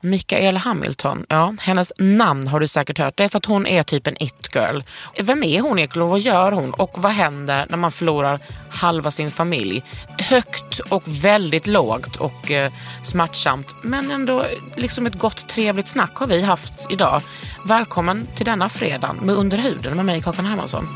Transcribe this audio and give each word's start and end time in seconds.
Mikaela 0.00 0.58
Hamilton, 0.58 1.26
ja, 1.28 1.54
hennes 1.60 1.92
namn 1.98 2.48
har 2.48 2.60
du 2.60 2.68
säkert 2.68 2.98
hört. 2.98 3.16
Det 3.16 3.24
är 3.24 3.28
för 3.28 3.38
att 3.38 3.44
hon 3.44 3.66
är 3.66 3.82
typ 3.82 4.06
en 4.06 4.22
it-girl. 4.22 4.82
Vem 5.22 5.42
är 5.42 5.60
hon 5.60 5.78
egentligen? 5.78 6.08
Vad 6.08 6.20
gör 6.20 6.52
hon? 6.52 6.74
Och 6.74 6.90
vad 6.96 7.12
händer 7.12 7.66
när 7.70 7.76
man 7.76 7.90
förlorar 7.90 8.40
halva 8.70 9.10
sin 9.10 9.30
familj? 9.30 9.82
Högt 10.18 10.78
och 10.78 11.02
väldigt 11.06 11.66
lågt 11.66 12.16
och 12.16 12.50
eh, 12.50 12.72
smärtsamt. 13.02 13.74
Men 13.82 14.10
ändå 14.10 14.46
liksom 14.76 15.06
ett 15.06 15.18
gott 15.18 15.48
trevligt 15.48 15.88
snack 15.88 16.16
har 16.16 16.26
vi 16.26 16.42
haft 16.42 16.86
idag. 16.90 17.22
Välkommen 17.64 18.26
till 18.36 18.46
denna 18.46 18.68
fredag 18.68 19.16
med 19.22 19.34
Under 19.34 19.58
huden 19.58 19.96
med 19.96 20.04
mig 20.04 20.22
Kakan 20.22 20.46
Hermansson. 20.46 20.88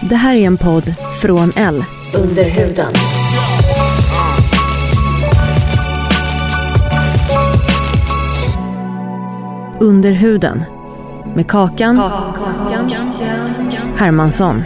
Det 0.00 0.16
här 0.16 0.36
är 0.36 0.46
en 0.46 0.56
podd 0.56 0.94
från 1.22 1.52
L. 1.56 1.84
Under 2.14 2.44
Under 9.80 10.10
huden. 10.12 10.64
Med 11.34 11.48
Kakan, 11.50 11.96
Hermansson. 13.96 14.62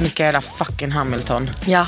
Mikaela 0.00 0.40
fucking 0.40 0.90
Hamilton. 0.90 1.50
Ja, 1.66 1.86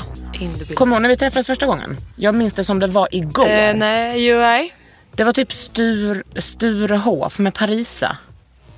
Kommer 0.73 0.91
du 0.91 0.95
ihåg 0.95 1.01
när 1.01 1.09
vi 1.09 1.17
träffades 1.17 1.47
första 1.47 1.65
gången? 1.65 1.97
Jag 2.15 2.35
minns 2.35 2.53
det 2.53 2.63
som 2.63 2.79
det 2.79 2.87
var 2.87 3.07
igår. 3.11 3.47
eh, 3.49 3.75
Nej, 3.75 4.21
ju 4.25 4.39
nej. 4.39 4.73
Det 5.15 5.23
var 5.23 5.33
typ 5.33 5.53
Stur, 5.53 6.23
Sturehof 6.35 7.39
med 7.39 7.53
Parisa. 7.53 8.17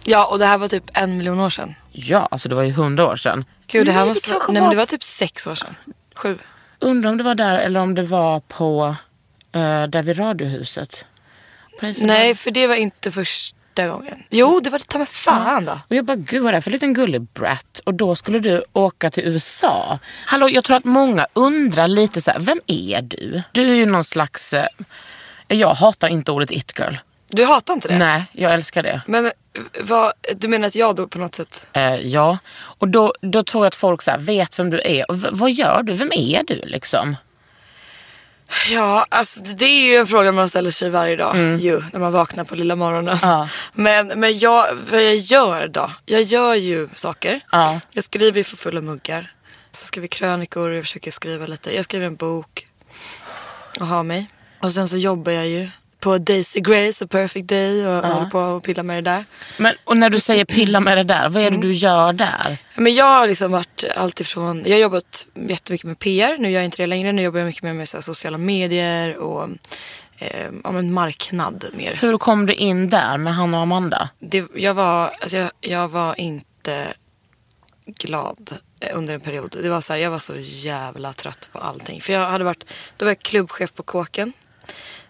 Ja, 0.04 0.28
och 0.32 0.40
det 0.40 0.46
här 0.46 0.58
var 0.58 0.68
typ 0.68 0.84
en 0.94 1.18
miljon 1.18 1.40
år 1.40 1.50
sedan. 1.50 1.76
Ja, 1.92 2.28
alltså 2.32 2.50
det 2.50 2.56
var 2.56 2.64
ju 2.64 2.72
hundra 2.72 3.08
år 3.08 3.16
sedan. 3.16 3.46
Gud, 3.68 3.86
det 3.86 3.92
här 3.92 4.00
Nej, 4.00 4.10
måste 4.10 4.30
det 4.30 4.34
kanske 4.34 4.52
Nej, 4.52 4.62
var- 4.62 4.68
men 4.68 4.76
det 4.76 4.82
var 4.82 4.86
typ 4.86 5.04
sex 5.04 5.48
år 5.48 5.56
sedan. 5.56 5.76
Sju. 6.16 6.38
Undrar 6.80 7.10
om 7.12 7.18
det 7.18 7.24
var 7.24 7.36
där 7.36 7.56
eller 7.58 7.80
om 7.80 7.96
det 7.96 8.04
var 8.04 8.40
på 8.40 8.96
uh, 9.56 9.84
där 9.88 10.04
vid 10.04 10.20
Radiohuset. 10.20 11.06
Parisa 11.80 12.06
Nej, 12.06 12.28
var- 12.28 12.36
för 12.36 12.52
det 12.52 12.68
var 12.68 12.76
inte 12.76 13.12
första 13.12 13.88
gången. 13.88 14.24
Jo, 14.30 14.60
det 14.60 14.70
var 14.70 14.80
det 14.80 14.86
ta 14.86 14.98
mig 14.98 15.08
fan 15.08 15.66
då. 15.66 15.72
Och 15.90 15.96
jag 15.96 16.06
bara, 16.06 16.16
gud 16.18 16.42
vad 16.44 16.50
är 16.50 16.54
det 16.56 16.62
för 16.62 16.72
liten 16.72 16.94
gullig 16.94 17.22
brat? 17.22 17.82
Och 17.86 17.94
då 17.94 18.16
skulle 18.16 18.40
du 18.40 18.64
åka 18.74 19.10
till 19.12 19.24
USA. 19.24 20.00
Hallå, 20.26 20.50
jag 20.50 20.64
tror 20.64 20.78
att 20.78 20.84
många 20.86 21.28
undrar 21.34 21.88
lite 21.88 22.22
så 22.22 22.32
här, 22.32 22.40
vem 22.40 22.62
är 22.68 23.02
du? 23.02 23.42
Du 23.52 23.62
är 23.72 23.76
ju 23.76 23.86
någon 23.86 24.04
slags, 24.04 24.54
eh, 24.54 24.68
jag 25.48 25.74
hatar 25.74 26.08
inte 26.08 26.32
ordet 26.32 26.52
it-girl. 26.52 26.94
Du 27.32 27.46
hatar 27.46 27.74
inte 27.74 27.88
det? 27.88 27.98
Nej, 27.98 28.26
jag 28.32 28.54
älskar 28.54 28.84
det. 28.84 29.02
Men 29.08 29.26
eh, 29.26 29.32
vad, 29.82 30.14
du 30.36 30.48
menar 30.48 30.68
att 30.68 30.76
jag 30.76 30.96
då 30.96 31.08
på 31.08 31.20
något 31.20 31.36
sätt... 31.36 31.68
Eh, 31.74 31.96
ja, 31.96 32.38
och 32.62 32.88
då, 32.88 33.14
då 33.22 33.44
tror 33.44 33.64
jag 33.64 33.68
att 33.68 33.76
folk 33.76 34.02
så 34.02 34.16
vet 34.20 34.60
vem 34.60 34.70
du 34.70 34.82
är. 34.86 35.12
Och 35.12 35.18
vad 35.20 35.52
gör 35.52 35.84
du? 35.84 35.94
Vem 35.94 36.12
är 36.14 36.44
du 36.48 36.62
liksom? 36.66 37.16
Ja, 38.72 39.06
alltså 39.10 39.40
det 39.42 39.66
är 39.66 39.86
ju 39.86 39.96
en 39.96 40.08
fråga 40.08 40.32
man 40.32 40.50
ställer 40.50 40.72
sig 40.72 40.90
varje 40.90 41.16
dag 41.16 41.60
ju, 41.60 41.82
när 41.94 42.00
man 42.00 42.12
vaknar 42.12 42.44
på 42.44 42.56
lilla 42.56 42.76
morgonen. 42.76 43.18
Mm. 43.18 43.30
Ja. 43.30 43.50
Men, 43.74 44.08
men 44.08 44.38
jag, 44.38 44.78
vad 44.92 45.04
jag 45.04 45.16
gör 45.16 45.68
då? 45.68 45.92
Jag 46.06 46.22
gör 46.22 46.56
ju 46.56 46.90
saker. 46.96 47.40
Ja. 47.52 47.82
Jag 47.92 48.04
skriver 48.04 48.38
ju 48.38 48.44
för 48.44 48.58
fulla 48.58 48.82
muggar. 48.82 49.34
Så 49.72 49.86
skriver 49.86 50.08
krönikor, 50.08 50.74
jag 50.74 50.84
försöker 50.84 51.12
skriva 51.12 51.46
lite. 51.46 51.76
Jag 51.76 51.86
skriver 51.86 52.06
en 52.06 52.16
bok 52.16 52.68
och 53.80 53.88
har 53.88 54.04
mig. 54.04 54.30
Och 54.60 54.74
sen 54.74 54.88
så 54.88 54.98
jobbar 54.98 55.32
jag 55.32 55.48
ju 55.48 55.70
på 56.02 56.18
Daisy 56.18 56.60
Grace 56.60 57.04
och 57.04 57.12
Perfect 57.12 57.48
Day 57.48 57.88
och 57.88 57.94
håller 57.94 58.30
på 58.30 58.40
och 58.40 58.64
pillar 58.64 58.84
med 58.84 59.04
det 59.04 59.12
där. 59.12 59.26
Men, 59.58 59.76
och 59.84 59.98
när 59.98 60.10
du 60.10 60.20
säger 60.20 60.46
pilla 60.46 60.80
med 60.80 60.98
det 60.98 61.04
där, 61.04 61.30
vad 61.30 61.44
är 61.44 61.52
det 61.52 61.62
du 61.62 61.72
gör 61.72 62.14
där? 62.14 62.58
Men 62.76 62.96
jag 62.96 63.06
har 63.06 63.28
liksom 63.28 63.52
varit 63.52 63.84
alltifrån, 63.96 64.64
jag 64.66 64.72
har 64.72 64.82
jobbat 64.82 65.28
jättemycket 65.34 65.88
med 65.88 66.00
PR, 66.00 66.38
nu 66.38 66.52
gör 66.52 66.60
jag 66.60 66.66
inte 66.66 66.78
det 66.78 66.88
längre. 66.88 67.12
Nu 67.12 67.22
jobbar 67.22 67.40
jag 67.40 67.46
mycket 67.46 67.64
mer 67.64 67.74
med 67.74 67.90
så 67.90 68.02
sociala 68.02 68.38
medier 68.38 69.18
och 69.18 69.50
eh, 70.18 70.50
ja, 70.64 70.72
men 70.72 70.94
marknad 70.94 71.66
mer. 71.74 71.98
Hur 72.02 72.18
kom 72.18 72.46
du 72.46 72.54
in 72.54 72.90
där 72.90 73.18
med 73.18 73.36
han 73.36 73.54
och 73.54 73.60
Amanda? 73.60 74.10
Det, 74.20 74.46
jag, 74.56 74.74
var, 74.74 75.16
alltså 75.22 75.38
jag, 75.38 75.52
jag 75.62 75.88
var 75.88 76.20
inte 76.20 76.88
glad 77.86 78.52
eh, 78.80 78.98
under 78.98 79.14
en 79.14 79.22
period. 79.22 79.58
Det 79.62 79.70
var 79.70 79.82
så 79.82 79.94
här, 79.94 80.00
jag 80.00 80.12
var 80.12 80.20
så 80.20 80.34
jävla 80.38 81.14
trött 81.14 81.50
på 81.52 81.60
allting. 81.60 82.02
För 82.02 82.14
jag 82.14 82.30
hade 82.30 82.44
varit, 82.44 82.64
då 82.98 83.06
var 83.06 83.12
jag 83.12 83.20
klubbchef 83.20 83.74
på 83.76 83.84
Kåken. 83.84 84.34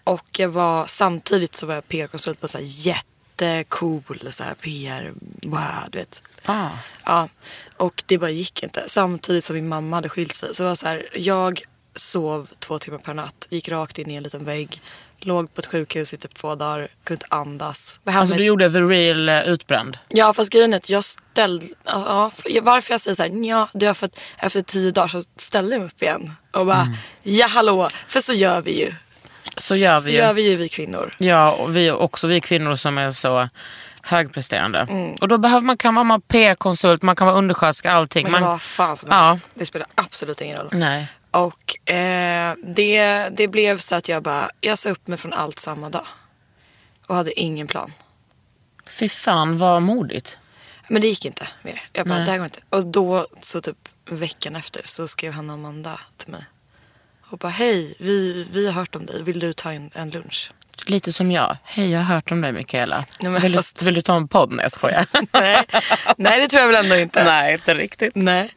Och 0.04 0.26
jag 0.38 0.48
var, 0.48 0.86
samtidigt 0.86 1.54
så 1.54 1.66
var 1.66 1.74
jag 1.74 1.88
PR-konsult 1.88 2.40
på 2.40 2.48
så 2.48 2.58
här 2.58 2.64
jättecool 2.68 4.18
så 4.30 4.44
här 4.44 4.54
PR, 4.54 5.12
wow, 5.42 5.90
du 5.90 5.98
vet. 5.98 6.22
Ah. 6.44 6.68
Ja, 7.04 7.28
och 7.76 8.02
det 8.06 8.18
bara 8.18 8.30
gick 8.30 8.62
inte. 8.62 8.84
Samtidigt 8.86 9.44
som 9.44 9.56
min 9.56 9.68
mamma 9.68 9.96
hade 9.96 10.08
skilt 10.08 10.34
sig. 10.36 10.54
Så 10.54 10.64
var 10.64 10.74
så 10.74 10.86
här, 10.86 11.08
jag 11.14 11.62
sov 11.94 12.48
två 12.58 12.78
timmar 12.78 12.98
per 12.98 13.14
natt, 13.14 13.46
gick 13.50 13.68
rakt 13.68 13.98
in 13.98 14.10
i 14.10 14.14
en 14.14 14.22
liten 14.22 14.44
vägg, 14.44 14.80
låg 15.20 15.54
på 15.54 15.60
ett 15.60 15.66
sjukhus 15.66 16.14
i 16.14 16.16
typ 16.16 16.34
två 16.34 16.54
dagar, 16.54 16.88
kunde 17.04 17.24
inte 17.24 17.26
andas. 17.36 18.00
Alltså 18.04 18.34
du 18.34 18.44
gjorde 18.44 18.72
the 18.72 18.80
real 18.80 19.28
eh, 19.28 19.40
utbränd? 19.42 19.98
Ja 20.08 20.32
fast 20.32 20.50
grejen 20.50 20.72
är 20.72 20.76
att 20.76 20.90
jag 20.90 21.04
ställde, 21.04 21.66
ja, 21.84 22.30
för- 22.34 22.60
varför 22.60 22.94
jag 22.94 23.00
säger 23.00 23.14
så 23.14 23.22
här, 23.22 23.46
ja, 23.48 23.68
det 23.72 23.86
var 23.86 23.94
för 23.94 24.06
att 24.06 24.20
efter 24.38 24.62
tio 24.62 24.90
dagar 24.90 25.08
så 25.08 25.24
ställde 25.36 25.72
jag 25.74 25.80
mig 25.80 25.86
upp 25.86 26.02
igen. 26.02 26.34
Och 26.52 26.66
bara, 26.66 26.80
Mm. 26.80 26.94
ja 27.22 27.46
hallå, 27.46 27.90
för 28.06 28.20
så 28.20 28.32
gör 28.32 28.60
vi 28.60 28.78
ju. 28.80 28.94
Så 29.56 29.76
gör 29.76 30.00
Så 30.00 30.06
vi 30.06 30.12
ju. 30.12 30.18
gör 30.18 30.32
vi 30.32 30.42
ju 30.48 30.56
vi 30.56 30.68
kvinnor. 30.68 31.10
Ja, 31.18 31.52
och 31.52 31.76
vi 31.76 31.90
också 31.90 32.26
vi 32.26 32.40
kvinnor 32.40 32.76
som 32.76 32.98
är 32.98 33.10
så 33.10 33.48
högpresterande. 34.02 34.78
Mm. 34.90 35.14
Och 35.14 35.28
då 35.28 35.38
behöver 35.38 35.66
man 35.66 35.76
kan 35.76 35.94
vara 35.94 36.20
PR-konsult, 36.20 37.02
man 37.02 37.16
kan 37.16 37.26
vara 37.26 37.36
undersköterska, 37.36 37.92
allting. 37.92 38.22
Man 38.24 38.32
kan 38.32 38.42
vara 38.42 38.52
vad 38.52 38.62
fan 38.62 38.96
som 38.96 39.08
Ja. 39.12 39.16
helst. 39.24 39.50
Det 39.54 39.66
spelar 39.66 39.88
absolut 39.94 40.40
ingen 40.40 40.56
roll. 40.58 40.68
Nej. 40.72 41.06
Och 41.30 41.90
eh, 41.92 42.54
det, 42.64 43.28
det 43.28 43.48
blev 43.48 43.78
så 43.78 43.94
att 43.94 44.08
jag 44.08 44.22
bara, 44.22 44.50
jag 44.60 44.78
sa 44.78 44.90
upp 44.90 45.06
mig 45.08 45.18
från 45.18 45.32
allt 45.32 45.58
samma 45.58 45.88
dag. 45.90 46.06
Och 47.06 47.16
hade 47.16 47.40
ingen 47.40 47.66
plan. 47.66 47.92
Fy 48.86 49.08
fan 49.08 49.58
vad 49.58 49.82
modigt. 49.82 50.38
Men 50.88 51.02
det 51.02 51.08
gick 51.08 51.24
inte 51.24 51.48
mer. 51.62 51.82
Jag 51.92 52.06
bara, 52.06 52.14
Nej. 52.16 52.24
det 52.24 52.30
här 52.30 52.38
går 52.38 52.44
inte. 52.44 52.60
Och 52.68 52.86
då 52.86 53.26
så 53.40 53.60
typ 53.60 53.76
veckan 54.10 54.56
efter 54.56 54.82
så 54.84 55.08
skrev 55.08 55.32
han 55.32 55.50
Amanda 55.50 56.00
till 56.16 56.28
mig. 56.32 56.44
Och 57.32 57.38
bara, 57.38 57.48
hej, 57.48 57.94
vi, 57.98 58.46
vi 58.52 58.66
har 58.66 58.72
hört 58.72 58.96
om 58.96 59.06
dig. 59.06 59.22
Vill 59.22 59.38
du 59.38 59.52
ta 59.52 59.72
en, 59.72 59.90
en 59.94 60.10
lunch? 60.10 60.50
Lite 60.86 61.12
som 61.12 61.30
jag. 61.30 61.56
Hej, 61.64 61.90
jag 61.90 61.98
har 62.00 62.14
hört 62.14 62.30
om 62.32 62.40
dig 62.40 62.52
Mikaela. 62.52 63.04
Nej, 63.20 63.40
vill, 63.40 63.54
fast- 63.54 63.78
du, 63.78 63.84
vill 63.84 63.94
du 63.94 64.00
ta 64.02 64.16
en 64.16 64.28
podd? 64.28 64.52
Nej, 64.52 64.62
jag 64.64 64.72
skojar. 64.72 65.06
nej, 65.32 65.64
nej, 66.16 66.40
det 66.40 66.48
tror 66.48 66.60
jag 66.60 66.68
väl 66.68 66.84
ändå 66.84 66.96
inte. 66.96 67.24
Nej, 67.32 67.52
inte 67.52 67.74
riktigt. 67.74 68.12
Nej. 68.14 68.54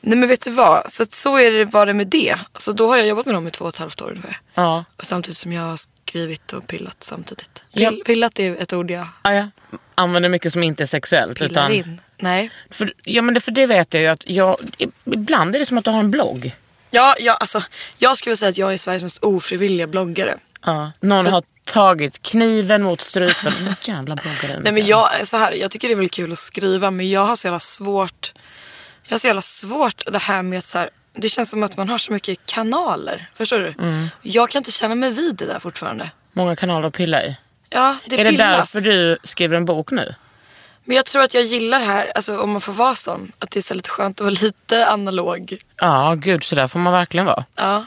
Nej 0.00 0.18
men 0.18 0.28
vet 0.28 0.40
du 0.44 0.50
vad, 0.50 0.92
så, 0.92 1.04
så 1.10 1.36
är 1.38 1.50
det, 1.50 1.64
var 1.64 1.86
det 1.86 1.92
med 1.94 2.06
det. 2.06 2.36
Så 2.58 2.72
då 2.72 2.88
har 2.88 2.96
jag 2.96 3.06
jobbat 3.06 3.26
med 3.26 3.34
dem 3.34 3.46
i 3.48 3.50
två 3.50 3.64
och 3.64 3.68
ett 3.74 3.78
halvt 3.78 4.02
år 4.02 4.10
ungefär. 4.10 4.40
Ja. 4.54 4.84
Och 4.96 5.04
samtidigt 5.04 5.38
som 5.38 5.52
jag 5.52 5.62
har 5.62 5.78
skrivit 6.06 6.52
och 6.52 6.66
pillat 6.66 6.96
samtidigt. 7.00 7.62
Ja. 7.72 7.90
Pill, 7.90 8.02
pillat 8.06 8.38
är 8.38 8.56
ett 8.62 8.72
ord 8.72 8.90
jag 8.90 9.06
Ja, 9.22 9.34
jag 9.34 9.48
använder 9.94 10.28
mycket 10.28 10.52
som 10.52 10.62
inte 10.62 10.82
är 10.82 10.86
sexuellt. 10.86 11.38
pillar 11.38 11.50
utan, 11.50 11.72
in. 11.72 12.00
Nej. 12.18 12.50
För, 12.70 12.92
ja, 13.04 13.22
men 13.22 13.34
det, 13.34 13.40
för 13.40 13.52
det 13.52 13.66
vet 13.66 13.94
jag 13.94 14.02
ju 14.02 14.08
att 14.08 14.22
jag, 14.26 14.56
ibland 15.04 15.54
är 15.54 15.58
det 15.58 15.66
som 15.66 15.78
att 15.78 15.84
du 15.84 15.90
har 15.90 16.00
en 16.00 16.10
blogg. 16.10 16.54
Ja, 16.94 17.16
ja, 17.18 17.34
alltså, 17.34 17.62
jag 17.98 18.18
skulle 18.18 18.36
säga 18.36 18.48
att 18.48 18.58
jag 18.58 18.72
är 18.72 18.78
Sveriges 18.78 19.02
mest 19.02 19.24
ofrivilliga 19.24 19.86
bloggare. 19.86 20.36
Ja. 20.64 20.92
Någon 21.00 21.24
För- 21.24 21.32
har 21.32 21.42
tagit 21.64 22.22
kniven 22.22 22.82
mot 22.82 23.00
strupen. 23.00 23.52
Jävla 23.84 24.16
bloggare. 24.16 24.60
Nej 24.62 24.72
men 24.72 24.86
jag, 24.86 25.26
så 25.28 25.36
här, 25.36 25.52
jag 25.52 25.70
tycker 25.70 25.88
det 25.88 25.94
är 25.94 25.96
väl 25.96 26.08
kul 26.08 26.32
att 26.32 26.38
skriva 26.38 26.90
men 26.90 27.10
jag 27.10 27.24
har 27.24 27.36
så 27.36 27.46
jävla 27.46 27.60
svårt. 27.60 28.32
Jag 29.04 29.14
har 29.14 29.18
så 29.18 29.26
jävla 29.26 29.42
svårt 29.42 30.02
det 30.12 30.18
här 30.18 30.42
med 30.42 30.58
att 30.58 30.64
så 30.64 30.78
här, 30.78 30.90
det 31.14 31.28
känns 31.28 31.50
som 31.50 31.62
att 31.62 31.76
man 31.76 31.88
har 31.88 31.98
så 31.98 32.12
mycket 32.12 32.46
kanaler. 32.46 33.28
Förstår 33.36 33.58
du? 33.58 33.74
Mm. 33.78 34.08
Jag 34.22 34.50
kan 34.50 34.60
inte 34.60 34.70
känna 34.72 34.94
mig 34.94 35.10
vid 35.10 35.36
det 35.36 35.46
där 35.46 35.58
fortfarande. 35.58 36.10
Många 36.32 36.56
kanaler 36.56 36.88
att 36.88 36.94
pilla 36.94 37.24
i. 37.24 37.36
Ja, 37.70 37.96
det 38.06 38.20
Är 38.20 38.24
det 38.24 38.30
pillas. 38.30 38.72
därför 38.72 38.88
du 38.90 39.18
skriver 39.24 39.56
en 39.56 39.64
bok 39.64 39.90
nu? 39.90 40.14
Men 40.84 40.96
jag 40.96 41.06
tror 41.06 41.22
att 41.22 41.34
jag 41.34 41.42
gillar 41.42 41.78
det 41.80 41.84
här, 41.86 42.12
alltså 42.14 42.38
om 42.38 42.50
man 42.50 42.60
får 42.60 42.72
vara 42.72 42.94
sån. 42.94 43.32
Att 43.38 43.50
det 43.50 43.60
är 43.60 43.62
så 43.62 43.74
lite 43.74 43.88
skönt 43.90 44.16
att 44.20 44.24
vara 44.24 44.36
lite 44.42 44.88
analog. 44.90 45.56
Ja, 45.80 46.14
gud 46.18 46.44
så 46.44 46.54
där 46.54 46.66
får 46.66 46.78
man 46.78 46.92
verkligen 46.92 47.26
vara. 47.26 47.44
Ja. 47.56 47.84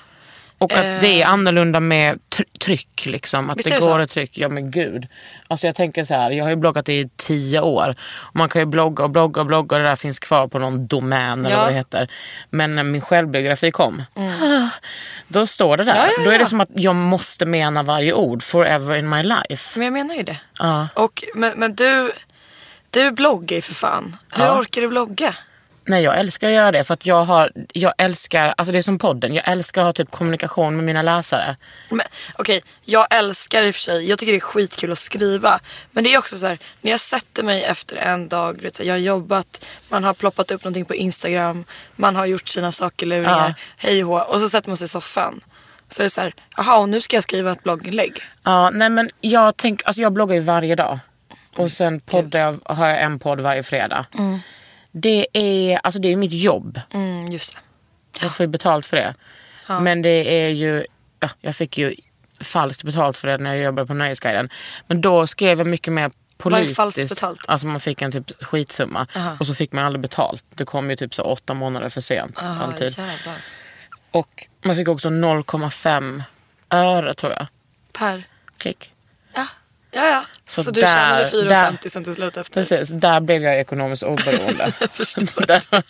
Och 0.58 0.72
att 0.74 0.86
Eh. 0.86 1.00
det 1.00 1.22
är 1.22 1.26
annorlunda 1.26 1.80
med 1.80 2.20
tr- 2.36 2.60
tryck. 2.60 3.06
Liksom. 3.06 3.50
Att 3.50 3.58
Visst 3.58 3.70
det 3.70 3.76
det 3.76 3.86
går 3.86 4.00
ett 4.00 4.10
tryck. 4.10 4.38
Ja 4.38 4.50
men 4.50 4.72
gud. 4.72 5.08
Alltså 5.48 5.68
jag 5.68 5.76
tänker 5.76 6.04
så 6.04 6.14
här, 6.14 6.32
jag 6.32 6.44
har 6.46 6.50
ju 6.50 6.56
bloggat 6.56 6.90
i 6.90 7.10
tio 7.16 7.60
år. 7.62 7.96
Och 8.16 8.36
man 8.36 8.50
kan 8.50 8.62
ju 8.62 8.66
blogga 8.66 9.04
och 9.04 9.10
blogga 9.10 9.42
och 9.42 9.48
blogga 9.48 9.76
och 9.76 9.82
det 9.82 9.88
där 9.90 9.96
finns 9.96 10.20
kvar 10.20 10.48
på 10.48 10.60
någon 10.60 10.88
domän 10.88 11.40
eller 11.46 11.56
Ja. 11.56 11.62
vad 11.62 11.68
det 11.72 11.74
heter. 11.78 12.08
Men 12.50 12.76
när 12.76 12.84
min 12.84 13.02
självbiografi 13.02 13.72
kom, 13.72 14.04
då 15.28 15.48
står 15.48 15.78
det 15.78 15.84
där. 15.84 15.96
Ja, 15.96 16.08
ja, 16.18 16.24
Då 16.24 16.32
är 16.32 16.40
det 16.40 16.46
som 16.46 16.62
att 16.62 16.70
jag 16.76 16.96
måste 16.96 17.46
mena 17.46 17.84
varje 17.84 18.14
ord 18.14 18.44
forever 18.44 18.96
in 18.96 19.10
my 19.10 19.24
life. 19.24 19.80
Men 19.80 19.86
jag 19.86 19.94
menar 19.94 20.16
ju 20.16 20.24
det. 20.24 20.38
Ja. 20.60 20.88
Och, 20.94 21.24
men, 21.36 21.54
men 21.60 21.76
du, 21.76 22.12
du 22.96 23.12
bloggar 23.12 23.56
ju 23.56 23.62
för 23.62 23.74
fan. 23.74 24.18
Hur 24.32 24.44
Ja. 24.46 24.60
orkar 24.60 24.82
du 24.82 24.88
blogga? 24.88 25.36
Nej 25.88 26.04
jag 26.04 26.20
älskar 26.20 26.48
att 26.48 26.54
göra 26.54 26.72
det 26.72 26.84
för 26.84 26.94
att 26.94 27.06
jag 27.06 27.24
har, 27.24 27.52
jag 27.74 27.94
älskar, 27.98 28.54
alltså 28.58 28.72
det 28.72 28.78
är 28.78 28.82
som 28.82 28.98
podden, 29.00 29.34
jag 29.34 29.48
älskar 29.48 29.82
att 29.82 29.86
ha 29.88 29.94
typ 29.94 30.12
kommunikation 30.12 30.76
med 30.76 30.86
mina 30.86 31.02
läsare. 31.02 31.56
Okej, 32.36 32.62
jag 32.86 33.08
älskar 33.10 33.64
i 33.64 33.70
och 33.72 33.76
för 33.76 33.82
sig, 33.82 34.10
jag 34.10 34.20
tycker 34.20 34.32
det 34.34 34.38
är 34.38 34.40
skitkul 34.40 34.92
att 34.92 34.98
skriva. 35.00 35.60
Men 35.92 36.04
det 36.04 36.14
är 36.14 36.18
också 36.18 36.38
så 36.38 36.48
här, 36.48 36.58
när 36.82 36.92
jag 36.92 37.00
sätter 37.00 37.44
mig 37.44 37.64
efter 37.64 37.96
en 37.96 38.28
dag, 38.30 38.62
vet, 38.62 38.80
jag 38.86 38.94
har 38.94 39.00
jobbat, 39.00 39.66
man 39.90 40.04
har 40.04 40.14
ploppat 40.14 40.52
upp 40.52 40.64
någonting 40.64 40.86
på 40.86 40.96
Instagram, 40.96 41.64
man 41.96 42.16
har 42.16 42.26
gjort 42.26 42.48
sina 42.48 42.72
saker, 42.72 43.06
luringar, 43.06 43.48
Ja. 43.48 43.54
hej 43.78 44.04
och 44.06 44.30
och 44.30 44.42
så 44.42 44.50
sätter 44.50 44.70
man 44.70 44.78
sig 44.78 44.86
i 44.86 44.88
soffan. 44.88 45.42
Så 45.88 46.02
är 46.02 46.04
det 46.04 46.10
så 46.10 46.22
här, 46.22 46.34
jaha 46.58 46.78
och 46.78 46.90
nu 46.90 47.02
ska 47.02 47.16
jag 47.18 47.24
skriva 47.24 47.52
ett 47.52 47.64
blogginlägg. 47.64 48.22
Ja, 48.44 48.70
nej 48.70 48.90
men 48.90 49.10
jag 49.22 49.58
tänk, 49.58 49.82
alltså 49.86 50.02
jag 50.02 50.14
bloggar 50.14 50.36
ju 50.36 50.42
varje 50.42 50.76
dag. 50.76 51.00
Och 51.56 51.72
sen 51.72 52.00
poddar 52.00 52.40
jag, 52.40 52.60
har 52.66 52.88
jag 52.88 53.02
en 53.02 53.20
podd 53.20 53.40
varje 53.40 53.64
fredag. 53.64 54.06
Det 54.92 55.28
är, 55.34 55.80
alltså 55.84 56.00
det 56.02 56.08
är 56.14 56.16
mitt 56.16 56.34
jobb. 56.34 56.82
Mm, 56.94 57.26
just 57.26 57.54
det. 57.56 57.60
Jag 58.22 58.36
får 58.36 58.44
ju 58.44 58.48
betalt 58.48 58.86
för 58.86 58.98
det. 58.98 59.16
Men 59.82 60.02
det 60.02 60.44
är 60.46 60.50
ju, 60.50 60.86
ja, 61.20 61.30
jag 61.42 61.56
fick 61.56 61.78
ju 61.78 61.96
falskt 62.42 62.84
betalt 62.84 63.18
för 63.18 63.28
det 63.28 63.38
när 63.38 63.54
jag 63.54 63.64
jobbade 63.64 63.88
på 63.88 63.94
Nöjesguiden. 63.94 64.50
Men 64.88 65.02
då 65.02 65.28
skrev 65.28 65.58
jag 65.58 65.68
mycket 65.68 65.94
mer 65.94 66.02
Vad 66.04 66.54
är 66.54 66.56
politiskt. 66.58 66.76
falskt 66.76 67.10
betalt? 67.10 67.40
Alltså 67.48 67.68
man 67.68 67.80
fick 67.80 68.02
en 68.02 68.12
typ 68.12 68.44
skitsumma. 68.44 69.08
Aha. 69.16 69.38
Och 69.40 69.48
så 69.48 69.54
fick 69.54 69.72
man 69.72 69.84
aldrig 69.84 70.02
betalt. 70.02 70.44
Det 70.56 70.66
kom 70.66 70.90
ju 70.90 70.96
typ 70.96 71.14
så 71.16 71.24
åtta 71.24 71.54
månader 71.54 71.90
för 71.90 72.02
sent. 72.02 72.38
Ah, 72.40 72.64
alltid. 72.64 72.98
jävlar. 72.98 73.36
Och 74.12 74.48
man 74.64 74.76
fick 74.76 74.88
också 74.88 75.10
0,5 75.10 76.24
öre 76.70 77.14
tror 77.14 77.32
jag. 77.34 77.48
Per. 77.94 78.24
Klick. 78.58 78.92
Ja, 79.34 79.48
ja. 79.96 80.06
ja. 80.08 80.26
Så, 80.48 80.64
Så 80.64 80.72
du 80.72 80.82
där- 80.82 80.88
tjänade 80.96 81.30
4,50 81.30 81.80
där- 81.84 81.90
sen 81.90 82.04
till 82.04 82.16
slut 82.16 82.38
efter? 82.38 82.54
Precis, 82.64 82.90
där 82.90 83.20
blev 83.20 83.42
jag 83.44 83.60
ekonomiskt 83.60 84.04
oberoende. 84.04 84.72
Där- 85.48 85.84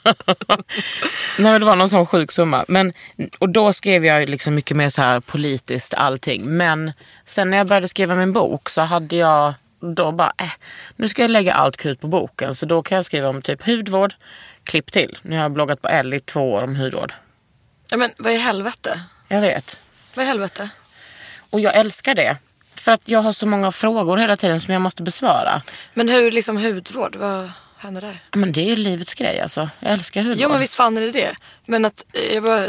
Nej, 1.42 1.60
det 1.60 1.66
var 1.66 1.76
någon 1.76 1.90
sån 1.90 2.06
sjuk 2.06 2.32
summa. 2.32 2.66
Men, 2.68 2.94
och 3.40 3.50
då 3.50 3.74
skrev 3.74 4.06
jag 4.06 4.30
liksom 4.30 4.56
mycket 4.56 4.78
mer 4.78 4.90
så 4.90 5.02
här 5.02 5.20
politiskt 5.20 5.94
allting. 5.94 6.42
Men 6.58 6.94
sen 7.26 7.50
när 7.50 7.58
jag 7.58 7.68
började 7.68 7.88
skriva 7.88 8.16
min 8.16 8.34
bok 8.34 8.70
så 8.70 8.82
hade 8.82 9.16
jag 9.16 9.54
då 9.96 10.12
bara, 10.12 10.34
äh, 10.38 10.52
nu 10.96 11.08
ska 11.08 11.22
jag 11.22 11.32
lägga 11.32 11.54
allt 11.54 11.78
krut 11.78 12.02
på 12.02 12.08
boken. 12.08 12.56
Så 12.56 12.66
då 12.66 12.84
kan 12.84 12.96
jag 12.96 13.06
skriva 13.06 13.30
om 13.30 13.42
typ 13.42 13.66
hudvård, 13.66 14.14
klipp 14.64 14.92
till. 14.92 15.18
Nu 15.22 15.36
har 15.36 15.42
jag 15.44 15.52
bloggat 15.52 15.82
på 15.82 15.88
L 15.88 16.14
i 16.14 16.20
två 16.20 16.52
år 16.54 16.64
om 16.64 16.76
hudvård. 16.76 17.14
Ja, 17.90 17.98
men 17.98 18.12
vad 18.18 18.34
i 18.34 18.38
helvete? 18.38 19.00
Jag 19.28 19.42
vet. 19.42 19.80
Vad 20.16 20.26
i 20.26 20.28
helvete? 20.28 20.70
Och 21.50 21.60
jag 21.60 21.76
älskar 21.76 22.16
det. 22.16 22.38
För 22.86 22.92
att 22.92 23.10
jag 23.10 23.20
har 23.20 23.34
så 23.34 23.48
många 23.48 23.72
frågor 23.72 24.18
hela 24.18 24.36
tiden 24.38 24.60
som 24.60 24.74
jag 24.74 24.82
måste 24.82 25.04
besvara. 25.04 25.62
Men 25.94 26.10
hur 26.10 26.32
liksom 26.32 26.58
hudvård, 26.58 27.16
vad 27.16 27.52
händer 27.78 28.02
där? 28.02 28.20
Men 28.34 28.52
det 28.52 28.72
är 28.72 28.76
livets 28.76 29.14
grej 29.14 29.40
alltså. 29.40 29.70
Jag 29.80 29.92
älskar 29.92 30.22
hudvård. 30.22 30.38
Jo 30.42 30.50
men 30.50 30.60
visst 30.60 30.74
fan 30.76 30.98
är 30.98 31.02
det 31.02 31.12
det. 31.12 31.36
Men 31.66 31.86
att 31.86 32.06
eh, 32.14 32.34
jag 32.34 32.44
bara, 32.44 32.68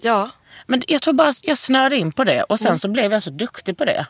ja. 0.00 0.30
Men 0.66 0.82
jag 0.86 1.02
tror 1.02 1.14
bara 1.14 1.32
jag 1.42 1.58
snörde 1.58 1.96
in 1.96 2.12
på 2.12 2.24
det 2.24 2.42
och 2.42 2.60
sen 2.60 2.78
så 2.78 2.88
blev 2.88 3.12
jag 3.12 3.22
så 3.22 3.30
duktig 3.30 3.76
på 3.78 3.84
det. 3.84 4.06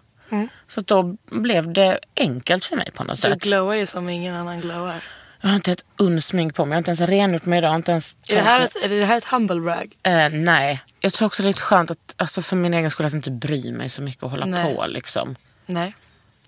Så 0.67 0.81
att 0.81 0.87
då 0.87 1.17
blev 1.31 1.73
det 1.73 1.99
enkelt 2.17 2.65
för 2.65 2.77
mig 2.77 2.91
på 2.91 3.05
något 3.05 3.17
Du 3.17 3.21
sätt. 3.23 3.43
glowar 3.43 3.75
ju 3.75 3.87
som 3.87 4.09
ingen 4.09 4.35
annan 4.35 4.61
glowar. 4.61 5.03
Jag 5.47 5.51
har 5.51 5.57
inte 5.57 5.73
ett 5.73 5.85
uns 5.97 6.27
smink 6.27 6.55
på 6.55 6.65
mig. 6.65 6.71
Jag 6.71 6.77
har 6.77 6.79
inte 6.79 7.03
ens 7.03 7.11
rengjort 7.11 7.45
mig 7.45 7.59
idag. 7.59 7.77
Inte 7.77 7.91
ens 7.91 8.19
Är 8.29 8.37
det, 8.37 8.43
här 8.43 8.61
ett, 8.61 8.77
är 8.85 8.89
det 8.89 9.05
här 9.05 9.17
ett 9.19 9.25
humble 9.25 9.61
brag? 9.61 9.97
Eh, 10.03 10.29
nej. 10.29 10.83
Jag 11.01 11.13
tror 11.13 11.27
också 11.27 11.43
det 11.43 11.47
är 11.47 11.49
lite 11.49 11.61
skönt 11.61 11.91
att, 11.91 12.15
alltså 12.17 12.43
för 12.43 12.57
min 12.57 12.75
egen 12.75 12.91
skull 12.91 13.07
att 13.07 13.13
inte 13.13 13.31
bry 13.31 13.73
mig 13.73 13.89
så 13.89 14.03
mycket 14.03 14.23
och 14.23 14.31
hålla 14.31 14.47
Nej. 14.47 14.75
på 14.75 14.87
liksom. 14.87 15.37
Nej. 15.67 15.95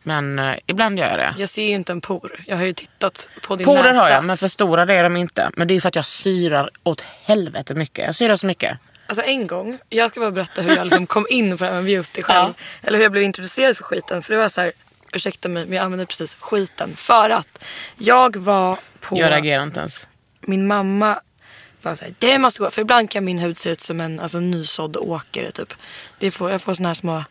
Men 0.02 0.38
eh, 0.38 0.54
ibland 0.66 0.98
gör 0.98 1.08
jag 1.08 1.18
det. 1.18 1.34
Jag 1.38 1.48
ser 1.48 1.62
ju 1.62 1.74
inte 1.74 1.92
en 1.92 2.00
por. 2.00 2.44
Jag 2.46 2.56
har 2.56 2.64
ju 2.64 2.72
tittat 2.72 3.28
på 3.42 3.56
din 3.56 3.64
Porer 3.64 3.82
näsa. 3.82 4.00
har 4.00 4.10
jag, 4.10 4.24
men 4.24 4.36
för 4.36 4.48
stora 4.48 4.86
det 4.86 4.94
är 4.94 5.02
de 5.02 5.16
inte. 5.16 5.50
Men 5.56 5.68
det 5.68 5.74
är 5.74 5.80
för 5.80 5.88
att 5.88 5.96
jag 5.96 6.06
syrar 6.06 6.70
åt 6.82 7.00
helvete 7.02 7.74
mycket. 7.74 8.04
Jag 8.04 8.14
syrar 8.14 8.36
så 8.36 8.46
mycket. 8.46 8.78
Alltså 9.06 9.24
en 9.24 9.46
gång, 9.46 9.78
jag 9.88 10.10
ska 10.10 10.20
bara 10.20 10.30
berätta 10.30 10.62
hur 10.62 10.76
jag 10.76 10.84
liksom 10.84 11.06
kom 11.06 11.26
in 11.30 11.58
på 11.58 11.64
det 11.64 11.70
här 11.70 11.76
med 11.76 11.84
beauty 11.84 12.22
själv. 12.22 12.54
Eller 12.82 12.98
hur 12.98 13.04
jag 13.04 13.12
blev 13.12 13.24
introducerad 13.24 13.76
för 13.76 13.84
skiten. 13.84 14.22
För 14.22 14.34
det 14.34 14.40
var 14.40 14.48
så 14.48 14.60
här, 14.60 14.72
ursäkta 15.12 15.48
mig 15.48 15.66
men 15.66 15.76
jag 15.76 15.84
använde 15.84 16.06
precis 16.06 16.34
skiten. 16.34 16.96
För 16.96 17.30
att 17.30 17.64
jag 17.96 18.36
var 18.36 18.78
på... 19.00 19.18
Jag 19.18 19.30
reagerar 19.30 19.62
inte 19.62 19.80
ens. 19.80 20.08
min 20.40 20.66
mamma 20.66 21.20
var 21.82 21.94
såhär, 21.94 22.14
det 22.18 22.38
måste 22.38 22.60
gå. 22.62 22.70
För 22.70 22.82
ibland 22.82 23.10
kan 23.10 23.24
min 23.24 23.38
hud 23.38 23.56
se 23.58 23.70
ut 23.70 23.80
som 23.80 24.00
en 24.00 24.20
alltså, 24.20 24.40
nysådd 24.40 24.96
åkare 24.96 25.50
typ. 25.50 25.74
Det 26.18 26.30
får, 26.30 26.50
jag 26.50 26.62
får 26.62 26.74
såna 26.74 26.88
här 26.88 26.94
små, 26.94 27.24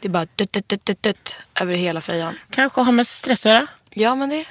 det 0.00 0.08
är 0.08 0.10
bara 0.10 0.26
dutt, 0.36 0.52
dutt, 0.52 0.68
dutt, 0.68 0.86
dutt, 0.86 1.02
dutt, 1.02 1.36
över 1.60 1.74
hela 1.74 2.00
fejan. 2.00 2.38
Kanske 2.50 2.80
har 2.80 2.92
med 2.92 3.06
stress 3.06 3.46
att 3.46 3.52
göra. 3.52 3.66
Ja 3.90 4.14
men 4.14 4.28
det, 4.28 4.44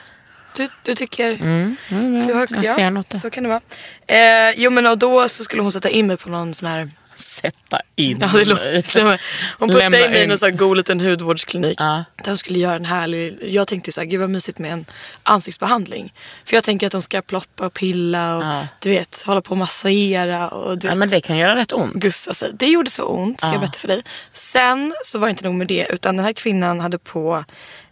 du, 0.56 0.68
du 0.84 0.96
tycker, 0.96 1.32
Mm, 1.32 2.28
du 2.28 2.34
har, 2.34 2.48
jag 2.50 2.66
ja, 2.66 2.76
ser 2.76 2.90
något 2.90 3.10
där. 3.10 3.20
så 3.20 3.30
kan 3.30 3.44
det 3.44 3.50
vara. 3.50 3.62
Eh, 4.08 4.54
jo 4.58 4.72
men 4.72 4.86
och 4.86 4.98
då 4.98 5.30
så 5.30 5.44
skulle 5.44 5.62
hon 5.62 5.72
sätta 5.72 5.90
in 5.90 6.08
mig 6.08 6.18
på 6.18 6.30
någon 6.30 6.54
sån 6.54 6.70
här 6.70 6.90
Sätta 7.18 7.82
in 7.96 8.18
Ja, 8.22 8.28
det 8.34 8.46
låter, 8.46 9.20
hon 9.60 9.70
puttade 9.70 10.06
in 10.06 10.12
mig 10.12 10.24
i 10.24 10.28
någon 10.28 10.38
sån 10.38 10.58
god 10.58 10.78
liten 10.78 11.00
hudvårdsklinik. 11.02 11.82
Ja. 11.82 12.04
Där 12.16 12.26
de 12.32 12.38
skulle 12.38 12.60
göra 12.60 12.76
en 12.76 12.86
härlig, 12.86 13.38
jag 13.42 13.68
tänkte 13.68 13.92
så 13.92 14.02
här, 14.02 14.06
gud 14.08 14.20
vad 14.20 14.30
mysigt 14.30 14.60
med 14.60 14.74
en 14.74 14.86
ansiktsbehandling. 15.24 16.14
För 16.46 16.56
jag 16.58 16.64
tänker 16.64 16.86
att 16.88 16.92
de 16.92 17.02
ska 17.02 17.22
ploppa 17.22 17.66
och 17.66 17.74
pilla 17.74 18.36
och 18.38 18.44
Ja. 18.44 18.68
du 18.80 18.90
vet, 18.90 19.24
hålla 19.26 19.42
på 19.42 19.52
och 19.52 19.58
massera 19.58 20.50
och 20.50 20.78
du 20.78 20.88
Ja, 20.88 20.92
vet, 20.92 21.00
men 21.00 21.10
det 21.10 21.22
kan 21.22 21.38
göra 21.38 21.56
rätt 21.56 21.74
ont. 21.74 21.94
gussa 21.94 22.34
sig. 22.34 22.52
Det 22.54 22.68
gjorde 22.68 22.90
så 22.90 23.04
ont, 23.04 23.40
ska 23.40 23.48
jag 23.48 23.56
Ja. 23.56 23.60
berätta 23.60 23.78
för 23.80 23.88
dig. 23.88 24.04
Sen 24.34 24.94
så 25.06 25.20
var 25.20 25.28
det 25.28 25.32
inte 25.32 25.44
nog 25.44 25.56
med 25.56 25.68
det, 25.68 25.88
utan 25.90 26.16
den 26.18 26.26
här 26.26 26.34
kvinnan 26.34 26.80
hade 26.80 26.98
på 26.98 27.44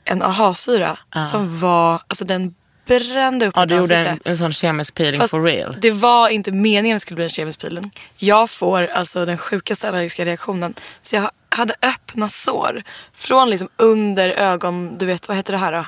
en 0.03 0.21
aha-syra 0.21 0.97
som 1.31 1.59
var, 1.59 2.01
alltså 2.07 2.25
den 2.25 2.55
brände 2.85 3.45
upp 3.47 3.53
Ja, 3.55 3.61
mitt 3.61 3.69
du 3.69 3.75
gjorde 3.75 3.95
en, 3.95 4.07
ansikte. 4.07 4.29
en 4.29 4.37
sån 4.37 4.53
kemisk 4.53 4.93
peeling 4.93 5.19
Fast 5.21 5.31
for 5.31 5.41
real. 5.41 5.77
Det 5.79 5.91
var 5.91 6.29
inte 6.29 6.51
meningen 6.51 6.95
att 6.95 6.99
det 6.99 7.01
skulle 7.01 7.15
bli 7.15 7.23
en 7.23 7.29
kemisk 7.29 7.59
peeling. 7.61 7.91
Jag 8.17 8.49
får 8.49 8.87
alltså 8.87 9.25
den 9.25 9.37
sjukaste 9.37 9.87
allergiska 9.89 10.25
reaktionen. 10.25 10.73
Så 11.01 11.15
jag 11.15 11.29
hade 11.49 11.75
öppna 11.81 12.29
sår. 12.29 12.83
Från 13.13 13.49
liksom 13.49 13.69
under 13.77 14.29
ögon, 14.29 14.97
du 14.97 15.05
vet 15.05 15.27
vad 15.27 15.37
heter 15.37 15.53
det 15.53 15.59
här 15.59 15.71
då? 15.71 15.85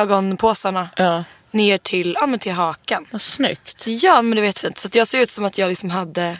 Ögonpåsarna. 0.00 0.88
Ja, 0.96 1.24
Ner 1.50 1.78
till, 1.78 2.16
ja, 2.20 2.26
men 2.26 2.38
till 2.38 2.52
hakan. 2.52 3.06
vad 3.10 3.22
snyggt. 3.22 3.82
Ja 3.86 4.22
men 4.22 4.36
det 4.36 4.42
vet 4.42 4.58
fint. 4.58 4.78
Så 4.78 4.88
att 4.88 4.94
jag 4.94 5.06
ser 5.08 5.20
ut 5.20 5.30
som 5.30 5.44
att 5.44 5.58
jag 5.58 5.68
liksom 5.68 5.90
hade 5.90 6.38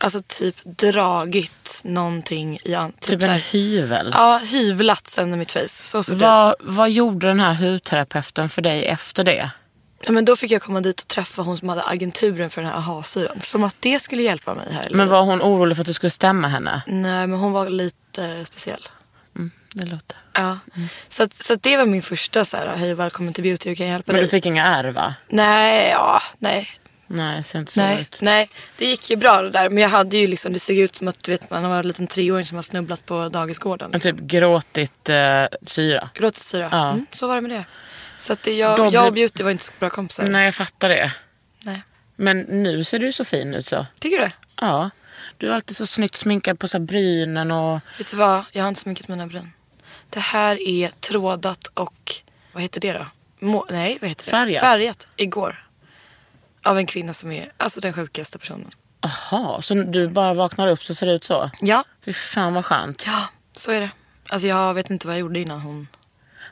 Alltså 0.00 0.22
typ 0.26 0.56
dragit 0.64 1.80
någonting 1.84 2.58
i 2.64 2.74
an- 2.74 2.92
Typ 3.00 3.22
så 3.22 3.30
en 3.30 3.38
hyvel. 3.40 4.10
Ja, 4.14 4.38
hyvlat 4.38 5.08
sönder 5.08 5.38
mitt 5.38 5.52
face. 5.52 5.68
Så 5.68 6.02
såg 6.02 6.14
det 6.14 6.16
ut. 6.16 6.22
Vad, 6.22 6.54
vad 6.60 6.90
gjorde 6.90 7.26
den 7.26 7.40
här 7.40 7.54
hudterapeuten 7.54 8.48
för 8.48 8.62
dig 8.62 8.86
efter 8.86 9.24
det? 9.24 9.50
Ja, 10.04 10.12
men 10.12 10.24
då 10.24 10.36
fick 10.36 10.50
jag 10.50 10.62
komma 10.62 10.80
dit 10.80 11.00
och 11.00 11.08
träffa 11.08 11.42
hon 11.42 11.56
som 11.58 11.68
hade 11.68 11.82
agenturen 11.82 12.50
för 12.50 12.62
den 12.62 12.70
här 12.70 12.78
aha-syran. 12.78 13.40
Som 13.40 13.64
att 13.64 13.76
det 13.80 14.00
skulle 14.00 14.22
hjälpa 14.22 14.54
mig 14.54 14.72
här. 14.72 14.88
Men 14.90 15.08
var 15.08 15.22
hon 15.22 15.42
orolig 15.42 15.76
för 15.76 15.82
att 15.82 15.86
du 15.86 15.92
skulle 15.94 16.10
stämma 16.10 16.48
henne? 16.48 16.82
Nej, 16.86 17.26
men 17.26 17.38
hon 17.38 17.52
var 17.52 17.70
lite 17.70 18.44
speciell. 18.44 18.88
Mm, 19.36 19.50
det 19.72 19.86
låter. 19.86 20.16
Ja. 20.32 20.58
Så, 21.08 21.22
att, 21.22 21.34
så 21.34 21.52
att 21.52 21.62
det 21.62 21.76
var 21.76 21.86
min 21.86 22.02
första 22.02 22.44
så 22.44 22.56
här, 22.56 22.76
hej 22.76 22.94
välkommen 22.94 23.34
till 23.34 23.44
beauty, 23.44 23.68
hur 23.68 23.76
kan 23.76 23.86
jag 23.86 23.92
hjälpa 23.92 24.12
Men 24.12 24.16
dig? 24.16 24.24
du 24.24 24.30
fick 24.30 24.46
inga 24.46 24.64
ärr 24.66 24.88
va? 24.90 25.14
Nej, 25.28 25.90
ja, 25.90 26.20
nej. 26.38 26.68
Nej, 27.10 27.36
det 27.38 27.44
ser 27.44 27.58
inte 27.58 27.72
så 27.72 27.80
Nej, 27.80 28.00
ut. 28.00 28.18
nej, 28.20 28.48
det 28.78 28.84
gick 28.84 29.10
ju 29.10 29.16
bra 29.16 29.42
det 29.42 29.50
där. 29.50 29.70
Men 29.70 29.82
jag 29.82 29.90
hade 29.90 30.16
ju 30.16 30.26
liksom, 30.26 30.52
det 30.52 30.58
såg 30.58 30.76
ut 30.76 30.94
som 30.94 31.08
att 31.08 31.22
du 31.22 31.32
vet, 31.32 31.50
man 31.50 31.70
var 31.70 31.78
en 31.78 31.88
liten 31.88 32.06
treåring 32.06 32.46
som 32.46 32.56
har 32.56 32.62
snubblat 32.62 33.06
på 33.06 33.28
dagisgården. 33.28 33.90
Men 33.90 34.00
typ 34.00 34.16
gråtit 34.16 35.08
eh, 35.08 35.44
syra. 35.66 36.10
Gråtit 36.14 36.42
syra. 36.42 36.68
Ja. 36.72 36.90
Mm, 36.90 37.06
så 37.10 37.28
var 37.28 37.34
det 37.34 37.40
med 37.40 37.50
det. 37.50 37.64
Så 38.18 38.32
att 38.32 38.42
det, 38.42 38.54
jag, 38.54 38.78
Då 38.78 38.90
jag 38.92 39.06
och 39.06 39.12
beauty 39.12 39.42
var 39.42 39.50
inte 39.50 39.64
så 39.64 39.72
bra 39.78 39.90
kompisar. 39.90 40.26
Nej, 40.26 40.44
jag 40.44 40.54
fattar 40.54 40.88
det. 40.88 41.12
Nej. 41.60 41.82
Men 42.16 42.40
nu 42.40 42.84
ser 42.84 42.98
du 42.98 43.12
så 43.12 43.24
fin 43.24 43.54
ut 43.54 43.66
så. 43.66 43.86
Tycker 44.00 44.16
du 44.18 44.22
det? 44.24 44.32
Ja. 44.60 44.90
Du 45.38 45.48
är 45.48 45.52
alltid 45.54 45.76
så 45.76 45.86
snyggt 45.86 46.16
sminkad 46.16 46.58
på 46.58 46.68
så 46.68 46.78
brynen 46.78 47.50
och... 47.50 47.80
Vet 47.98 48.10
du 48.10 48.16
vad, 48.16 48.44
jag 48.52 48.62
har 48.62 48.68
inte 48.68 48.80
sminkat 48.80 49.08
mina 49.08 49.26
bryn. 49.26 49.52
Det 50.10 50.20
här 50.20 50.68
är 50.68 50.88
trådat 50.88 51.66
och, 51.74 52.12
vad 52.52 52.62
heter 52.62 52.80
det 52.80 52.92
då? 52.92 53.06
Må, 53.38 53.66
nej, 53.70 53.98
vad 54.00 54.08
heter 54.08 54.24
det? 54.24 54.30
Färgat. 54.30 54.60
Färgat, 54.60 55.08
igår. 55.16 55.67
Av 56.68 56.78
en 56.78 56.86
kvinna 56.86 57.12
som 57.14 57.32
är, 57.32 57.52
alltså 57.56 57.80
den 57.80 57.92
sjukaste 57.92 58.38
personen. 58.38 58.70
Jaha, 59.00 59.62
så 59.62 59.74
du 59.74 60.08
bara 60.08 60.34
vaknar 60.34 60.68
upp 60.68 60.84
så 60.84 60.94
ser 60.94 61.06
det 61.06 61.12
ut 61.12 61.24
så? 61.24 61.50
Ja, 61.60 61.84
Fy 62.04 62.12
fan 62.12 62.54
vad 62.54 62.64
skönt. 62.64 63.04
ja, 63.06 63.28
så 63.52 63.70
är 63.72 63.80
det. 63.80 63.90
Alltså 64.28 64.48
jag 64.48 64.74
vet 64.74 64.90
inte 64.90 65.06
vad 65.06 65.16
jag 65.16 65.20
gjorde 65.20 65.38
innan 65.40 65.60
hon 65.60 65.88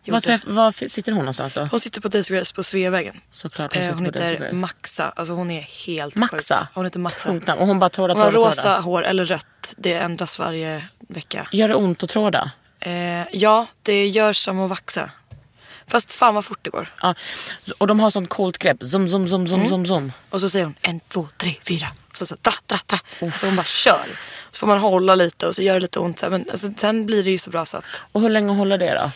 Var, 0.06 0.20
träff, 0.20 0.42
var 0.46 0.88
sitter 0.88 1.12
hon 1.12 1.18
någonstans 1.18 1.52
då? 1.54 1.64
Hon 1.70 1.80
sitter 1.80 2.00
på 2.00 2.08
Daisy 2.08 2.34
Grace 2.34 2.54
på 2.54 2.62
Sveavägen. 2.62 3.20
Såklart 3.32 3.74
hon 3.74 3.82
Eh, 3.82 3.94
hon 3.94 4.04
heter. 4.04 4.52
Maxa. 4.52 5.12
Alltså 5.16 5.34
hon 5.34 5.50
är 5.50 5.60
helt 5.86 6.16
Maxa? 6.16 6.56
sjuk. 6.58 6.68
Hon 6.74 6.84
heter 6.84 6.98
Maxa. 6.98 7.28
Tungt 7.28 7.46
namn. 7.46 7.60
Och 7.60 7.66
hon 7.66 7.78
bara 7.78 7.90
trådar, 7.90 8.14
Hon 8.14 8.22
har 8.24 8.32
rosa 8.32 8.80
hår 8.80 9.04
eller 9.04 9.24
rött. 9.24 9.74
Det 9.76 9.94
ändras 9.94 10.38
varje 10.38 10.84
vecka. 11.08 11.48
Gör 11.52 11.68
det 11.68 11.74
ont 11.74 12.02
att 12.02 12.10
tråda? 12.10 12.50
Eh, 12.80 12.92
ja, 13.32 13.66
det 13.82 14.06
gör 14.08 14.32
som 14.32 14.60
att 14.60 14.70
vaxa. 14.70 15.10
Fast 15.88 16.12
fan 16.12 16.34
vad 16.34 16.44
fort 16.44 16.58
det 16.62 16.70
går. 16.70 16.94
Ja. 17.02 17.14
Och 17.78 17.86
de 17.86 18.00
har 18.00 18.10
sånt 18.10 18.28
coolt 18.28 18.58
grepp. 18.58 18.76
Zoom, 18.82 19.08
zoom, 19.08 19.28
zoom, 19.28 19.46
zoom, 19.48 19.60
Mm. 19.60 19.68
zoom, 19.70 19.86
zoom. 19.86 20.12
Och 20.30 20.40
så 20.40 20.50
säger 20.50 20.64
hon 20.64 20.74
en, 20.82 21.00
två, 21.00 21.28
tre, 21.36 21.54
fyra. 21.68 21.86
Och 22.10 22.16
så, 22.16 22.26
så 22.26 22.36
dra, 22.42 22.52
dra, 22.66 22.78
dra. 22.86 23.30
Så 23.30 23.46
hon 23.46 23.56
bara 23.56 23.64
kör. 23.64 24.06
Så 24.50 24.58
får 24.60 24.66
man 24.66 24.78
hålla 24.78 25.14
lite 25.14 25.46
och 25.46 25.54
så 25.54 25.62
gör 25.62 25.74
det 25.74 25.80
lite 25.80 25.98
ont. 25.98 26.22
Men 26.30 26.46
alltså, 26.50 26.68
sen 26.76 27.06
blir 27.06 27.24
det 27.24 27.30
ju 27.30 27.38
så 27.38 27.50
bra 27.50 27.66
så 27.66 27.76
att 27.76 27.84
Och 28.12 28.20
hur 28.20 28.28
länge 28.30 28.52
håller 28.52 28.78
det 28.78 28.94
då? 28.94 29.10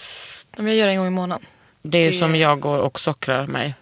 om 0.58 0.66
jag 0.68 0.76
gör 0.76 0.86
det 0.86 0.92
en 0.92 0.98
gång 0.98 1.06
i 1.06 1.10
månaden. 1.10 1.46
Det 1.82 1.98
är 1.98 2.10
Det- 2.10 2.18
som 2.18 2.36
jag 2.36 2.60
går 2.60 2.78
och 2.78 3.00
sockrar 3.00 3.46
mig. 3.46 3.74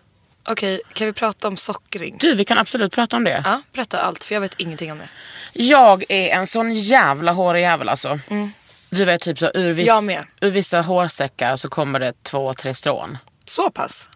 Okej, 0.48 0.80
kan 0.92 1.06
vi 1.06 1.12
prata 1.12 1.48
om 1.48 1.56
sockring? 1.56 2.16
Du, 2.20 2.34
vi 2.34 2.44
kan 2.44 2.58
absolut 2.58 2.92
prata 2.92 3.16
om 3.16 3.24
det. 3.24 3.42
Ja, 3.44 3.62
berätta 3.72 3.98
allt 3.98 4.24
för 4.24 4.34
jag 4.34 4.40
vet 4.40 4.54
ingenting 4.56 4.92
om 4.92 4.98
det. 4.98 5.08
Jag 5.52 6.04
är 6.08 6.28
en 6.28 6.46
sån 6.46 6.74
jävla 6.74 7.32
hårig 7.32 7.62
jävel 7.62 7.88
alltså. 7.88 8.18
Du 8.90 9.04
vet 9.04 9.20
typ 9.20 9.38
så 9.38 9.50
ur, 9.54 9.72
viss, 9.72 9.86
ur 10.40 10.50
vissa 10.50 10.80
hårsäckar 10.80 11.56
så 11.56 11.68
kommer 11.68 12.00
det 12.00 12.22
två, 12.22 12.54
tre 12.54 12.74
strån. 12.74 13.18
Så 13.44 13.70
pass? 13.70 14.08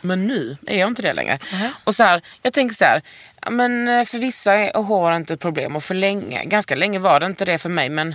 Men 0.00 0.26
nu 0.26 0.56
är 0.66 0.78
jag 0.78 0.88
inte 0.88 1.02
det 1.02 1.12
längre. 1.12 1.38
Och 1.84 1.94
så 1.94 2.02
här, 2.02 2.22
jag 2.42 2.52
tänker 2.52 2.74
så 2.74 2.84
här, 2.84 3.02
men 3.50 3.88
eh, 3.88 4.04
för 4.04 4.18
vissa 4.18 4.54
är 4.54 4.82
hår 4.82 5.12
inte 5.12 5.34
ett 5.34 5.40
problem 5.40 5.76
och 5.76 5.84
för 5.84 5.94
länge, 5.94 6.44
ganska 6.44 6.74
länge 6.74 6.98
var 6.98 7.20
det 7.20 7.26
inte 7.26 7.44
det 7.44 7.58
för 7.58 7.68
mig 7.68 7.88
men 7.88 8.14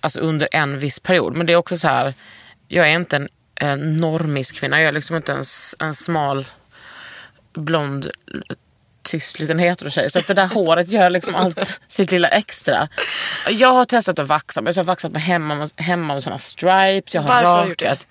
alltså 0.00 0.20
under 0.20 0.48
en 0.52 0.78
viss 0.78 0.98
period. 1.00 1.36
Men 1.36 1.46
det 1.46 1.52
är 1.52 1.56
också 1.56 1.78
så 1.78 1.88
här, 1.88 2.14
jag 2.68 2.88
är 2.88 2.94
inte 2.94 3.16
en, 3.16 3.28
en 3.54 3.96
normisk 3.96 4.56
kvinna, 4.56 4.80
jag 4.80 4.88
är 4.88 4.92
liksom 4.92 5.16
inte 5.16 5.32
en, 5.32 5.44
en 5.78 5.94
smal 5.94 6.46
blond 7.52 8.10
tyst 9.10 9.38
liten 9.38 9.58
heterotjej. 9.58 10.10
Så 10.10 10.18
att 10.18 10.26
det 10.26 10.34
där 10.34 10.46
håret 10.46 10.88
gör 10.88 11.10
liksom 11.10 11.34
allt 11.34 11.80
sitt 11.88 12.10
lilla 12.10 12.28
extra. 12.28 12.88
Jag 13.48 13.72
har 13.72 13.84
testat 13.84 14.18
att 14.18 14.26
vaxa, 14.26 14.60
men 14.60 14.72
jag 14.72 14.82
har 14.82 14.86
vaxat 14.86 15.12
mig 15.12 15.22
hemma, 15.22 15.68
hemma 15.76 16.14
med 16.14 16.22
såna 16.22 16.38
stripes. 16.38 17.14
Jag 17.14 17.22
har 17.22 17.28
Varför 17.28 17.48
har 17.48 17.62
du 17.62 17.68
gjort 17.68 17.78
det? 17.78 18.06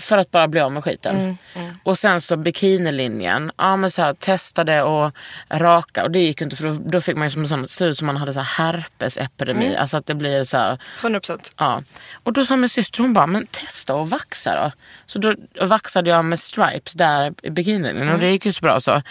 För 0.00 0.18
att 0.18 0.30
bara 0.30 0.48
bli 0.48 0.60
av 0.60 0.72
med 0.72 0.84
skiten. 0.84 1.38
Och 1.82 1.98
sen 1.98 2.20
så 2.20 2.36
bikinilinjen. 2.36 3.52
Ja 3.56 3.76
men 3.76 3.90
så 3.90 4.02
här, 4.02 4.14
testade 4.14 4.82
och 4.82 5.12
raka 5.48 6.04
och 6.04 6.10
det 6.10 6.18
gick 6.18 6.40
inte 6.40 6.56
för 6.56 6.64
då, 6.64 6.76
då 6.86 7.00
fick 7.00 7.16
man 7.16 7.26
ju 7.26 7.30
som 7.30 7.48
sån, 7.48 7.68
se 7.68 7.84
ut 7.84 7.98
som 7.98 8.06
man 8.06 8.16
hade 8.16 8.32
så 8.32 8.40
här 8.40 8.64
herpesepidemi. 8.64 9.76
Alltså 9.76 9.96
att 9.96 10.06
det 10.06 10.14
blir 10.14 10.44
så 10.44 10.58
här, 10.58 10.78
100 11.00 11.20
procent. 11.20 11.52
Ja. 11.56 11.82
Och 12.22 12.32
då 12.32 12.44
sa 12.44 12.56
min 12.56 12.68
syster, 12.68 13.02
hon 13.02 13.12
bara, 13.12 13.26
men 13.26 13.46
testa 13.46 13.94
och 13.94 14.10
vaxa 14.10 14.56
då. 14.56 14.72
Så 15.06 15.18
då 15.18 15.34
vaxade 15.66 16.10
jag 16.10 16.24
med 16.24 16.38
stripes 16.38 16.94
där 16.94 17.34
i 17.42 17.50
bikinin 17.50 18.08
och 18.08 18.18
det 18.18 18.30
gick 18.30 18.46
ju 18.46 18.52
så 18.52 18.60
bra 18.62 18.80
så. 18.80 19.02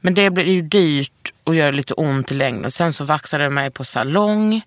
Men 0.00 0.14
det 0.14 0.30
blir 0.30 0.44
ju 0.44 0.62
dyrt 0.62 1.32
och 1.44 1.54
gör 1.54 1.72
lite 1.72 1.94
ont 1.94 2.32
i 2.32 2.34
längden. 2.34 2.70
Sen 2.70 2.92
så 2.92 3.04
vaxade 3.04 3.44
jag 3.44 3.52
mig 3.52 3.70
på 3.70 3.84
salong. 3.84 4.62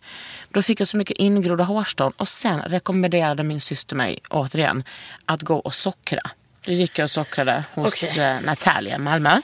Då 0.52 0.62
fick 0.62 0.80
jag 0.80 0.88
så 0.88 0.98
mycket 0.98 1.18
ingrodda 1.18 1.64
hårstrån 1.64 2.12
och 2.18 2.28
sen 2.28 2.62
rekommenderade 2.62 3.44
min 3.44 3.62
syster 3.62 3.96
mig 3.96 4.20
återigen 4.30 4.84
att 5.26 5.42
gå 5.42 5.56
och 5.60 5.74
sockra. 5.74 6.22
Då 6.66 6.72
gick 6.72 7.00
jag 7.00 7.04
och 7.04 7.12
sockrade 7.12 7.64
hos 7.74 8.04
Okej. 8.04 8.20
eh, 8.24 8.42
Natalia 8.46 8.96
i 8.96 9.00
Malmö. 9.00 9.42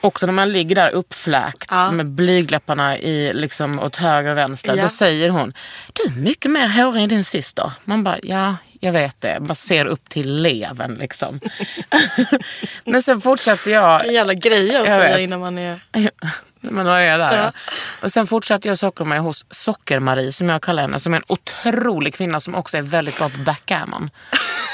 Och 0.00 0.20
så 0.20 0.26
när 0.26 0.32
man 0.32 0.52
ligger 0.52 0.74
där 0.74 0.90
uppfläkt 0.90 1.66
Ja. 1.70 1.90
med 1.90 2.10
blygläpparna 2.10 2.98
i, 2.98 3.32
liksom, 3.34 3.78
åt 3.80 3.96
höger 3.96 4.30
och 4.30 4.36
vänster. 4.36 4.76
Ja. 4.76 4.82
Då 4.82 4.88
säger 4.88 5.28
hon, 5.28 5.52
du 5.92 6.02
är 6.12 6.16
mycket 6.16 6.50
mer 6.50 6.68
hårig 6.68 7.02
än 7.02 7.08
din 7.08 7.24
syster. 7.24 7.72
Man 7.84 8.04
bara, 8.04 8.18
ja 8.22 8.56
jag 8.80 8.92
vet 8.92 9.20
det. 9.20 9.38
Man 9.40 9.56
ser 9.56 9.84
upp 9.86 10.08
till 10.08 10.42
levern 10.42 10.94
liksom. 10.94 11.40
Men 12.84 13.02
sen 13.02 13.20
fortsatte 13.20 13.70
jag. 13.70 14.06
En 14.06 14.14
jävla 14.14 14.34
grej 14.34 14.76
att 14.76 14.86
säga 14.86 15.18
innan 15.18 15.40
man 15.40 15.58
är... 15.58 15.80
Men 16.60 16.86
då 16.86 16.92
är 16.92 17.06
jag 17.06 17.20
där. 17.20 17.36
Ja. 17.36 17.42
Ja. 17.44 17.52
Och 18.02 18.12
sen 18.12 18.26
fortsatte 18.26 18.68
jag 18.68 18.78
sockra 18.78 19.04
mig 19.04 19.18
hos 19.18 19.46
Socker-Marie 19.50 20.32
som 20.32 20.48
jag 20.48 20.62
kallar 20.62 20.82
henne. 20.82 21.00
Som 21.00 21.12
är 21.14 21.16
en 21.16 21.24
otrolig 21.26 22.14
kvinna 22.14 22.40
som 22.40 22.54
också 22.54 22.76
är 22.76 22.82
väldigt 22.82 23.18
bra 23.18 23.28
på 23.28 23.38
backgammon. 23.38 24.10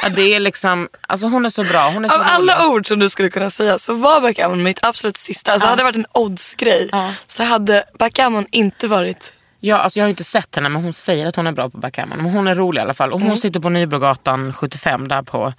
Ja, 0.02 0.08
det 0.08 0.34
är 0.34 0.40
liksom, 0.40 0.88
alltså 1.00 1.26
hon 1.26 1.44
är 1.44 1.48
så 1.48 1.64
bra. 1.64 1.90
Hon 1.90 2.04
är 2.04 2.08
så 2.08 2.14
Av 2.14 2.22
alla 2.24 2.58
rolig. 2.58 2.66
ord 2.72 2.88
som 2.88 2.98
du 2.98 3.08
skulle 3.08 3.30
kunna 3.30 3.50
säga 3.50 3.78
så 3.78 3.94
var 3.94 4.20
backgammon 4.20 4.62
mitt 4.62 4.84
absolut 4.84 5.16
sista. 5.16 5.52
Alltså 5.52 5.68
hade 5.68 5.80
det 5.80 5.84
varit 5.84 5.96
en 5.96 6.06
odds-grej 6.12 6.88
Ja. 6.92 7.12
så 7.26 7.42
hade 7.44 7.84
backgammon 7.98 8.46
inte 8.50 8.88
varit... 8.88 9.32
Ja, 9.60 9.76
alltså 9.78 9.98
jag 9.98 10.04
har 10.04 10.10
inte 10.10 10.24
sett 10.24 10.56
henne 10.56 10.68
men 10.68 10.82
hon 10.82 10.92
säger 10.92 11.26
att 11.26 11.36
hon 11.36 11.46
är 11.46 11.52
bra 11.52 11.70
på 11.70 11.78
backgammon. 11.78 12.18
Men 12.22 12.30
hon 12.30 12.46
är 12.46 12.54
rolig 12.54 12.80
i 12.80 12.82
alla 12.84 12.94
fall. 12.94 13.12
Och 13.12 13.20
hon 13.20 13.38
sitter 13.38 13.60
på 13.60 13.68
Nybrogatan 13.68 14.52
75 14.52 15.08
där 15.08 15.22
på 15.22 15.52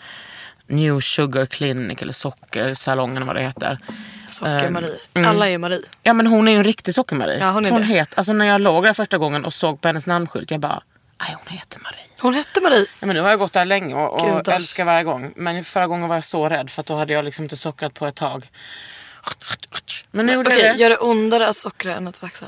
New 0.68 1.00
Sugar 1.00 1.46
Clinic 1.46 2.02
eller 2.02 2.14
Sockersalongen 2.14 3.26
vad 3.28 3.36
det 3.36 3.42
heter. 3.44 3.80
Socker-Marie. 4.28 4.98
mm. 5.14 5.30
Alla 5.30 5.50
är 5.50 5.58
Marie. 5.58 5.82
Ja 6.04 6.14
men 6.14 6.28
hon 6.28 6.48
är 6.48 6.52
ju 6.52 6.58
en 6.58 6.64
riktig 6.64 6.96
Socker-Marie. 6.96 7.40
Ja, 7.40 7.52
hon 7.52 7.66
är 7.66 7.70
För 7.70 7.80
det. 7.80 7.86
het, 7.86 8.10
alltså 8.18 8.34
när 8.34 8.46
jag 8.46 8.62
låg 8.62 8.84
där 8.84 8.94
första 8.94 9.18
gången 9.18 9.46
och 9.46 9.54
såg 9.54 9.82
på 9.82 9.88
hennes 9.88 10.08
namnskylt, 10.08 10.52
jag 10.52 10.60
bara, 10.60 10.82
nej 11.22 11.36
hon 11.44 11.58
heter 11.58 11.80
Marie. 11.80 12.00
Hon 12.20 12.34
hette 12.34 12.62
Marie. 12.62 12.86
Ja, 13.00 13.06
men 13.08 13.16
nu 13.16 13.22
har 13.22 13.30
jag 13.30 13.40
gått 13.40 13.54
där 13.54 13.66
länge 13.66 13.96
och, 13.96 14.38
och 14.38 14.48
älskar 14.48 14.86
varje 14.86 15.04
gång. 15.04 15.34
Men 15.36 15.64
förra 15.64 15.88
gången 15.88 16.10
var 16.10 16.16
jag 16.16 16.24
så 16.24 16.50
rädd 16.50 16.70
för 16.70 16.82
att 16.82 16.86
då 16.86 16.96
hade 16.96 17.14
jag 17.14 17.26
liksom 17.26 17.44
inte 17.44 17.58
sockrat 17.58 17.94
på 17.94 18.08
ett 18.08 18.16
tag. 18.16 18.50
Men 20.12 20.26
nu 20.26 20.34
gjorde 20.34 20.50
jag 20.60 20.76
det. 20.76 20.80
gör 20.82 20.90
det 20.90 20.98
ondare 20.98 21.48
att 21.48 21.58
sockra 21.58 21.96
än 21.96 22.08
att 22.08 22.22
vaxa? 22.22 22.46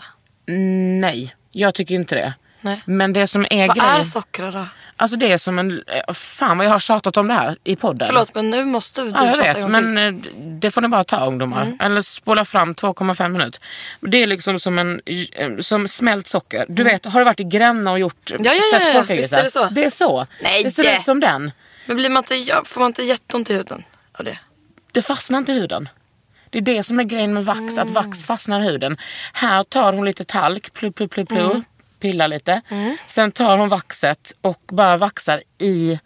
Nej, 1.01 1.33
jag 1.51 1.73
tycker 1.73 1.95
inte 1.95 2.15
det. 2.15 2.33
Nej. 2.61 2.81
Men 2.85 3.13
det 3.13 3.27
som 3.27 3.45
är 3.49 3.67
Vad 3.67 3.77
grejen... 3.77 3.95
är 3.95 4.03
sockra 4.03 4.51
då? 4.51 4.65
Alltså 4.99 5.17
det 5.17 5.31
är 5.31 5.37
som 5.37 5.59
en... 5.59 5.83
eh, 5.87 6.13
Fan 6.13 6.57
vad 6.57 6.67
jag 6.67 6.71
har 6.71 6.79
tjatat 6.79 7.17
om 7.17 7.27
det 7.27 7.33
här 7.33 7.57
i 7.63 7.75
podden. 7.75 8.07
Förlåt 8.07 8.35
men 8.35 8.49
nu 8.49 8.65
måste 8.65 9.01
du 9.01 9.09
Ja, 9.09 9.25
jag 9.25 9.35
tjata 9.35 9.53
vet. 9.59 9.69
Men 9.69 10.21
till. 10.21 10.31
eh, 10.31 10.33
det 10.43 10.71
får 10.71 10.81
ni 10.81 10.87
bara 10.87 11.03
ta 11.03 11.25
ungdomar. 11.25 11.77
Eller 11.79 12.01
spola 12.01 12.45
fram 12.45 12.73
2,5 12.73 13.29
minuter. 13.29 13.61
Det 14.01 14.17
är 14.23 14.27
liksom 14.27 14.59
som, 14.59 14.79
en, 14.79 15.01
eh, 15.05 15.57
som 15.59 15.87
smält 15.87 16.27
socker. 16.27 16.65
Du 16.69 16.83
vet, 16.83 17.05
har 17.05 17.19
du 17.19 17.25
varit 17.25 17.39
i 17.39 17.43
Gränna 17.43 17.91
och 17.91 17.99
gjort 17.99 18.31
ja, 18.39 18.53
ja, 18.53 18.53
ja. 18.71 18.79
korkagrisar? 18.93 19.15
Visst 19.17 19.33
är 19.33 19.43
det 19.43 19.51
så? 19.51 19.67
Det 19.71 19.83
är 19.85 19.89
så. 19.89 20.27
Nej, 20.43 20.63
det 20.63 20.71
ser 20.71 20.83
det- 20.83 20.97
ut 20.97 21.03
som 21.05 21.19
den. 21.19 21.51
Men 21.85 21.97
blir 21.97 22.09
man 22.09 22.23
inte, 22.23 22.35
ja, 22.35 22.61
får 22.65 22.79
man 22.81 22.87
inte 22.87 23.03
jätteont 23.03 23.49
i 23.49 23.53
huden 23.53 23.83
av 24.19 24.25
det? 24.25 24.39
Det 24.91 25.01
fastnar 25.01 25.39
inte 25.39 25.51
i 25.51 25.55
huden. 25.55 25.89
Det 26.49 26.57
är 26.57 26.61
det 26.61 26.83
som 26.83 26.99
är 26.99 27.03
grejen 27.03 27.33
med 27.33 27.45
vax, 27.45 27.59
Mm. 27.59 27.79
att 27.79 27.89
vax 27.89 28.25
fastnar 28.25 28.61
i 28.61 28.63
huden. 28.63 28.97
Här 29.33 29.63
tar 29.63 29.93
hon 29.93 30.05
lite 30.05 30.23
talk, 30.25 30.73
plu, 30.73 30.91
plu, 30.91 31.07
plu, 31.07 31.25
plu, 31.25 31.39
Mm. 31.39 31.63
Pillar 31.99 32.27
lite. 32.27 32.61
Sen 33.05 33.31
tar 33.31 33.57
hon 33.57 33.69
vaxet 33.69 34.33
och 34.41 34.61
bara 34.67 34.97
vaxar 34.97 35.43
i 35.57 35.99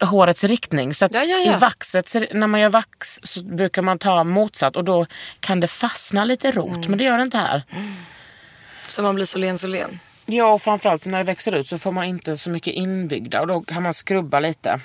hårets 0.00 0.44
riktning. 0.44 0.94
Så 0.94 1.04
att 1.04 1.14
Ja, 1.14 1.24
ja, 1.24 1.38
ja. 1.38 1.56
i 1.56 1.58
vaxet, 1.58 2.14
när 2.32 2.46
man 2.46 2.60
gör 2.60 2.68
vax 2.68 3.20
så 3.22 3.42
brukar 3.42 3.82
man 3.82 3.98
ta 3.98 4.24
motsatt 4.24 4.76
och 4.76 4.84
då 4.84 5.06
kan 5.40 5.60
det 5.60 5.68
fastna 5.68 6.24
lite 6.24 6.50
rot. 6.50 6.76
Mm. 6.76 6.88
Men 6.88 6.98
det 6.98 7.04
gör 7.04 7.16
det 7.16 7.22
inte 7.22 7.38
här. 7.38 7.62
Så 8.88 9.02
man 9.02 9.14
blir 9.14 9.24
så 9.24 9.38
len 9.38 9.58
så 9.58 9.66
len. 9.66 10.00
Ja, 10.26 10.52
och 10.52 10.62
framförallt 10.62 11.06
när 11.06 11.18
det 11.18 11.24
växer 11.24 11.54
ut 11.54 11.68
så 11.68 11.78
får 11.78 11.92
man 11.92 12.04
inte 12.04 12.36
så 12.36 12.50
mycket 12.50 12.74
inbyggda 12.74 13.40
och 13.40 13.46
då 13.46 13.60
kan 13.60 13.82
man 13.82 13.94
skrubba 13.94 14.40
lite. 14.40 14.80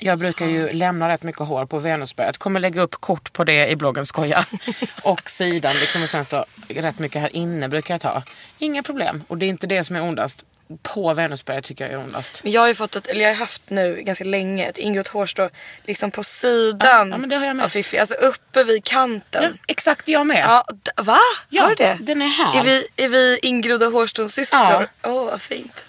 Jag 0.00 0.18
brukar 0.18 0.46
ju 0.46 0.68
lämna 0.72 1.08
rätt 1.08 1.22
mycket 1.22 1.40
hår 1.46 1.66
på 1.66 1.78
Venusberget. 1.78 2.38
Kommer 2.38 2.60
lägga 2.60 2.82
upp 2.82 2.94
kort 2.94 3.32
på 3.32 3.44
det 3.44 3.66
i 3.68 3.76
bloggen, 3.76 4.06
skoja. 4.06 4.46
och 5.02 5.30
sidan 5.30 5.74
liksom 5.80 6.02
och 6.02 6.08
sen 6.10 6.24
så 6.24 6.44
rätt 6.68 6.98
mycket 6.98 7.22
här 7.22 7.36
inne 7.36 7.68
brukar 7.68 7.94
jag 7.94 8.00
ta. 8.00 8.22
Inga 8.58 8.82
problem. 8.82 9.24
Och 9.28 9.38
det 9.38 9.46
är 9.46 9.48
inte 9.48 9.66
det 9.66 9.84
som 9.84 9.96
är 9.96 10.02
ondast. 10.02 10.44
På 10.82 11.14
Venusberget 11.14 11.64
tycker 11.64 11.84
jag 11.84 11.92
är 11.94 11.98
ondast. 12.06 12.40
Men 12.44 12.52
jag 12.52 12.60
har 12.60 12.68
ju 12.68 12.74
fått 12.74 12.96
ett, 12.96 13.06
eller 13.06 13.20
jag 13.20 13.28
har 13.30 13.34
haft 13.36 13.70
nu 13.70 14.02
ganska 14.02 14.24
länge 14.24 14.66
ett 14.66 14.78
ingrott 14.78 15.08
hårstrå 15.08 15.50
liksom 15.84 16.10
på 16.10 16.24
sidan 16.24 17.08
Ja, 17.08 17.14
ja, 17.14 17.18
men 17.18 17.28
det 17.30 17.36
har 17.36 17.46
jag 17.46 17.56
med. 17.56 17.64
av 17.64 17.68
Fifi. 17.68 17.98
Alltså 17.98 18.14
uppe 18.14 18.64
vid 18.64 18.84
kanten. 18.84 19.42
Ja, 19.42 19.48
exakt, 19.68 20.08
jag 20.08 20.26
med. 20.26 20.44
Ja, 20.48 20.64
d- 20.84 20.90
va? 20.96 21.18
Ja, 21.48 21.62
har 21.62 21.68
du 21.68 21.74
det? 21.74 21.96
den 22.00 22.22
är 22.22 22.26
här. 22.28 22.58
Är 22.60 22.62
vi, 22.64 22.86
är 22.96 23.08
vi 23.08 23.38
ingrodda 23.42 23.86
hårstrånsystrar? 23.86 24.88
Åh 25.02 25.24
vad 25.24 25.40
fint. 25.42 25.84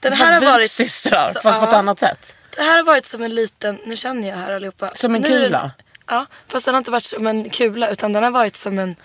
Den 0.00 0.12
här 0.12 0.32
har 0.32 0.40
varit... 0.52 0.70
Systrar, 0.70 1.26
så- 1.28 1.40
fast 1.40 1.58
på 1.58 1.64
ett 1.64 1.72
ja. 1.72 1.78
annat 1.78 1.98
sätt. 1.98 2.36
Det 2.56 2.62
här 2.62 2.76
har 2.76 2.84
varit 2.84 3.06
som 3.06 3.22
en 3.22 3.34
liten, 3.34 3.78
nu 3.84 3.96
känner 3.96 4.28
jag 4.28 4.36
här 4.36 4.52
allihopa. 4.52 4.90
Som 4.94 5.14
en 5.14 5.22
Nu 5.22 5.28
kula? 5.28 5.70
Ja, 6.06 6.26
fast 6.46 6.66
den 6.66 6.74
har 6.74 6.78
inte 6.78 6.90
varit 6.90 7.04
som 7.04 7.26
en 7.26 7.50
kula 7.50 7.88
utan 7.88 8.12
den 8.12 8.22
har 8.22 8.30
varit 8.30 8.56
som 8.56 8.78
en 8.78 8.96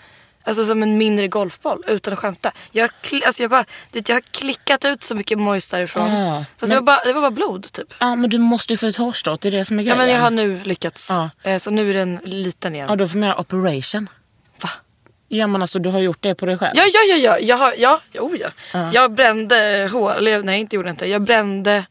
Alltså 0.44 0.66
som 0.66 0.84
en 0.84 0.98
mindre 0.98 1.28
golfboll 1.28 1.84
utan 1.88 2.14
att 2.14 2.20
skämta. 2.20 2.52
Jag, 2.72 2.90
alltså 3.26 3.42
jag, 3.42 3.50
bara, 3.52 3.66
jag 3.92 4.10
har 4.16 4.20
klickat 4.22 4.86
ut 4.86 5.04
så 5.04 5.16
mycket 5.16 5.38
mojs 5.40 5.70
därifrån. 5.70 6.12
Ah, 6.12 6.46
Fast 6.58 6.62
men- 6.62 6.70
det, 6.70 6.76
var 6.76 6.82
bara, 6.82 7.04
det 7.06 7.14
var 7.14 7.22
bara 7.22 7.32
blod 7.32 7.72
typ. 7.72 7.94
Ja, 8.00 8.16
men 8.16 8.30
du 8.30 8.38
måste 8.38 8.74
ju 8.74 8.78
få 8.78 8.88
ett 8.88 8.98
hårstrå. 8.98 9.36
Det 9.42 9.48
är 9.48 9.52
det 9.52 9.66
som 9.66 9.80
är 9.80 9.84
Ja, 9.84 9.96
grejen. 9.96 9.98
men 9.98 10.10
jag 10.16 10.22
har 10.22 10.32
nu 10.32 10.64
lyckats. 10.64 11.08
Ja. 11.10 11.30
Eh, 11.44 11.58
Så 11.58 11.72
nu 11.72 11.90
är 11.90 11.94
den 11.94 12.20
liten 12.24 12.76
igen. 12.76 12.88
Ja, 12.90 12.96
då 12.96 13.08
får 13.08 13.18
man 13.18 13.28
göra 13.30 13.40
operation. 13.40 14.10
Va? 14.62 14.70
Ja 15.28 15.48
men 15.48 15.62
alltså 15.62 15.80
du 15.80 15.90
har 15.90 16.00
gjort 16.00 16.22
det 16.22 16.36
på 16.36 16.46
dig 16.46 16.58
själv? 16.58 16.72
Ja, 16.76 16.84
ja, 16.94 17.00
ja, 17.02 17.16
ja. 17.16 17.40
Jag, 17.40 17.58
har, 17.58 17.74
ja, 17.78 18.02
oh, 18.20 18.36
ja. 18.38 18.90
jag 18.94 19.12
brände 19.12 19.90
hår, 19.94 20.16
eller 20.16 20.44
nej 20.44 20.60
inte 20.60 20.76
gjorde 20.76 20.88
jag 20.90 20.94
inte. 20.94 21.08
Jag 21.08 21.22
brände 21.22 21.86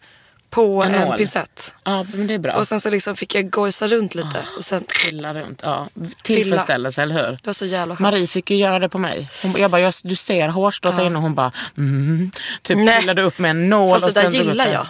på 0.56 0.82
En 0.82 0.94
en, 0.94 1.16
pincett. 1.16 1.74
Ja 1.84 2.06
men 2.14 2.26
det 2.26 2.34
är 2.34 2.38
bra. 2.38 2.52
Och 2.52 2.68
sen 2.68 2.80
så 2.80 2.90
liksom 2.90 3.16
fick 3.16 3.34
jag 3.34 3.50
gojsa 3.50 3.88
runt 3.88 4.14
lite. 4.14 4.44
Och 4.58 4.64
sen, 4.64 4.84
Pilla 4.84 5.34
runt. 5.34 5.60
Ja. 5.64 5.86
Tillfredsställelse, 6.22 7.02
eller 7.02 7.14
hur? 7.14 7.32
det 7.32 7.46
var 7.46 7.52
så 7.52 7.66
jävla 7.66 7.96
skönt. 7.96 8.00
Marie 8.00 8.26
fick 8.26 8.50
ju 8.50 8.56
göra 8.56 8.78
det 8.78 8.88
på 8.88 8.98
mig. 8.98 9.28
Hon, 9.42 9.54
jag 9.58 9.70
bara, 9.70 9.92
du 10.04 10.16
ser 10.16 10.48
hårstrået 10.48 10.96
där 10.96 11.06
inne 11.06 11.16
och 11.16 11.22
hon 11.22 11.34
bara, 11.34 11.52
mm, 11.76 12.30
typ 12.62 12.76
Nej. 12.76 13.00
pillade 13.00 13.22
upp 13.22 13.38
med 13.38 13.50
en 13.50 13.68
nål. 13.68 13.90
Fast 14.00 14.06
och 14.06 14.22
det 14.22 14.30
där 14.30 14.30
gillar 14.30 14.66
jag. 14.66 14.86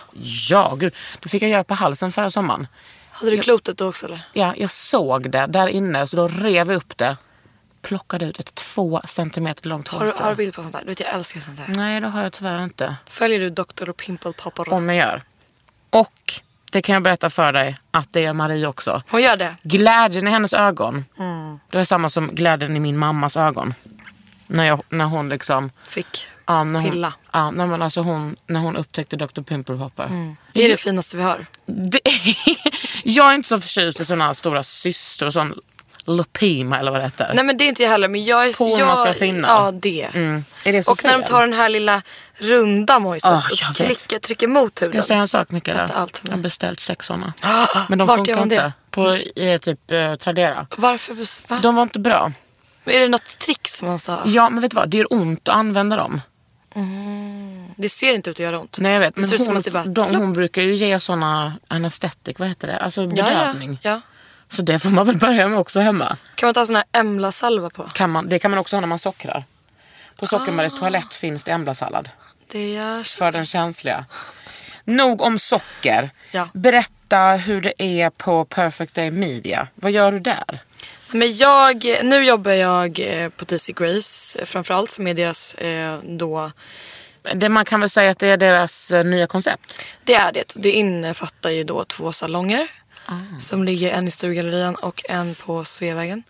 Ja, 0.50 0.74
gud. 0.78 0.94
Det 1.20 1.28
fick 1.28 1.42
jag 1.42 1.50
göra 1.50 1.64
på 1.64 1.74
halsen 1.74 2.12
förra 2.12 2.30
sommaren. 2.30 2.66
Hade 3.10 3.30
du 3.30 3.38
klotet 3.38 3.78
då 3.78 3.88
också 3.88 4.06
eller? 4.06 4.20
Ja, 4.32 4.54
jag 4.56 4.70
såg 4.70 5.30
det 5.30 5.46
där 5.46 5.68
inne 5.68 6.06
så 6.06 6.16
då 6.16 6.28
rev 6.28 6.70
jag 6.70 6.76
upp 6.76 6.96
det. 6.96 7.16
Plockade 7.82 8.24
ut 8.26 8.40
ett 8.40 8.54
två 8.54 9.00
centimeter 9.04 9.68
långt 9.68 9.88
Har 9.88 10.06
hårstrå. 10.06 10.24
har 10.24 10.30
du 10.30 10.36
bild 10.36 10.54
på 10.54 10.62
sånt 10.62 10.74
där? 10.74 10.80
Du 10.80 10.86
vet 10.86 11.00
jag 11.00 11.14
älskar 11.14 11.40
sånt 11.40 11.56
där. 11.56 11.74
Nej, 11.76 12.00
det 12.00 12.06
har 12.06 12.22
jag 12.22 12.32
tyvärr 12.32 12.64
inte. 12.64 12.96
Följer 13.10 13.38
du 13.40 13.50
Dr. 13.50 13.88
och 13.88 13.96
Pimple 13.96 14.32
Popper? 14.32 14.72
Om 14.72 14.88
jag 14.88 14.96
gör. 14.96 15.22
Och 15.90 16.40
det 16.70 16.82
kan 16.82 16.92
jag 16.92 17.02
berätta 17.02 17.30
för 17.30 17.52
dig 17.52 17.76
att 17.90 18.12
det 18.12 18.24
är 18.24 18.32
Marie 18.32 18.66
också. 18.66 19.02
Hon 19.08 19.22
gör 19.22 19.36
det? 19.36 19.56
Glädjen 19.62 20.28
i 20.28 20.30
hennes 20.30 20.52
ögon. 20.52 21.04
Mm. 21.18 21.58
Det 21.70 21.78
är 21.78 21.84
samma 21.84 22.08
som 22.08 22.28
glädjen 22.34 22.76
i 22.76 22.80
min 22.80 22.96
mammas 22.98 23.36
ögon. 23.36 23.74
När, 24.46 24.64
jag, 24.64 24.82
när 24.88 25.04
hon 25.04 25.28
liksom... 25.28 25.70
Fick 25.88 26.26
Ja, 26.46 26.64
när 26.64 26.80
hon, 26.80 26.90
pilla. 26.90 27.14
Ja, 27.32 27.50
nej, 27.50 27.66
men 27.66 27.82
alltså 27.82 28.00
hon, 28.00 28.36
när 28.46 28.60
hon 28.60 28.76
upptäckte 28.76 29.16
Dr. 29.16 29.42
Pimple 29.42 29.76
Popper. 29.76 30.34
Det 30.52 30.64
är 30.64 30.68
det 30.68 30.76
finaste 30.76 31.16
vi 31.16 31.22
har. 31.22 31.46
Det, 31.66 32.00
jag 33.04 33.30
är 33.30 33.34
inte 33.34 33.48
så 33.48 33.60
förtjust 33.60 34.10
i 34.10 34.14
här 34.14 34.32
stora 34.32 34.62
syster 34.62 35.26
och 35.26 35.32
sån 35.32 35.54
Lupima 36.06 36.78
eller 36.78 36.90
vad 36.90 37.00
det 37.00 37.04
heter. 37.04 37.32
Nej 37.34 37.44
men 37.44 37.56
det 37.56 37.64
är 37.64 37.68
inte 37.68 37.82
jag 37.82 37.90
heller. 37.90 38.08
Men 38.08 38.24
jag 38.24 38.48
är. 38.48 38.52
På 38.52 38.78
jag, 38.78 38.86
man 38.86 38.96
ska 38.96 39.12
finna. 39.12 39.48
Ja 39.48 39.70
det. 39.70 40.08
Mm. 40.14 40.44
Är 40.64 40.72
det 40.72 40.82
så 40.82 40.92
Och 40.92 41.04
när 41.04 41.12
de 41.12 41.18
fel? 41.18 41.28
tar 41.30 41.40
den 41.40 41.52
här 41.52 41.68
lilla 41.68 42.02
runda 42.34 42.98
mojset 42.98 43.30
Ah, 43.30 43.42
jag 43.60 43.70
och 43.70 43.76
klickar, 43.76 44.18
trycker 44.18 44.46
mot 44.46 44.76
Ska 44.76 44.84
huden. 44.84 44.96
jag 44.96 45.04
säga 45.04 45.20
en 45.20 45.28
sak 45.28 45.50
Mikaela? 45.50 46.08
Jag 46.22 46.30
har 46.30 46.36
beställt 46.38 46.80
sex 46.80 47.06
såna. 47.06 47.32
Men 47.88 47.98
de 47.98 48.08
funkar 48.08 48.42
inte. 48.42 48.56
det? 48.56 48.72
På 48.90 49.20
eh, 49.36 49.58
typ 49.58 49.90
eh, 49.90 50.14
Tradera. 50.14 50.66
Varför? 50.76 51.14
Va? 51.48 51.58
De 51.62 51.74
var 51.74 51.82
inte 51.82 51.98
bra. 51.98 52.32
Är 52.84 53.00
det 53.00 53.08
något 53.08 53.38
trick 53.38 53.68
som 53.68 53.88
man 53.88 53.98
sa? 53.98 54.22
Ja 54.24 54.50
men 54.50 54.60
vet 54.60 54.70
du 54.70 54.74
vad, 54.74 54.88
det 54.88 54.96
gör 54.96 55.12
ont 55.12 55.48
att 55.48 55.54
använda 55.54 55.96
dem. 55.96 56.20
Det 57.76 57.88
ser 57.88 58.14
inte 58.14 58.30
ut 58.30 58.36
att 58.36 58.40
göra 58.40 58.58
ont. 58.58 58.78
Nej 58.80 58.92
jag 58.92 59.00
vet, 59.00 59.16
det 59.16 59.46
men 59.46 59.54
hon, 59.54 59.62
bara... 59.72 59.84
de, 59.84 60.16
hon 60.16 60.32
brukar 60.32 60.62
ju 60.62 60.74
ge 60.74 61.00
såna 61.00 61.52
anesthetic, 61.68 62.38
vad 62.38 62.48
heter 62.48 62.66
det? 62.68 62.78
Alltså 62.78 63.02
ja, 63.02 63.08
bedövning. 63.08 63.78
ja, 63.82 63.90
ja. 63.90 64.00
Så 64.48 64.62
det 64.62 64.78
får 64.78 64.90
man 64.90 65.06
väl 65.06 65.18
börja 65.18 65.48
med 65.48 65.58
också 65.58 65.80
hemma. 65.80 66.16
Kan 66.34 66.46
man 66.46 66.54
ta 66.54 66.66
sån 66.66 66.76
här 66.76 66.84
Emla-salva 66.92 67.70
på? 67.70 67.82
Kan 67.82 68.10
man, 68.10 68.28
det 68.28 68.38
kan 68.38 68.50
man 68.50 68.58
också 68.58 68.76
ha 68.76 68.80
när 68.80 68.88
man 68.88 68.98
sockrar. 68.98 69.44
På 70.18 70.26
Sockermaries 70.26 70.74
Ah. 70.74 70.78
toalett 70.78 71.14
finns 71.14 71.44
det 71.44 71.52
emblasallad. 71.52 72.08
Det 72.52 72.72
görs. 72.72 73.14
För 73.14 73.30
den 73.32 73.44
känsliga. 73.46 74.04
Nog 74.84 75.22
om 75.22 75.38
socker. 75.38 76.10
Ja. 76.30 76.48
Berätta 76.54 77.18
hur 77.30 77.60
det 77.60 77.82
är 77.82 78.10
på 78.10 78.44
Perfect 78.44 78.94
Day 78.94 79.10
Media. 79.10 79.68
Vad 79.74 79.92
gör 79.92 80.12
du 80.12 80.20
där? 80.20 80.58
Men 81.10 81.36
jag, 81.36 81.84
nu 82.02 82.24
jobbar 82.24 82.50
jag 82.52 83.00
eh, 83.00 83.28
på 83.28 83.44
DC 83.44 83.72
Grace 83.72 84.38
eh, 84.38 84.44
framförallt 84.44 84.90
som 84.90 85.06
är 85.06 85.14
deras 85.14 85.54
eh, 85.54 85.98
då 86.02 86.50
Det, 87.34 87.48
man 87.48 87.64
kan 87.64 87.80
väl 87.80 87.88
säga 87.90 88.10
att 88.10 88.18
det 88.18 88.26
är 88.28 88.36
deras 88.36 88.92
nya 89.04 89.26
koncept. 89.26 89.82
Det 90.04 90.14
är 90.14 90.32
det. 90.32 90.52
Det 90.56 90.70
innefattar 90.72 91.50
ju 91.50 91.64
då 91.64 91.84
två 91.84 92.12
salonger. 92.12 92.68
Ah. 93.06 93.38
Som 93.38 93.64
ligger 93.64 93.90
en 93.90 94.08
i 94.08 94.10
Sturegallerian 94.10 94.74
och 94.74 95.02
en 95.08 95.34
på 95.34 95.64
Sveavägen. 95.64 96.22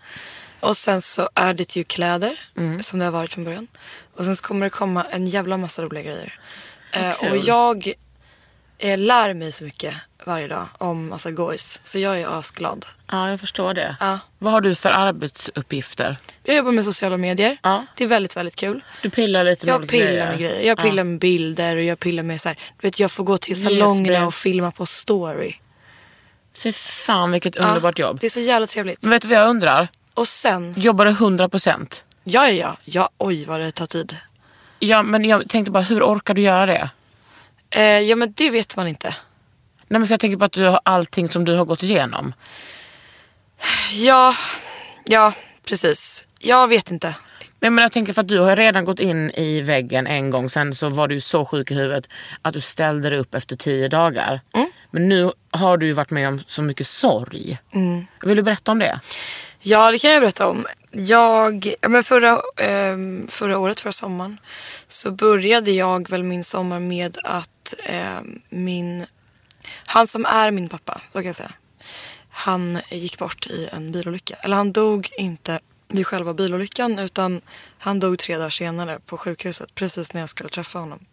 Och 0.61 0.76
sen 0.76 1.02
så 1.02 1.28
är 1.35 1.54
det 1.54 1.76
ju 1.76 1.85
kläder. 1.85 2.40
Mm. 2.56 2.83
Som 2.83 2.99
det 2.99 3.04
har 3.04 3.12
varit 3.12 3.33
från 3.33 3.45
början. 3.45 3.68
Och 4.14 4.25
sen 4.25 4.37
så 4.37 4.42
kommer 4.42 4.66
det 4.66 4.71
komma 4.71 5.04
en 5.04 5.26
jävla 5.26 5.56
massa 5.56 5.83
roliga 5.83 6.02
grejer. 6.02 6.38
Eh, 6.92 7.12
kul. 7.12 7.30
och 7.30 7.37
jag 7.37 7.92
eh, 8.78 8.99
lär 8.99 9.35
mig 9.35 9.52
så 9.52 9.64
mycket 9.64 9.95
varje 10.25 10.49
dag 10.49 10.68
om 10.78 11.09
massa 11.09 11.30
gojs. 11.30 11.80
Så 11.85 11.99
jag 11.99 12.21
är 12.21 12.38
asglad. 12.38 12.87
Ja, 13.11 13.30
jag 13.30 13.40
förstår 13.40 13.75
det. 13.75 13.97
Ja. 14.00 14.18
Vad 14.38 14.52
har 14.52 14.61
du 14.61 14.75
för 14.75 14.90
arbetsuppgifter? 14.90 16.16
Jag 16.42 16.56
jobbar 16.56 16.73
med 16.73 16.85
sociala 16.85 17.16
medier. 17.16 17.56
Ja. 17.62 17.87
Det 17.97 18.04
är 18.04 18.08
väldigt, 18.08 18.36
väldigt 18.36 18.56
kul. 18.56 18.84
Du 19.02 19.10
pillar 19.10 19.45
lite 19.45 19.67
med 19.67 19.73
Jag 19.73 19.89
pillar 19.89 20.26
med 20.26 20.39
grejer. 20.39 20.69
Jag 20.69 20.78
pillar 20.78 21.04
med 21.04 21.19
bilder 21.19 21.76
och 21.76 21.82
jag 21.82 21.99
pillar 21.99 22.23
med 22.23 22.41
så 22.41 22.49
här. 22.49 22.58
Du 22.80 22.86
vet, 22.86 23.00
jag 23.00 23.10
får 23.10 23.25
gå 23.25 23.39
till 23.39 23.62
salongerna 23.62 24.26
och 24.26 24.34
filma 24.34 24.71
på 24.71 24.86
story. 24.86 25.54
Fy 26.56 26.73
fan 26.73 27.32
vilket 27.32 27.56
underbart 27.56 27.99
jobb. 27.99 28.19
Det 28.21 28.26
är 28.26 28.30
så 28.30 28.40
jävla 28.40 28.66
trevligt. 28.66 29.02
Men 29.02 29.10
vet 29.10 29.23
du 29.23 29.28
vad 29.28 29.36
jag 29.38 29.49
undrar? 29.49 29.88
Och 30.14 30.28
sen, 30.28 30.75
Jobbar 30.76 31.04
du 31.04 31.10
100%? 31.10 32.02
ja, 32.25 32.49
ja, 32.49 32.52
ja, 32.54 32.76
ja, 32.84 33.10
oj 33.19 33.45
vad 33.45 33.60
det 33.60 33.73
tar 33.73 33.86
tid. 33.86 34.16
Ja, 34.78 35.02
men 35.02 35.25
jag 35.25 35.49
tänkte 35.49 35.71
bara, 35.71 35.82
hur 35.82 36.02
orkar 36.02 36.34
du 36.34 36.42
göra 36.42 36.66
det? 36.66 36.90
Eh, 37.71 37.82
ja, 37.82 38.16
men 38.16 38.32
det 38.36 38.50
vet 38.50 38.76
man 38.76 38.86
inte. 38.88 39.08
Nej, 39.88 39.99
men 40.00 40.06
för 40.06 40.12
jag 40.12 40.21
tänker 40.21 40.36
på 40.36 40.45
att 40.45 40.52
du 40.52 40.64
har 40.64 40.80
allting 40.82 41.28
som 41.28 41.45
du 41.45 41.56
har 41.56 41.64
gått 41.64 41.82
igenom. 41.82 42.34
Ja, 43.92 44.34
ja, 45.04 45.32
precis. 45.64 46.26
Jag 46.38 46.69
vet 46.69 46.90
inte. 46.90 47.14
Men 47.60 47.75
men 47.75 47.82
jag 47.82 47.92
tänker 47.92 48.12
för 48.12 48.21
att 48.21 48.28
du 48.28 48.38
har 48.38 48.56
redan 48.56 48.84
gått 48.84 49.00
in 49.00 49.30
i 49.30 49.60
väggen 49.60 50.06
en 50.06 50.30
gång. 50.30 50.50
Sen 50.50 50.75
så 50.75 50.88
var 50.88 51.08
du 51.08 51.21
så 51.21 51.45
sjuk 51.45 51.71
i 51.71 51.75
huvudet 51.75 52.08
att 52.42 52.54
du 52.54 52.60
ställde 52.60 53.10
dig 53.10 53.19
upp 53.19 53.34
efter 53.34 53.56
tio 53.56 53.88
dagar. 53.88 54.40
Men 54.90 55.08
nu 55.08 55.32
har 55.50 55.76
du 55.76 55.86
ju 55.86 55.92
varit 55.92 56.10
med 56.10 56.28
om 56.28 56.40
så 56.47 56.62
mycket 56.62 56.86
sorg. 56.86 57.58
Vill 58.23 58.36
du 58.36 58.42
berätta 58.42 58.73
om 58.73 58.78
det? 58.78 59.00
Ja, 59.60 59.90
det 59.92 59.99
kan 59.99 60.10
jag 60.10 60.23
berätta 60.23 60.47
om. 60.47 60.66
Jag, 60.90 61.75
ja, 61.80 61.88
men 61.88 62.04
förra, 62.04 62.40
ehm, 62.56 63.26
förra 63.28 63.58
året, 63.58 63.80
förra 63.80 63.92
sommaren, 63.92 64.40
så 64.88 65.10
började 65.10 65.71
jag 65.71 66.10
väl 66.10 66.23
min 66.23 66.45
sommar 66.45 66.80
med 66.80 67.19
att 67.25 67.75
ehm, 67.84 68.40
min, 68.49 69.06
han 69.86 70.06
som 70.06 70.25
är 70.25 70.50
min 70.50 70.69
pappa, 70.69 71.00
så 71.12 71.19
kan 71.19 71.26
jag 71.26 71.36
säga, 71.36 71.52
han 72.30 72.78
gick 72.90 73.19
bort 73.19 73.47
i 73.47 73.69
en 73.73 73.92
bilolycka. 73.92 74.34
Eller 74.40 74.56
han 74.56 74.73
dog 74.73 75.08
inte 75.19 75.60
vid 75.88 76.06
själva 76.06 76.34
bilolyckan 76.34 76.99
utan 76.99 77.40
han 77.78 78.00
dog 78.00 78.18
tre 78.18 78.36
dagar 78.36 78.50
senare 78.50 79.00
på 79.06 79.18
sjukhuset 79.18 79.75
precis 79.75 80.12
när 80.12 80.20
jag 80.20 80.28
skulle 80.28 80.50
träffa 80.50 80.78
honom. 80.78 81.06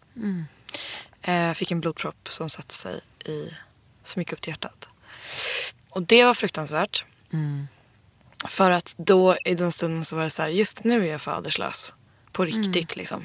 Eh, 1.22 1.52
fick 1.52 1.70
en 1.70 1.80
blodpropp 1.80 2.28
som 2.30 2.50
satte 2.50 2.74
sig 2.74 3.00
i, 3.24 3.54
som 4.04 4.22
gick 4.22 4.32
upp 4.32 4.40
till 4.40 4.50
hjärtat. 4.50 4.88
Och 5.90 6.02
det 6.02 6.24
var 6.24 6.34
fruktansvärt. 6.34 7.04
För 8.48 8.70
att 8.70 8.94
då 8.96 9.36
i 9.44 9.54
den 9.54 9.72
stunden 9.72 10.04
så 10.04 10.16
var 10.16 10.24
det 10.24 10.30
så 10.30 10.42
här, 10.42 10.48
just 10.48 10.84
nu 10.84 11.06
är 11.06 11.12
jag 11.12 11.20
faderslös. 11.22 11.94
På 12.32 12.44
riktigt 12.44 12.96
liksom. 12.96 13.24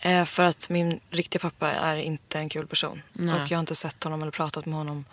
Eh, 0.00 0.24
för 0.24 0.44
att 0.44 0.68
min 0.68 1.00
riktiga 1.10 1.40
pappa 1.40 1.70
är 1.72 1.96
inte 1.96 2.38
en 2.38 2.48
kul 2.48 2.66
person. 2.66 3.02
Nej. 3.12 3.34
Och 3.34 3.50
jag 3.50 3.56
har 3.56 3.60
inte 3.60 3.74
sett 3.74 4.04
honom 4.04 4.22
eller 4.22 4.32
pratat 4.32 4.66
med 4.66 4.74
honom 4.74 5.04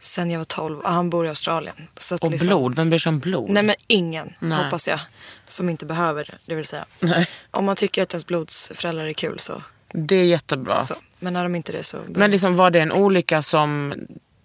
sen 0.00 0.30
jag 0.30 0.38
var 0.38 0.44
12. 0.44 0.80
Ah, 0.84 0.90
Han 0.90 1.10
bor 1.10 1.26
i 1.26 1.28
Australien. 1.28 1.88
Så 1.96 2.16
Och 2.20 2.30
liksom, 2.30 2.46
blod, 2.48 2.74
vem 2.76 2.90
bryr 2.90 2.98
sig 2.98 3.10
om 3.10 3.18
blod? 3.18 3.50
Nej 3.50 3.62
men 3.62 3.76
ingen, 3.86 4.34
Nej. 4.38 4.64
hoppas 4.64 4.88
jag. 4.88 5.00
Som 5.46 5.68
inte 5.68 5.86
behöver 5.86 6.24
det, 6.24 6.38
det 6.46 6.54
vill 6.54 6.64
säga. 6.66 6.84
Nej. 7.00 7.26
Om 7.50 7.64
man 7.64 7.76
tycker 7.76 8.02
att 8.02 8.12
ens 8.12 8.26
blodsföräldrar 8.26 9.04
är 9.04 9.12
kul 9.12 9.38
så. 9.38 9.62
Det 9.92 10.16
är 10.16 10.24
jättebra. 10.24 10.84
så. 10.84 10.94
Men 11.18 11.32
när 11.32 11.42
de 11.42 11.54
inte 11.54 11.72
det 11.72 11.84
så. 11.84 11.98
Men 12.08 12.30
liksom 12.30 12.56
var 12.56 12.70
det 12.70 12.80
en 12.80 12.92
olycka 12.92 13.42
som, 13.42 13.94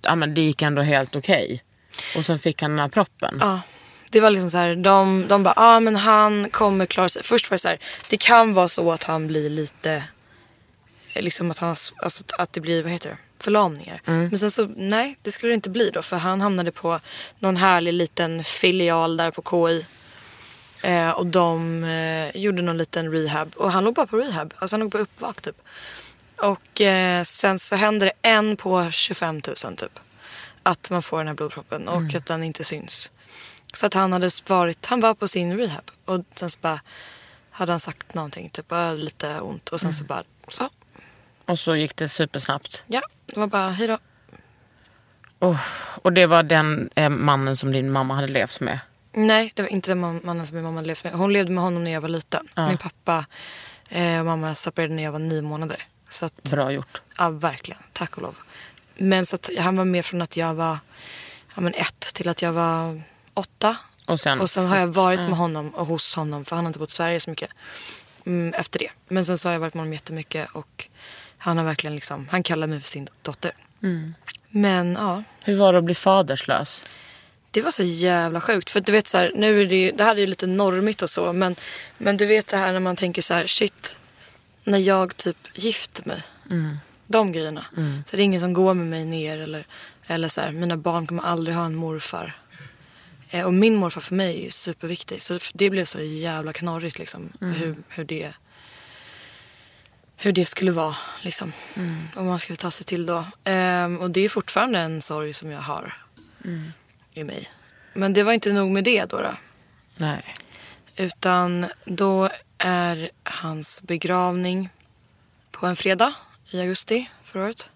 ja 0.01 0.15
men 0.15 0.33
det 0.33 0.41
gick 0.41 0.61
ändå 0.61 0.81
helt 0.81 1.15
okej. 1.15 1.63
Och 2.17 2.25
sen 2.25 2.39
fick 2.39 2.61
han 2.61 2.71
den 2.71 2.79
här 2.79 2.87
proppen. 2.87 3.37
Ja. 3.39 3.61
Det 4.11 4.21
var 4.21 4.29
liksom 4.29 4.49
så 4.49 4.57
här, 4.57 4.75
de, 4.75 5.25
de 5.27 5.43
bara, 5.43 5.53
ja 5.55 5.75
ah, 5.75 5.79
men 5.79 5.95
han 5.95 6.49
kommer 6.49 6.85
klara 6.85 7.09
sig. 7.09 7.23
Först 7.23 7.51
var 7.51 7.55
det 7.55 7.59
så 7.59 7.67
här, 7.67 7.79
det 8.09 8.17
kan 8.17 8.53
vara 8.53 8.67
så 8.67 8.91
att 8.91 9.03
han 9.03 9.27
blir 9.27 9.49
lite, 9.49 10.03
liksom 11.13 11.51
att 11.51 11.57
han, 11.57 11.69
alltså 11.95 12.23
att 12.37 12.53
det 12.53 12.61
blir, 12.61 12.83
vad 12.83 12.91
heter 12.91 13.09
det, 13.09 13.17
förlamningar. 13.45 14.01
Men 14.05 14.39
sen 14.39 14.51
så, 14.51 14.67
nej 14.75 15.17
det 15.21 15.31
skulle 15.31 15.51
det 15.51 15.55
inte 15.55 15.69
bli 15.69 15.89
då. 15.89 16.01
För 16.01 16.17
han 16.17 16.41
hamnade 16.41 16.71
på 16.71 16.99
någon 17.39 17.57
härlig 17.57 17.93
liten 17.93 18.43
filial 18.43 19.17
där 19.17 19.31
på 19.31 19.41
KI. 19.67 19.85
Eh, 20.83 21.09
och 21.09 21.25
de 21.25 21.83
eh, 21.83 22.37
gjorde 22.41 22.61
någon 22.61 22.77
liten 22.77 23.11
rehab. 23.11 23.53
Och 23.55 23.71
han 23.71 23.83
låg 23.83 23.93
bara 23.93 24.05
på 24.07 24.17
rehab, 24.17 24.53
alltså 24.57 24.73
han 24.73 24.79
låg 24.79 24.91
på 24.91 24.97
uppvak 24.97 25.41
typ. 25.41 25.61
Och 26.37 26.81
eh, 26.81 27.23
sen 27.23 27.59
så 27.59 27.75
hände 27.75 28.05
det 28.05 28.11
en 28.29 28.57
på 28.57 28.91
25 28.91 29.35
000 29.65 29.75
typ. 29.77 29.99
Att 30.63 30.89
man 30.89 31.01
får 31.01 31.17
den 31.17 31.27
här 31.27 31.33
blodproppen 31.33 31.87
och 31.87 32.15
att 32.15 32.25
den 32.25 32.43
inte 32.43 32.63
syns. 32.63 33.11
Så 33.73 33.85
att 33.85 33.93
han 33.93 34.13
hade 34.13 34.29
varit, 34.47 34.85
han 34.85 34.99
var 34.99 35.13
på 35.13 35.27
sin 35.27 35.57
rehab 35.57 35.91
och 36.05 36.23
sen 36.35 36.49
så 36.49 36.57
bara 36.61 36.79
hade 37.51 37.71
han 37.73 37.79
sagt 37.79 38.13
någonting, 38.13 38.49
typ 38.49 38.65
"Jag 38.69 38.77
har 38.77 38.95
lite 38.97 39.39
ont 39.39 39.69
och 39.69 39.79
sen 39.81 39.93
så 39.93 40.03
bara 40.03 40.23
så, 40.47 40.69
Och 41.45 41.59
så 41.59 41.75
gick 41.75 41.95
det 41.95 42.09
supersnabbt. 42.09 42.83
ja, 42.87 43.01
det 43.25 43.39
var 43.39 43.47
bara 43.47 43.69
hejdå. 43.69 43.97
Oh, 45.39 45.59
och 46.01 46.13
det 46.13 46.25
var 46.25 46.43
den 46.43 46.89
eh, 46.95 47.09
mannen 47.09 47.55
som 47.55 47.71
din 47.71 47.91
mamma 47.91 48.15
hade 48.15 48.27
levt 48.27 48.59
med. 48.59 48.79
Nej, 49.13 49.51
det 49.55 49.61
var 49.61 49.69
inte 49.69 49.91
den 49.91 49.99
man- 49.99 50.21
mannen 50.23 50.47
som 50.47 50.55
min 50.55 50.63
mamma 50.63 50.81
levde 50.81 51.09
med. 51.09 51.13
Hon 51.19 51.33
levde 51.33 51.51
med 51.51 51.63
honom 51.63 51.83
när 51.83 51.91
jag 51.91 52.01
var 52.01 52.09
liten. 52.09 52.47
Min 52.55 52.77
pappa 52.77 53.25
eh, 53.89 54.19
och 54.19 54.25
mamma 54.25 54.55
separerade 54.55 54.93
när 54.95 55.03
jag 55.03 55.11
var 55.11 55.19
nio 55.19 55.41
månader. 55.41 55.83
Så 56.09 56.25
att, 56.25 56.43
Bra 56.43 56.71
gjort. 56.71 57.01
ja 57.17 57.29
verkligen, 57.29 57.81
tack 57.93 58.15
och 58.17 58.21
lov. 58.23 58.37
Men 58.97 59.25
så 59.25 59.35
att 59.35 59.49
han 59.59 59.77
var 59.77 59.85
med 59.85 60.05
från 60.05 60.21
att 60.21 60.37
jag 60.37 60.53
var 60.53 60.77
ja, 61.55 61.61
men 61.61 61.73
ett 61.73 61.99
till 62.13 62.27
att 62.29 62.41
jag 62.41 62.53
var 62.53 63.01
åtta. 63.33 63.77
Och 64.05 64.19
sen, 64.19 64.41
Och 64.41 64.49
sen 64.49 64.65
har 64.67 64.77
jag 64.77 64.87
varit 64.87 65.19
med 65.19 65.37
honom 65.37 65.69
och 65.69 65.85
hos 65.87 66.15
honom 66.15 66.45
för 66.45 66.55
han 66.55 66.65
har 66.65 66.69
inte 66.69 66.79
bott 66.79 66.89
i 66.89 66.93
Sverige 66.93 67.19
så 67.19 67.29
mycket 67.29 67.49
mm, 68.25 68.53
efter 68.53 68.79
det. 68.79 68.89
Men 69.07 69.25
sen 69.25 69.37
så 69.37 69.47
har 69.47 69.53
jag 69.53 69.59
varit 69.59 69.73
med 69.73 69.81
honom 69.81 69.93
jättemycket 69.93 70.49
och 70.51 70.87
han 71.45 71.57
har 71.57 71.65
verkligen 71.65 71.95
liksom, 71.95 72.27
han 72.31 72.43
kallar 72.43 72.67
mig 72.67 72.79
för 72.79 72.87
sin 72.87 73.07
dotter. 73.21 73.51
Men 74.49 74.93
ja, 74.99 75.23
Hur 75.43 75.55
var 75.55 75.73
det 75.73 75.79
att 75.79 75.85
bli 75.85 75.95
faderslös? 75.95 76.83
det 77.51 77.61
var 77.61 77.71
så 77.71 77.83
jävla 77.83 78.41
sjukt. 78.41 78.71
För 78.71 78.81
du 78.81 78.91
vet 78.91 79.07
så 79.07 79.17
här, 79.17 79.31
nu 79.35 79.61
är 79.61 79.65
det 79.65 79.75
ju, 79.75 79.91
det 79.91 80.03
här 80.03 80.15
är 80.15 80.19
ju 80.19 80.27
lite 80.27 80.47
normigt 80.47 81.01
och 81.01 81.09
så. 81.09 81.33
Men, 81.33 81.55
men 81.97 82.17
du 82.17 82.25
vet 82.25 82.47
det 82.47 82.57
här 82.57 82.73
när 82.73 82.79
man 82.79 82.95
tänker 82.95 83.21
så 83.21 83.33
här, 83.33 83.47
shit. 83.47 83.97
När 84.63 84.77
jag 84.77 85.17
typ 85.17 85.37
gifter 85.53 86.03
mig. 86.07 86.21
De 87.07 87.31
grejerna. 87.31 87.65
Så 88.05 88.15
det 88.15 88.21
är 88.21 88.25
ingen 88.25 88.39
som 88.39 88.53
går 88.53 88.73
med 88.73 88.87
mig 88.87 89.05
ner 89.05 89.37
eller, 89.37 89.65
eller 90.07 90.27
så 90.29 90.41
här, 90.41 90.51
mina 90.51 90.77
barn 90.77 91.07
kommer 91.07 91.23
aldrig 91.23 91.55
ha 91.55 91.65
en 91.65 91.75
morfar. 91.75 92.37
Eh, 93.29 93.45
och 93.45 93.53
min 93.53 93.75
morfar 93.75 94.01
för 94.01 94.15
mig 94.15 94.45
är 94.45 94.49
superviktig. 94.49 95.21
Så 95.21 95.39
det 95.53 95.69
blev 95.69 95.85
så 95.85 95.99
jävla 96.01 96.53
knorrigt 96.53 96.99
liksom. 96.99 97.31
Hur, 97.39 97.75
hur 97.89 98.03
det 98.03 98.33
hur 100.17 100.31
det 100.31 100.45
skulle 100.45 100.71
vara 100.71 100.95
liksom. 101.21 101.53
Om 102.15 102.25
man 102.25 102.39
skulle 102.39 102.57
ta 102.57 102.71
sig 102.71 102.85
till 102.85 103.05
då. 103.05 103.25
Ehm, 103.43 103.97
och 103.97 104.11
det 104.11 104.21
är 104.21 104.29
fortfarande 104.29 104.79
en 104.79 105.01
sorg 105.01 105.33
som 105.33 105.51
jag 105.51 105.61
har 105.61 105.97
i 107.13 107.23
mig. 107.23 107.49
Men 107.93 108.13
det 108.13 108.23
var 108.23 108.33
inte 108.33 108.53
nog 108.53 108.71
med 108.71 108.83
det 108.83 109.05
då. 109.05 109.21
då. 109.21 109.35
Nej. 109.97 110.35
Utan 110.95 111.65
då 111.85 112.29
är 112.57 113.09
hans 113.23 113.81
begravning 113.81 114.69
på 115.51 115.65
en 115.65 115.75
fredag 115.75 116.13
i 116.49 116.61
augusti 116.61 117.09
förra 117.23 117.43
året. 117.43 117.69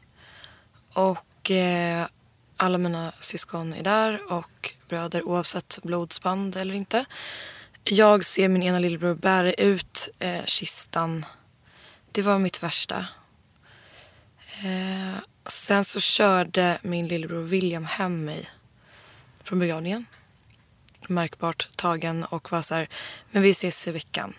Och 0.93 1.52
eh, 1.52 2.06
alla 2.58 2.78
mina 2.78 3.12
syskon 3.19 3.73
är 3.73 3.84
där 3.84 4.34
och 4.34 4.73
bröder 4.88 5.23
oavsett 5.23 5.80
blodsband 5.84 6.58
eller 6.58 6.73
inte. 6.73 7.06
Jag 7.84 8.25
ser 8.25 8.47
min 8.47 8.63
ena 8.63 8.80
lillebror 8.80 9.15
bära 9.15 9.54
ut 9.54 10.10
eh, 10.19 10.45
kistan. 10.45 11.25
Det 12.11 12.21
var 12.21 12.39
mitt 12.39 12.63
värsta. 12.63 13.05
Eh, 14.63 15.17
sen 15.45 15.85
så 15.85 15.99
körde 15.99 16.79
min 16.81 17.07
lillebror 17.07 17.43
William 17.43 17.85
hem 17.85 18.25
mig 18.25 18.49
från 19.43 19.59
begravningen. 19.59 20.05
Märkbart 21.07 21.67
tagen 21.75 22.23
och 22.23 22.51
var 22.51 22.61
så 22.61 22.75
här, 22.75 22.89
men 23.31 23.41
vi 23.41 23.49
ses 23.49 23.87
i 23.87 23.91
veckan. 23.91 24.33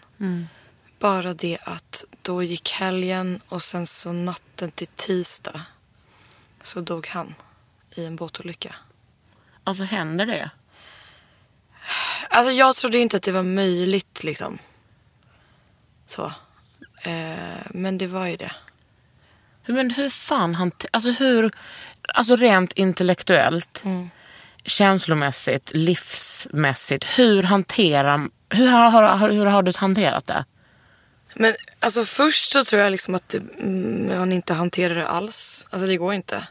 Bara 0.99 1.35
det 1.35 1.59
att 1.65 2.05
då 2.23 2.43
gick 2.43 2.71
helgen 2.73 3.41
och 3.49 3.63
sen 3.63 3.87
så 3.87 4.13
natten 4.13 4.71
till 4.71 4.87
tisdag 4.87 5.61
så 6.63 6.81
dog 6.81 7.07
han 7.07 7.35
i 7.91 8.05
en 8.05 8.17
båtolycka. 8.17 8.75
Alltså 9.65 9.85
händer 9.85 10.27
det? 10.27 10.51
Alltså 12.31 12.53
jag 12.53 12.77
trodde 12.77 12.99
inte 12.99 13.17
att 13.17 13.23
det 13.23 13.33
var 13.33 13.43
möjligt 13.43 14.25
liksom. 14.25 14.59
Så. 16.07 16.33
Eh, 17.03 17.67
men 17.71 17.99
det 17.99 18.07
var 18.07 18.27
ju 18.27 18.37
det. 18.37 18.53
Men 19.67 19.91
hur 19.91 20.11
fan 20.11 20.55
han... 20.55 20.73
Alltså 20.91 21.11
hur... 21.11 21.51
Alltså 22.15 22.37
rent 22.37 22.73
intellektuellt, 22.73 23.85
känslomässigt, 24.65 25.71
livsmässigt. 25.75 27.05
Hur 27.05 27.43
hanterar... 27.43 28.29
Hur 28.51 28.67
har, 28.67 29.03
har, 29.03 29.31
hur 29.31 29.47
har 29.47 29.63
du 29.63 29.73
hanterat 29.77 30.27
det? 30.27 30.45
Men 31.35 31.55
alltså 31.81 32.05
först 32.05 32.51
så 32.51 32.65
tror 32.65 32.83
jag 32.83 32.91
liksom 32.91 33.15
att 33.15 33.35
mm, 33.35 34.19
man 34.19 34.33
inte 34.33 34.55
hanterar 34.55 34.95
det 34.95 35.09
alls. 35.09 35.67
Alltså 35.71 35.87
det 35.87 35.97
går 35.97 36.15
inte. 36.15 36.47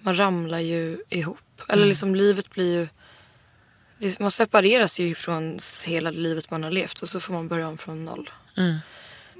Man 0.00 0.18
ramlar 0.18 0.58
ju 0.58 0.98
ihop. 1.08 1.62
Eller 1.68 1.86
liksom 1.86 2.14
livet 2.14 2.50
blir 2.50 2.88
ju... 4.00 4.14
Man 4.18 4.30
separeras 4.30 4.98
ju 4.98 5.14
från 5.14 5.58
hela 5.86 6.10
livet 6.10 6.50
man 6.50 6.62
har 6.62 6.70
levt 6.70 7.02
och 7.02 7.08
så 7.08 7.20
får 7.20 7.32
man 7.32 7.48
börja 7.48 7.68
om 7.68 7.78
från 7.78 8.04
noll. 8.04 8.30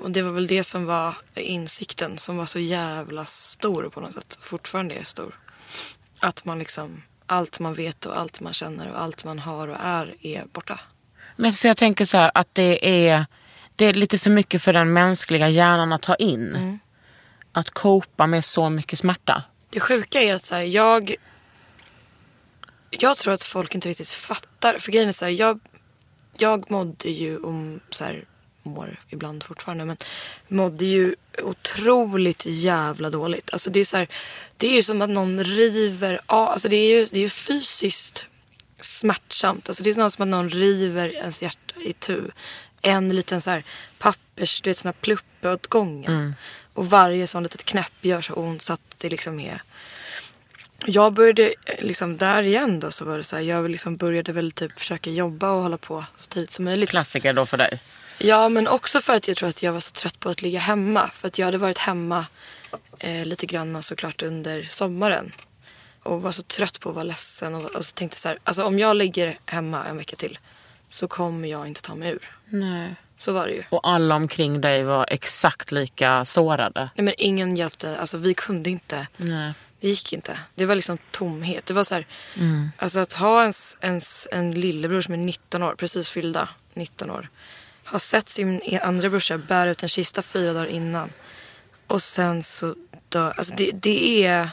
Och 0.00 0.10
det 0.10 0.22
var 0.22 0.30
väl 0.30 0.46
det 0.46 0.64
som 0.64 0.84
var 0.84 1.14
insikten 1.34 2.18
som 2.18 2.36
var 2.36 2.46
så 2.46 2.58
jävla 2.58 3.24
stor 3.24 3.88
på 3.88 4.00
något 4.00 4.14
sätt. 4.14 4.38
Fortfarande 4.40 4.94
är 4.94 5.04
stor. 5.04 5.38
Att 6.20 6.44
man 6.44 6.58
liksom, 6.58 7.02
allt 7.26 7.60
man 7.60 7.74
vet 7.74 8.06
och 8.06 8.18
allt 8.18 8.40
man 8.40 8.52
känner 8.52 8.90
och 8.90 9.02
allt 9.02 9.24
man 9.24 9.38
har 9.38 9.68
och 9.68 9.76
är 9.80 10.14
är 10.20 10.44
borta. 10.52 10.80
Men 11.36 11.52
för 11.52 11.68
jag 11.68 11.76
tänker 11.76 12.04
så 12.04 12.16
här 12.16 12.30
att 12.34 12.48
det 12.52 13.06
är, 13.08 13.26
det 13.76 13.84
är 13.84 13.92
lite 13.92 14.18
för 14.18 14.30
mycket 14.30 14.62
för 14.62 14.72
den 14.72 14.92
mänskliga 14.92 15.48
hjärnan 15.48 15.92
att 15.92 16.02
ta 16.02 16.14
in. 16.14 16.78
Att 17.52 17.70
copa 17.70 18.26
med 18.26 18.44
så 18.44 18.70
mycket 18.70 18.98
smärta. 18.98 19.42
Det 19.70 19.80
sjuka 19.80 20.22
är 20.22 20.34
att 20.34 20.44
så 20.44 20.54
här, 20.54 20.62
jag... 20.62 21.14
Jag 22.90 23.16
tror 23.16 23.34
att 23.34 23.42
folk 23.42 23.74
inte 23.74 23.88
riktigt 23.88 24.10
fattar. 24.10 24.78
För 24.78 24.92
grejen 24.92 25.08
är 25.08 25.12
så 25.12 25.24
här, 25.24 25.32
jag, 25.32 25.60
jag 26.36 26.70
mådde 26.70 27.10
ju 27.10 27.38
om 27.38 27.80
så 27.90 28.04
här, 28.04 28.24
mår 28.66 29.00
ibland 29.08 29.42
fortfarande. 29.42 29.84
Men 29.84 29.96
mådde 30.48 30.84
ju 30.84 31.14
otroligt 31.42 32.46
jävla 32.46 33.10
dåligt. 33.10 33.52
Alltså 33.52 33.70
det 33.70 33.80
är 33.80 33.84
så 33.84 33.96
här, 33.96 34.08
det 34.56 34.66
är 34.66 34.74
ju 34.74 34.82
som 34.82 35.02
att 35.02 35.10
någon 35.10 35.44
river 35.44 36.20
av. 36.26 36.48
Alltså 36.48 36.68
det 36.68 36.76
är 36.76 36.98
ju, 36.98 37.06
det 37.06 37.20
är 37.20 37.28
fysiskt 37.28 38.26
smärtsamt. 38.80 39.68
Alltså 39.68 39.82
det 39.82 39.90
är 39.90 39.94
snarare 39.94 40.10
som 40.10 40.22
att 40.22 40.28
någon 40.28 40.50
river 40.50 41.08
ens 41.08 41.42
hjärta 41.42 41.80
i 41.80 41.92
tu. 41.92 42.30
En 42.82 43.08
liten 43.08 43.40
så 43.40 43.50
här 43.50 43.64
pappers, 43.98 44.60
du 44.60 44.70
vet 44.70 44.76
sån 44.76 44.88
här 44.88 45.00
pluppe 45.00 45.52
åt 45.52 45.66
gången. 45.66 46.34
Och 46.74 46.86
varje 46.86 47.26
sån 47.26 47.42
litet 47.42 47.64
knäpp 47.64 47.92
gör 48.00 48.20
så 48.20 48.34
ont 48.34 48.62
så 48.62 48.72
att 48.72 48.94
det 48.98 49.08
liksom 49.08 49.40
är 49.40 49.60
jag 50.84 51.12
började 51.12 51.54
liksom 51.78 52.16
där 52.16 52.42
igen 52.42 52.80
då 52.80 52.90
så 52.90 53.04
var 53.04 53.16
det 53.16 53.24
så 53.24 53.36
här, 53.36 53.42
jag 53.42 53.70
liksom 53.70 53.96
började 53.96 54.32
väl 54.32 54.52
typ 54.52 54.78
försöka 54.78 55.10
jobba 55.10 55.50
och 55.50 55.62
hålla 55.62 55.78
på 55.78 56.04
så 56.16 56.26
tidigt 56.26 56.50
som 56.50 56.64
möjligt. 56.64 56.90
Klassiker 56.90 57.32
då 57.32 57.46
för 57.46 57.56
dig. 57.56 57.80
Ja 58.18 58.48
men 58.48 58.68
också 58.68 59.00
för 59.00 59.16
att 59.16 59.28
jag 59.28 59.36
tror 59.36 59.48
att 59.48 59.62
jag 59.62 59.72
var 59.72 59.80
så 59.80 59.92
trött 59.92 60.20
på 60.20 60.28
att 60.28 60.42
ligga 60.42 60.60
hemma. 60.60 61.10
För 61.12 61.28
att 61.28 61.38
jag 61.38 61.46
hade 61.46 61.58
varit 61.58 61.78
hemma 61.78 62.26
eh, 62.98 63.24
lite 63.24 63.46
grann 63.46 63.82
såklart 63.82 64.22
under 64.22 64.62
sommaren. 64.62 65.32
Och 66.02 66.22
var 66.22 66.32
så 66.32 66.42
trött 66.42 66.80
på 66.80 66.88
att 66.88 66.94
vara 66.94 67.04
ledsen 67.04 67.54
och, 67.54 67.76
och 67.76 67.84
så 67.84 67.92
tänkte 67.92 68.18
så 68.18 68.28
här, 68.28 68.38
alltså 68.44 68.64
om 68.64 68.78
jag 68.78 68.96
ligger 68.96 69.38
hemma 69.46 69.84
en 69.84 69.96
vecka 69.96 70.16
till 70.16 70.38
så 70.88 71.08
kommer 71.08 71.48
jag 71.48 71.66
inte 71.68 71.82
ta 71.82 71.94
mig 71.94 72.10
ur. 72.10 72.32
Nej. 72.48 72.94
Så 73.18 73.32
var 73.32 73.46
det 73.46 73.52
ju. 73.52 73.62
Och 73.70 73.88
alla 73.88 74.14
omkring 74.14 74.60
dig 74.60 74.84
var 74.84 75.06
exakt 75.08 75.72
lika 75.72 76.24
sårade. 76.24 76.90
Nej 76.94 77.04
men 77.04 77.14
ingen 77.18 77.56
hjälpte, 77.56 77.98
alltså 77.98 78.16
vi 78.16 78.34
kunde 78.34 78.70
inte. 78.70 79.06
Nej. 79.16 79.52
Det 79.80 79.88
gick 79.88 80.12
inte. 80.12 80.38
Det 80.54 80.64
var 80.66 80.74
liksom 80.74 80.98
tomhet. 81.10 81.66
Det 81.66 81.74
var 81.74 81.84
så 81.84 81.94
här, 81.94 82.06
alltså 82.76 83.00
att 83.00 83.12
ha 83.12 83.40
ens, 83.40 83.76
ens, 83.80 84.28
en 84.30 84.52
lillebror 84.52 85.00
som 85.00 85.14
är 85.14 85.18
19 85.18 85.62
år, 85.62 85.74
precis 85.74 86.08
fyllda 86.08 86.48
19 86.74 87.10
år. 87.10 87.28
Har 87.86 87.98
sett 87.98 88.28
sin 88.28 88.60
e- 88.64 88.80
andra 88.82 89.10
brorsa 89.10 89.38
bära 89.38 89.70
ut 89.70 89.82
en 89.82 89.88
kista 89.88 90.22
fyra 90.22 90.52
dagar 90.52 90.66
innan. 90.66 91.10
Och 91.86 92.02
sen 92.02 92.42
så 92.42 92.74
dör, 93.08 93.34
alltså 93.38 93.54
det, 93.56 93.70
det 93.72 94.24
är, 94.24 94.50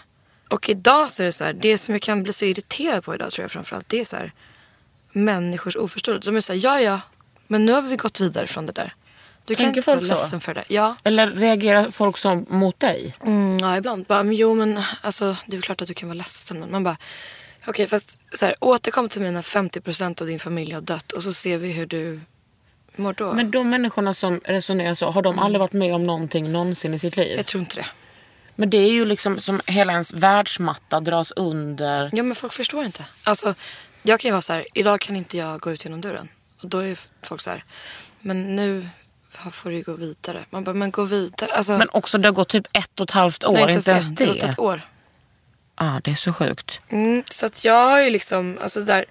och 0.50 0.70
idag 0.70 1.12
så 1.12 1.24
är 1.24 1.26
det 1.26 1.32
så 1.32 1.44
här, 1.44 1.54
det 1.54 1.78
som 1.78 1.94
jag 1.96 2.02
kan 2.02 2.24
bli 2.24 2.34
så 2.34 2.46
irriterad 2.46 3.04
på 3.04 3.16
idag 3.16 3.32
tror 3.32 3.44
jag 3.44 3.52
framförallt, 3.52 3.90
det 3.90 4.00
är 4.02 4.06
så 4.06 4.16
här 4.16 4.32
människors 5.12 5.76
oförståelse. 5.76 6.30
De 6.32 6.38
är 6.38 6.42
så 6.42 6.54
här, 6.54 6.60
ja 6.64 6.82
ja, 6.82 7.00
men 7.48 7.66
nu 7.66 7.72
har 7.72 7.82
vi 7.82 7.96
gått 7.96 8.20
vidare 8.20 8.48
från 8.48 8.66
det 8.66 8.72
där. 8.72 8.94
Du 9.46 9.56
kan 9.56 9.66
Tänker 9.66 9.78
inte 9.80 9.90
vara 9.92 10.00
så? 10.00 10.06
ledsen 10.06 10.40
för 10.40 10.54
det. 10.54 10.64
Ja. 10.68 10.96
Eller 11.04 11.32
reagerar 11.32 11.92
folk 11.92 12.18
så 12.18 12.36
mot 12.36 12.80
dig? 12.80 13.16
Mm, 13.26 13.58
ja, 13.58 13.78
ibland. 13.78 14.06
Bara, 14.06 14.24
men 14.24 14.36
jo, 14.36 14.56
men 14.56 14.82
alltså, 15.02 15.38
det 15.46 15.58
är 15.58 15.62
klart 15.62 15.82
att 15.82 15.88
du 15.88 15.94
kan 15.94 16.10
vara 16.10 16.18
ledsen. 16.18 16.60
Men 16.60 16.72
man 16.72 16.84
bara, 16.84 16.98
okej, 17.68 17.88
fast 17.88 18.20
så 18.34 18.46
här, 18.46 18.56
återkom 18.60 19.10
till 19.10 19.22
mig 19.22 19.32
när 19.32 19.42
50% 19.42 20.22
av 20.22 20.28
din 20.28 20.40
familj 20.40 20.72
har 20.74 20.82
dött 20.82 21.12
och 21.12 21.24
så 21.24 21.34
ser 21.34 21.58
vi 21.58 21.72
hur 21.72 21.86
du 21.86 22.22
mår 22.96 23.14
då. 23.14 23.34
Men 23.34 23.52
de 23.52 23.70
människorna 23.70 24.14
som 24.14 24.42
resonerar 24.46 24.94
så, 24.94 25.12
har 25.12 25.22
de 25.22 25.40
aldrig 25.40 25.60
varit 25.60 25.74
med 25.74 25.96
om 25.96 26.04
någonting 26.04 26.52
någonsin 26.52 26.94
i 26.94 27.00
sitt 27.00 27.18
liv? 27.18 27.38
Jag 27.38 27.46
tror 27.46 27.62
inte 27.62 27.76
det. 27.76 27.86
Men 28.56 28.70
det 28.70 28.78
är 28.78 28.92
ju 28.92 29.06
liksom 29.06 29.40
som 29.40 29.62
hela 29.68 29.92
ens 29.92 30.14
världsmatta 30.14 31.00
dras 31.00 31.32
under. 31.36 32.10
Ja, 32.14 32.24
men 32.24 32.36
folk 32.36 32.54
förstår 32.54 32.86
inte. 32.86 33.06
Alltså, 33.24 33.56
jag 34.04 34.20
kan 34.20 34.30
ju 34.30 34.32
vara 34.32 34.42
så 34.42 34.54
här, 34.54 34.66
idag 34.74 35.02
kan 35.02 35.16
inte 35.16 35.38
jag 35.38 35.60
gå 35.60 35.72
ut 35.72 35.86
genom 35.86 36.02
dörren. 36.02 36.30
Och 36.62 36.70
då 36.70 36.78
är 36.78 36.98
folk 37.22 37.42
så 37.42 37.50
här, 37.50 37.64
men 38.20 38.56
nu 38.56 38.88
får 39.52 39.70
du 39.70 39.82
gå 39.82 39.94
vidare. 39.94 40.46
Man 40.50 40.64
bara, 40.64 40.74
men 40.74 40.92
gå 40.92 41.04
vidare. 41.04 41.52
Alltså, 41.52 41.78
Men 41.78 41.90
också 41.92 42.18
det 42.18 42.28
har 42.28 42.34
gått 42.34 42.50
typ 42.50 42.68
ett 42.74 43.00
och 43.00 43.10
ett 43.10 43.12
halvt 43.12 43.46
år, 43.46 43.54
nej, 43.54 43.74
inte 43.76 43.92
ens 43.92 44.10
det. 44.10 44.26
Det 44.26 44.44
ett 44.44 44.60
år. 44.60 44.82
ah, 45.76 46.00
det 46.04 46.12
är 46.12 46.16
så 46.16 46.34
sjukt. 46.34 46.82
Mm, 46.90 47.24
så 47.32 47.46
att 47.46 47.66
jag 47.66 47.90
har 47.90 48.00
ju 48.00 48.10
liksom, 48.10 48.58
alltså 48.62 48.82
där, 48.82 49.06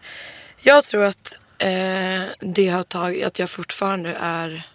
jag 0.62 0.84
tror 0.84 1.04
att 1.04 1.36
eh, 1.62 2.22
det 2.40 2.68
har 2.68 2.82
tagit, 2.82 3.26
att 3.26 3.38
jag 3.38 3.50
fortfarande 3.50 4.16
är, 4.20 4.66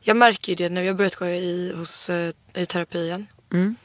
jag 0.00 0.16
märker 0.16 0.52
ju 0.52 0.56
det 0.56 0.68
när 0.68 0.82
jag 0.82 0.96
börjat 0.96 1.14
gå 1.16 1.26
i, 1.26 1.72
hos, 1.76 2.10
eh, 2.10 2.32
i 2.54 2.66
terapi 2.66 2.98
igen. 2.98 3.26
Mm. 3.52 3.76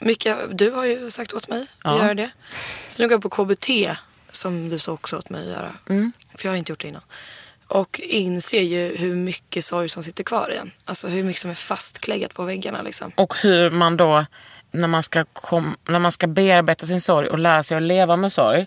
Mycket, 0.00 0.38
du 0.58 0.70
har 0.70 0.84
ju 0.84 1.10
sagt 1.10 1.32
åt 1.32 1.48
mig 1.48 1.66
Ja. 1.84 1.90
att 1.90 2.02
göra 2.02 2.14
det. 2.14 2.30
Så 2.88 3.02
nu 3.02 3.08
går 3.08 3.14
jag 3.14 3.22
på 3.22 3.44
KBT 3.44 3.68
som 4.30 4.68
du 4.68 4.78
sa 4.78 4.92
också 4.92 5.16
åt 5.16 5.30
mig 5.30 5.40
att 5.40 5.48
göra. 5.56 5.72
Mm. 5.88 6.12
För 6.34 6.46
jag 6.48 6.52
har 6.52 6.56
inte 6.56 6.72
gjort 6.72 6.80
det 6.80 6.88
innan. 6.88 7.02
Och 7.68 8.00
inser 8.00 8.62
ju 8.62 8.96
hur 8.96 9.14
mycket 9.16 9.64
sorg 9.64 9.88
som 9.88 10.02
sitter 10.02 10.24
kvar 10.24 10.50
igen. 10.52 10.70
Alltså 10.84 11.08
hur 11.08 11.24
mycket 11.24 11.42
som 11.42 11.50
är 11.50 11.54
fastkläggat 11.54 12.34
på 12.34 12.42
väggarna 12.42 12.82
liksom. 12.82 13.12
Och 13.14 13.34
hur 13.42 13.70
man 13.70 13.96
då, 13.96 14.26
när 14.70 14.88
man, 14.88 15.02
ska 15.02 15.24
kom, 15.24 15.76
när 15.88 15.98
man 15.98 16.12
ska 16.12 16.26
bearbeta 16.26 16.86
sin 16.86 17.00
sorg 17.00 17.28
och 17.28 17.38
lära 17.38 17.62
sig 17.62 17.76
att 17.76 17.82
leva 17.82 18.16
med 18.16 18.32
sorg. 18.32 18.66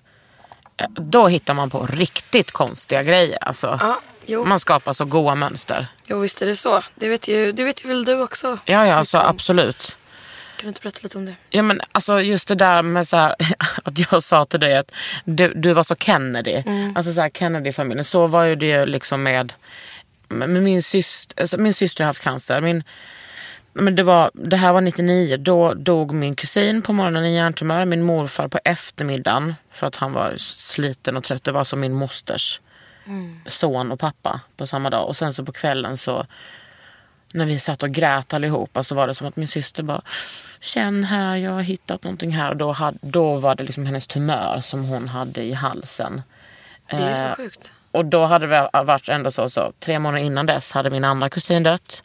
Då 0.90 1.28
hittar 1.28 1.54
man 1.54 1.70
på 1.70 1.86
riktigt 1.86 2.52
konstiga 2.52 3.04
grejer. 3.04 3.38
Alltså. 3.42 3.80
Ja. 4.26 4.44
Man 4.46 4.60
skapar 4.60 4.94
så 4.94 5.06
goa 5.06 5.36
mönster. 5.36 5.88
jo, 6.08 6.20
visst 6.20 6.42
är 6.42 6.46
det 6.46 6.56
så. 6.56 6.84
Det 6.96 7.10
vet 7.10 7.28
ju, 7.28 7.52
det 7.52 7.64
vet 7.64 7.86
ju 7.86 7.88
väl 7.88 8.06
du 8.06 8.22
också. 8.22 8.58
Ja, 8.66 8.86
ja 8.86 8.94
alltså, 8.94 9.18
absolut. 9.18 9.98
Kan 10.56 10.66
du 10.66 10.68
inte 10.68 10.82
berätta 10.82 11.00
lite 11.04 11.18
om 11.18 11.26
det? 11.26 11.36
Ja, 11.50 11.62
men 11.62 11.82
alltså 11.92 12.22
just 12.22 12.48
det 12.48 12.56
där 12.56 12.82
med 12.82 13.08
så 13.08 13.18
här, 13.18 13.36
att 13.84 14.12
jag 14.12 14.24
sa 14.24 14.46
till 14.46 14.60
dig 14.60 14.78
att 14.78 14.92
du, 15.26 15.54
du 15.54 15.74
var 15.74 15.84
så 15.84 15.96
Kennedy. 15.96 16.64
Alltså 16.96 17.14
så 17.14 17.30
Kennedy-familjen. 17.34 18.04
Så 18.04 18.28
var 18.28 18.44
ju 18.44 18.56
det 18.56 18.86
liksom 18.86 19.24
med, 19.24 19.54
med 20.28 20.64
min 20.64 20.84
syster. 20.84 21.42
Alltså 21.42 21.58
min 21.58 21.74
syster 21.74 22.04
har 22.04 22.08
haft 22.08 22.24
cancer. 22.24 22.62
Min, 22.62 22.84
men 23.80 23.96
det, 23.96 24.04
var, 24.04 24.32
det 24.34 24.58
här 24.58 24.74
var 24.74 24.82
99. 24.82 25.38
Då 25.38 25.74
dog 25.74 26.14
min 26.14 26.36
kusin 26.36 26.82
på 26.82 26.94
morgonen 26.94 27.26
i 27.26 27.36
hjärntumör. 27.36 27.86
Min 27.86 28.04
morfar 28.04 28.48
på 28.48 28.60
eftermiddagen 28.66 29.56
för 29.70 29.88
att 29.88 29.96
han 29.96 30.14
var 30.14 30.36
sliten 30.38 31.18
och 31.18 31.24
trött. 31.24 31.44
Det 31.44 31.52
var 31.52 31.64
som 31.64 31.80
min 31.80 31.94
mosters 31.94 32.62
son 33.48 33.92
och 33.92 34.00
pappa 34.00 34.42
på 34.58 34.68
samma 34.68 34.90
dag. 34.90 35.08
Och 35.08 35.16
sen 35.16 35.34
så 35.34 35.46
på 35.46 35.52
kvällen 35.52 35.98
så 35.98 36.26
när 37.34 37.46
vi 37.46 37.60
satt 37.60 37.84
och 37.84 37.90
grät 37.90 38.34
allihopa 38.34 38.84
så 38.84 38.96
var 38.96 39.08
det 39.08 39.14
som 39.14 39.28
att 39.28 39.36
min 39.36 39.48
syster 39.48 39.84
bara 39.84 40.02
Känn 40.62 41.04
här, 41.04 41.36
jag 41.36 41.52
har 41.52 41.62
hittat 41.62 42.04
någonting 42.04 42.32
här. 42.32 42.50
Och 42.52 42.58
då, 42.58 42.72
hade, 42.72 42.98
då 43.02 43.36
var 43.36 43.56
det 43.56 43.64
liksom 43.64 43.86
hennes 43.86 44.08
tumör 44.08 44.60
som 44.62 44.84
hon 44.84 45.08
hade 45.08 45.42
i 45.44 45.54
halsen. 45.54 46.22
Det 46.90 46.96
är 46.96 47.24
Eh, 47.26 47.30
så 47.30 47.36
sjukt. 47.36 47.72
och 47.92 48.06
då 48.06 48.26
hade 48.26 48.48
det 48.48 48.70
varit 48.74 49.10
ändå 49.10 49.32
så, 49.32 49.50
så 49.50 49.74
tre 49.80 50.00
månader 50.00 50.24
innan 50.24 50.46
dess 50.46 50.72
hade 50.72 50.90
min 50.90 51.04
andra 51.04 51.30
kusin 51.30 51.64
dött. 51.64 52.04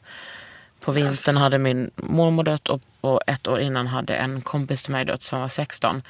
På 0.85 0.92
vintern 0.92 1.37
hade 1.37 1.59
min 1.59 1.90
mormor 1.97 2.42
dött 2.42 2.68
och, 2.68 2.81
och 3.01 3.20
ett 3.27 3.49
år 3.49 3.61
innan 3.61 3.87
hade 3.87 4.14
en 4.14 4.40
kompis 4.40 4.83
till 4.83 4.92
mig 4.92 5.05
dött 5.05 5.23
som 5.23 5.40
var 5.40 5.49
16. 5.49 6.03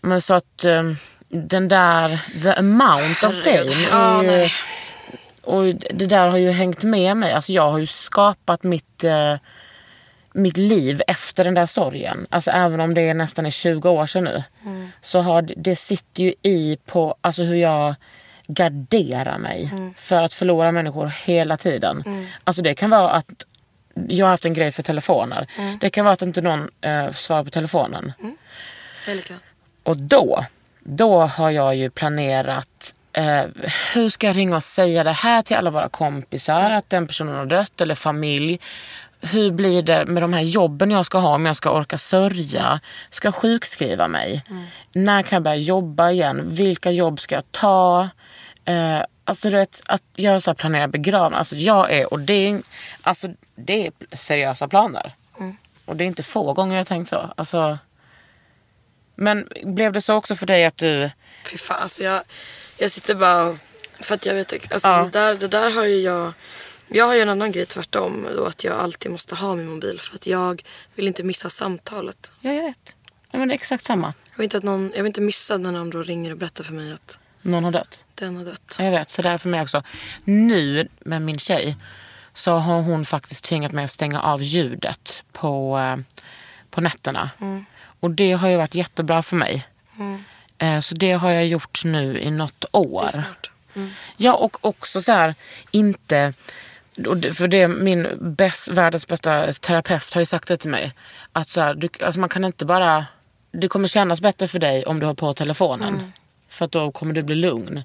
Men 0.00 0.20
så 0.20 0.34
att 0.34 0.64
eh, 0.64 0.82
den 1.28 1.68
där, 1.68 2.20
the 2.42 2.50
amount 2.52 3.26
of 3.26 3.44
pain. 3.44 3.68
Är- 4.30 4.52
och 5.42 5.64
det 5.74 6.06
där 6.06 6.28
har 6.28 6.36
ju 6.38 6.50
hängt 6.50 6.82
med 6.82 7.16
mig. 7.16 7.32
Alltså 7.32 7.52
jag 7.52 7.70
har 7.70 7.78
ju 7.78 7.86
skapat 7.86 8.62
mitt, 8.62 9.04
eh, 9.04 9.34
mitt 10.32 10.56
liv 10.56 11.02
efter 11.06 11.44
den 11.44 11.54
där 11.54 11.66
sorgen. 11.66 12.26
Alltså 12.30 12.50
även 12.50 12.80
om 12.80 12.94
det 12.94 13.14
nästan 13.14 13.46
är 13.46 13.50
20 13.50 13.90
år 13.90 14.06
sedan 14.06 14.24
nu. 14.24 14.42
Så 15.02 15.20
har 15.20 15.42
det, 15.56 15.76
sitter 15.76 16.22
ju 16.22 16.34
i 16.42 16.78
på 16.86 17.14
alltså 17.20 17.42
hur 17.42 17.56
jag 17.56 17.94
garderar 18.46 19.38
mig 19.38 19.70
för 19.96 20.22
att 20.22 20.34
förlora 20.34 20.72
människor 20.72 21.06
hela 21.24 21.56
tiden. 21.56 22.04
Alltså 22.44 22.62
det 22.62 22.74
kan 22.74 22.90
vara 22.90 23.10
att 23.10 23.46
jag 24.08 24.26
har 24.26 24.30
haft 24.30 24.44
en 24.44 24.54
grej 24.54 24.72
för 24.72 24.82
telefoner. 24.82 25.46
Det 25.80 25.90
kan 25.90 26.04
vara 26.04 26.12
att 26.12 26.22
inte 26.22 26.40
någon 26.40 26.68
eh, 26.80 27.10
svarar 27.10 27.44
på 27.44 27.50
telefonen. 27.50 28.12
Likadan. 29.06 29.40
Och 29.82 29.96
då, 29.96 30.44
då 30.80 31.20
har 31.20 31.50
jag 31.50 31.76
ju 31.76 31.90
planerat 31.90 32.94
eh, 33.12 33.44
hur 33.94 34.08
ska 34.08 34.26
jag 34.26 34.36
ringa 34.36 34.56
och 34.56 34.62
säga 34.62 35.04
det 35.04 35.12
här 35.12 35.42
till 35.42 35.56
alla 35.56 35.70
våra 35.70 35.88
kompisar 35.88 36.70
att 36.70 36.90
den 36.90 37.06
personen 37.06 37.34
har 37.34 37.46
dött 37.46 37.80
eller 37.80 37.94
familj. 37.94 38.60
Hur 39.20 39.50
blir 39.50 39.82
det 39.82 40.06
med 40.06 40.22
de 40.22 40.32
här 40.32 40.42
jobben 40.42 40.90
jag 40.90 41.06
ska 41.06 41.18
ha 41.18 41.34
om 41.34 41.46
jag 41.46 41.56
ska 41.56 41.70
orka 41.70 41.98
sörja? 41.98 42.80
Ska 43.10 43.28
jag 43.28 43.34
sjukskriva 43.34 44.08
mig? 44.08 44.42
När 44.92 45.22
kan 45.22 45.36
jag 45.36 45.42
börja 45.42 45.56
jobba 45.56 46.10
igen? 46.10 46.42
Vilka 46.44 46.90
jobb 46.90 47.20
ska 47.20 47.34
jag 47.34 47.52
ta? 47.52 48.08
Eh, 48.64 49.02
alltså 49.24 49.50
du 49.50 49.56
vet, 49.56 49.82
att 49.86 50.02
jag 50.14 50.42
så 50.42 50.50
här 50.50 50.54
planerar 50.54 50.86
begravning. 50.86 51.38
Alltså 51.38 51.56
jag 51.56 51.92
är, 51.92 52.12
och 52.12 52.20
det 52.20 52.48
är, 52.48 52.62
alltså, 53.02 53.28
det 53.54 53.86
är 53.86 53.92
seriösa 54.16 54.68
planer. 54.68 55.14
Och 55.84 55.96
det 55.96 56.04
är 56.04 56.06
inte 56.06 56.22
få 56.22 56.52
gånger 56.52 56.76
jag 56.76 56.86
tänkt 56.86 57.08
så. 57.08 57.32
Alltså, 57.36 57.78
men 59.14 59.48
blev 59.64 59.92
det 59.92 60.00
så 60.00 60.14
också 60.14 60.34
för 60.34 60.46
dig 60.46 60.64
att 60.64 60.76
du... 60.76 61.10
Fy 61.44 61.56
fan, 61.58 61.82
alltså 61.82 62.02
jag, 62.02 62.22
jag 62.78 62.90
sitter 62.90 63.14
bara 63.14 63.58
för 64.00 64.14
att 64.14 64.26
jag 64.26 64.34
vet 64.34 64.72
alltså 64.72 64.88
Ja. 64.88 65.02
det, 65.02 65.10
där, 65.10 65.36
det 65.36 65.48
där 65.48 65.70
har 65.70 65.84
ju 65.84 65.96
jag 66.00 66.32
jag 66.94 67.06
har 67.06 67.14
ju 67.14 67.20
en 67.20 67.28
annan 67.28 67.52
grej 67.52 67.66
tvärtom 67.66 68.26
då 68.36 68.44
att 68.44 68.64
jag 68.64 68.78
alltid 68.78 69.10
måste 69.10 69.34
ha 69.34 69.56
min 69.56 69.68
mobil 69.68 70.00
för 70.00 70.14
att 70.14 70.26
jag 70.26 70.62
vill 70.94 71.06
inte 71.06 71.22
missa 71.22 71.50
samtalet. 71.50 72.32
Ja, 72.40 72.52
jag 72.52 72.62
vet. 72.62 72.96
Ja, 73.30 73.38
men 73.38 73.48
det 73.48 73.52
är 73.52 73.56
exakt 73.56 73.84
samma. 73.84 74.14
Jag 74.30 74.36
vill 74.36 74.44
inte, 74.44 74.56
att 74.56 74.62
någon, 74.62 74.92
jag 74.94 75.02
vill 75.02 75.06
inte 75.10 75.20
missa 75.20 75.58
när 75.58 75.72
någon 75.72 75.90
då 75.90 76.02
ringer 76.02 76.30
och 76.30 76.38
berättar 76.38 76.64
för 76.64 76.72
mig 76.72 76.92
att 76.92 77.18
Någon 77.42 77.64
har 77.64 77.70
dött. 77.70 78.04
den 78.14 78.36
har 78.36 78.44
dött. 78.44 78.76
Ja, 78.78 78.84
jag 78.84 78.92
vet. 78.92 79.10
Så 79.10 79.22
det 79.22 79.28
är 79.28 79.36
för 79.38 79.48
mig 79.48 79.62
också. 79.62 79.82
Nu 80.24 80.88
med 81.00 81.22
min 81.22 81.38
tjej 81.38 81.76
så 82.32 82.52
har 82.56 82.82
hon 82.82 83.04
faktiskt 83.04 83.44
tvingat 83.44 83.72
mig 83.72 83.84
att 83.84 83.90
stänga 83.90 84.20
av 84.22 84.42
ljudet 84.42 85.22
på, 85.32 85.78
eh, 85.78 85.96
på 86.70 86.80
nätterna. 86.80 87.30
Och 88.00 88.10
det 88.10 88.32
har 88.32 88.48
ju 88.48 88.56
varit 88.56 88.74
jättebra 88.74 89.22
för 89.22 89.36
mig. 89.36 89.66
Eh, 90.58 90.80
Så 90.80 90.94
det 90.94 91.12
har 91.12 91.30
jag 91.30 91.46
gjort 91.46 91.84
nu 91.84 92.20
i 92.20 92.30
något 92.30 92.64
år. 92.72 93.02
Det 93.02 93.08
är 93.08 93.12
smart. 93.12 93.46
Ja, 94.16 94.34
och 94.34 94.64
också 94.64 95.02
så 95.02 95.12
här, 95.12 95.34
inte... 95.70 96.32
För 97.34 97.48
det, 97.48 97.68
min 97.68 98.08
bäst, 98.20 98.68
världens 98.68 99.06
bästa 99.06 99.52
terapeut 99.52 100.14
har 100.14 100.20
ju 100.20 100.26
sagt 100.26 100.48
det 100.48 100.56
till 100.56 100.70
mig. 100.70 100.92
Att 101.32 101.48
så 101.48 101.60
här, 101.60 101.74
du, 101.74 101.88
alltså 102.00 102.20
man 102.20 102.28
kan 102.28 102.44
inte 102.44 102.64
bara... 102.64 103.06
Det 103.52 103.68
kommer 103.68 103.88
kännas 103.88 104.20
bättre 104.20 104.48
för 104.48 104.58
dig 104.58 104.84
om 104.86 105.00
du 105.00 105.06
har 105.06 105.14
på 105.14 105.34
telefonen. 105.34 106.12
För 106.52 106.64
att 106.64 106.72
då 106.72 106.92
kommer 106.92 107.14
du 107.14 107.22
bli 107.22 107.34
lugn. 107.34 107.82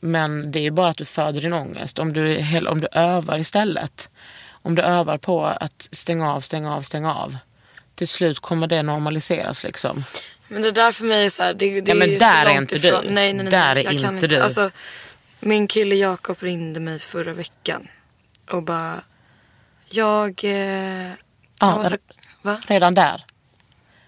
Men 0.00 0.52
det 0.52 0.66
är 0.66 0.70
bara 0.70 0.90
att 0.90 0.96
du 0.96 1.04
föder 1.04 1.40
din 1.40 1.52
ångest. 1.52 1.98
Om 1.98 2.12
du, 2.12 2.44
om 2.68 2.80
du 2.80 2.88
övar 2.92 3.38
istället. 3.38 4.08
Om 4.50 4.74
du 4.74 4.82
övar 4.82 5.18
på 5.18 5.46
att 5.46 5.88
stänga 5.92 6.32
av, 6.32 6.40
stänga 6.40 6.74
av, 6.74 6.82
stänga 6.82 7.14
av. 7.14 7.36
Till 7.94 8.08
slut 8.08 8.40
kommer 8.40 8.66
det 8.66 8.82
normaliseras 8.82 9.64
liksom. 9.64 10.04
Men 10.48 10.62
det 10.62 10.70
där 10.70 10.92
för 10.92 11.04
mig 11.04 11.26
är 11.26 11.30
så 11.30 11.42
här, 11.42 11.54
det, 11.54 11.80
det 11.80 11.90
Ja, 11.90 11.94
men 11.94 12.10
är 12.10 12.18
där 12.18 12.46
är 12.46 12.58
inte 12.58 12.78
du. 12.78 12.90
Nej, 12.92 13.10
nej, 13.10 13.34
nej. 13.34 13.44
Där 13.44 13.76
är 13.76 13.82
jag 13.82 13.94
inte 13.94 14.26
du. 14.26 14.40
Alltså, 14.40 14.70
min 15.40 15.66
kille 15.66 15.94
Jakob 15.94 16.36
ringde 16.40 16.80
mig 16.80 16.98
förra 16.98 17.34
veckan 17.34 17.88
och 18.50 18.62
bara, 18.62 19.00
jag... 19.90 20.44
Eh, 20.44 21.10
han 21.60 21.76
var 21.78 21.84
så, 21.84 21.96
va? 22.42 22.60
Redan 22.66 22.94
där. 22.94 23.24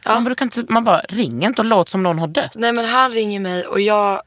Ja. 0.05 0.15
Man, 0.15 0.25
brukar 0.25 0.45
inte, 0.45 0.65
man 0.69 0.85
bara 0.85 1.01
ringer 1.01 1.49
inte 1.49 1.63
och 1.63 1.67
låter 1.67 1.91
som 1.91 2.03
någon 2.03 2.19
har 2.19 2.29
dött. 2.29 2.53
Nej 2.55 2.73
men 2.73 2.85
han 2.85 3.11
ringer 3.11 3.41
mig 3.41 3.67
och 3.67 3.81
jag... 3.81 4.23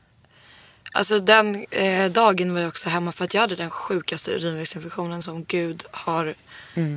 Alltså 0.96 1.20
den 1.20 1.66
eh, 1.72 2.12
dagen 2.12 2.54
var 2.54 2.60
jag 2.62 2.68
också 2.68 2.90
hemma 2.90 3.12
för 3.12 3.26
att 3.26 3.34
jag 3.34 3.42
hade 3.42 3.56
den 3.56 3.70
sjukaste 3.70 4.32
urinvägsinfektionen 4.32 5.22
som 5.22 5.44
Gud 5.44 5.84
har 5.92 6.36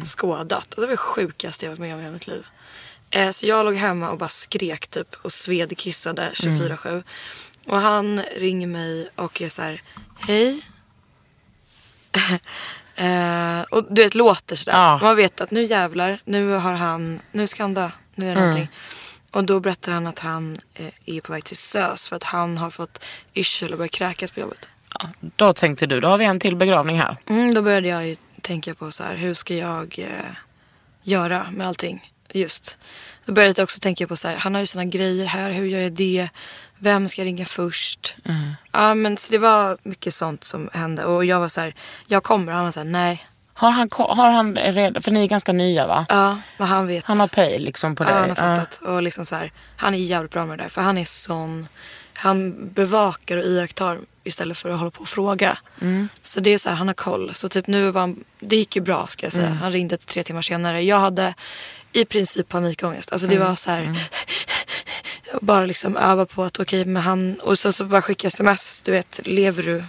skådat. 0.05 0.53
Alltså, 0.53 0.81
det 0.81 0.87
var 0.87 0.93
det 0.93 0.97
sjukaste 0.97 1.65
jag 1.65 1.71
varit 1.71 1.81
med 1.81 1.95
om 1.95 2.01
i 2.01 2.03
hela 2.03 2.13
mitt 2.13 2.27
liv. 2.27 2.47
Eh, 3.11 3.31
så 3.31 3.47
jag 3.47 3.65
låg 3.65 3.75
hemma 3.75 4.11
och 4.11 4.19
bara 4.19 4.29
skrek 4.29 4.87
typ 4.87 5.15
och 5.23 5.33
svedkissade 5.33 6.31
24-7. 6.35 7.03
Och 7.67 7.81
han 7.81 8.23
ringer 8.37 8.67
mig 8.67 9.09
och 9.15 9.43
är 9.43 9.49
så 9.49 9.63
här, 9.63 9.83
hej. 10.19 10.63
eh, 12.95 13.61
och 13.71 13.87
du 13.91 14.03
vet 14.03 14.15
låter 14.15 14.57
sådär. 14.57 14.77
Ja. 14.77 14.99
Man 15.03 15.17
vet 15.17 15.41
att 15.41 15.51
nu 15.51 15.63
jävlar, 15.63 16.21
nu 16.25 16.53
har 16.53 16.73
han, 16.73 17.21
nu 17.33 17.47
ska 17.47 17.63
han 17.63 17.75
dö. 17.75 17.91
Nu 18.17 18.31
är 18.31 18.35
det 18.35 18.41
någonting. 18.41 18.69
Och 19.31 19.45
då 19.45 19.61
berättar 19.61 19.93
han 19.93 20.07
att 20.07 20.19
han 20.19 20.59
eh, 20.75 20.87
är 21.07 21.21
på 21.21 21.33
väg 21.33 21.45
till 21.45 21.57
SÖS 21.57 22.09
för 22.09 22.17
att 22.17 22.25
han 22.25 22.59
har 22.59 22.71
fått 22.71 23.05
yrsel 23.35 23.73
och 23.73 23.79
börjat 23.79 23.93
kräkas 23.93 24.31
på 24.31 24.41
jobbet. 24.41 24.69
Ja, 24.99 25.09
då 25.21 25.53
tänkte 25.53 25.87
du, 25.87 26.01
då 26.01 26.09
har 26.09 26.19
vi 26.19 26.25
en 26.25 26.41
till 26.41 26.57
begravning 26.57 26.99
här. 26.99 27.17
Mm, 27.29 27.55
då 27.55 27.63
började 27.63 27.89
jag 27.89 28.07
ju 28.07 28.17
tänka 28.41 28.75
på 28.75 28.91
så 28.91 29.05
här, 29.05 29.15
hur 29.15 29.35
ska 29.35 29.55
jag 29.55 29.99
eh, 29.99 30.37
göra 31.03 31.47
med 31.51 31.67
allting 31.67 32.13
just. 32.33 32.79
Då 33.27 33.33
började 33.33 33.55
jag 33.61 33.65
också 33.65 33.81
tänka 33.81 34.07
på 34.07 34.17
så 34.17 34.29
här, 34.29 34.37
han 34.37 34.55
har 34.55 34.61
ju 34.61 34.67
sina 34.67 34.85
grejer 34.85 35.27
här, 35.27 35.51
hur 35.51 35.67
gör 35.67 35.81
jag 35.81 35.93
det? 35.93 36.29
Vem 36.79 37.09
ska 37.09 37.21
jag 37.21 37.27
ringa 37.27 37.45
först? 37.45 38.17
Ja 38.73 38.95
men 38.95 39.17
så 39.17 39.33
det 39.33 39.39
var 39.39 39.79
mycket 39.83 40.15
sånt 40.15 40.45
som 40.45 40.71
hände 40.73 41.05
och 41.05 41.25
jag 41.25 41.41
var 41.41 41.49
så 41.49 41.61
här, 41.61 41.75
jag 42.07 42.23
kommer 42.23 42.53
och 42.53 42.57
han 42.57 42.65
var 42.65 42.73
så 42.73 42.81
här, 42.81 42.85
nej. 42.85 43.27
Har 43.59 43.71
han, 43.71 43.89
har 43.93 44.31
han 44.31 44.55
redan, 44.57 45.03
för 45.03 45.11
ni 45.11 45.23
är 45.23 45.27
ganska 45.29 45.53
nya 45.53 45.87
va? 45.87 46.07
Ja, 46.09 46.39
men 46.59 46.69
han 46.69 46.87
vet. 46.87 47.05
Han 47.05 47.21
har 47.21 47.29
pay 47.29 47.59
liksom 47.59 47.97
på 47.97 48.05
Ja, 48.05 48.09
dig? 48.09 48.19
han 48.19 48.29
har 48.29 48.37
fattat. 48.37 48.81
Och 48.83 49.03
liksom 49.03 49.27
så 49.27 49.37
här, 49.37 49.53
han 49.77 49.95
är 49.95 49.99
jävligt 49.99 50.33
bra 50.33 50.47
med 50.47 50.59
det 50.59 50.65
där. 50.65 50.69
För 50.69 50.83
han 50.83 50.99
är 50.99 51.05
sån, 51.05 51.69
han 52.15 52.69
bevakar 52.73 53.37
och 53.37 53.45
iakttar 53.45 53.99
istället 54.25 54.59
för 54.59 54.71
att 54.71 54.79
hålla 54.79 54.91
på 54.91 55.01
och 55.01 55.09
fråga. 55.09 55.59
Mm. 55.81 56.09
Så 56.23 56.41
det 56.41 56.51
är 56.51 56.59
så 56.59 56.69
här, 56.69 56.77
han 56.77 56.87
har 56.87 56.95
koll. 56.95 57.35
Så 57.35 57.49
typ 57.49 57.67
nu 57.67 57.91
var 57.91 58.01
han, 58.01 58.25
det 58.41 58.57
gick 58.57 58.77
ju 58.77 58.83
bra 58.83 59.07
ska 59.07 59.27
jag 59.27 59.33
säga. 59.33 59.47
Mm. 59.47 59.59
Han 59.59 59.73
ringde 59.73 59.97
tre 59.97 60.23
timmar 60.25 60.43
senare. 60.43 60.83
Jag 60.83 60.99
hade 61.01 61.35
i 61.93 62.05
princip 62.05 62.49
panikångest. 62.49 63.13
Alltså 63.13 63.27
Mm. 63.27 63.39
det 63.39 63.45
var 63.45 63.55
så 63.57 63.71
här, 63.71 63.99
jag 65.33 65.41
bara 65.43 65.65
liksom 65.65 65.97
öva 65.97 66.27
på 66.27 66.45
att 66.45 66.61
okej, 66.61 66.85
men 66.85 67.03
han, 67.03 67.41
och 67.43 67.59
sen 67.59 67.73
så 67.73 67.85
bara 67.85 68.03
skicka 68.03 68.29
sms, 68.29 68.83
du 68.83 68.93
vet, 68.93 69.21
lever 69.25 69.63
du? 69.63 69.85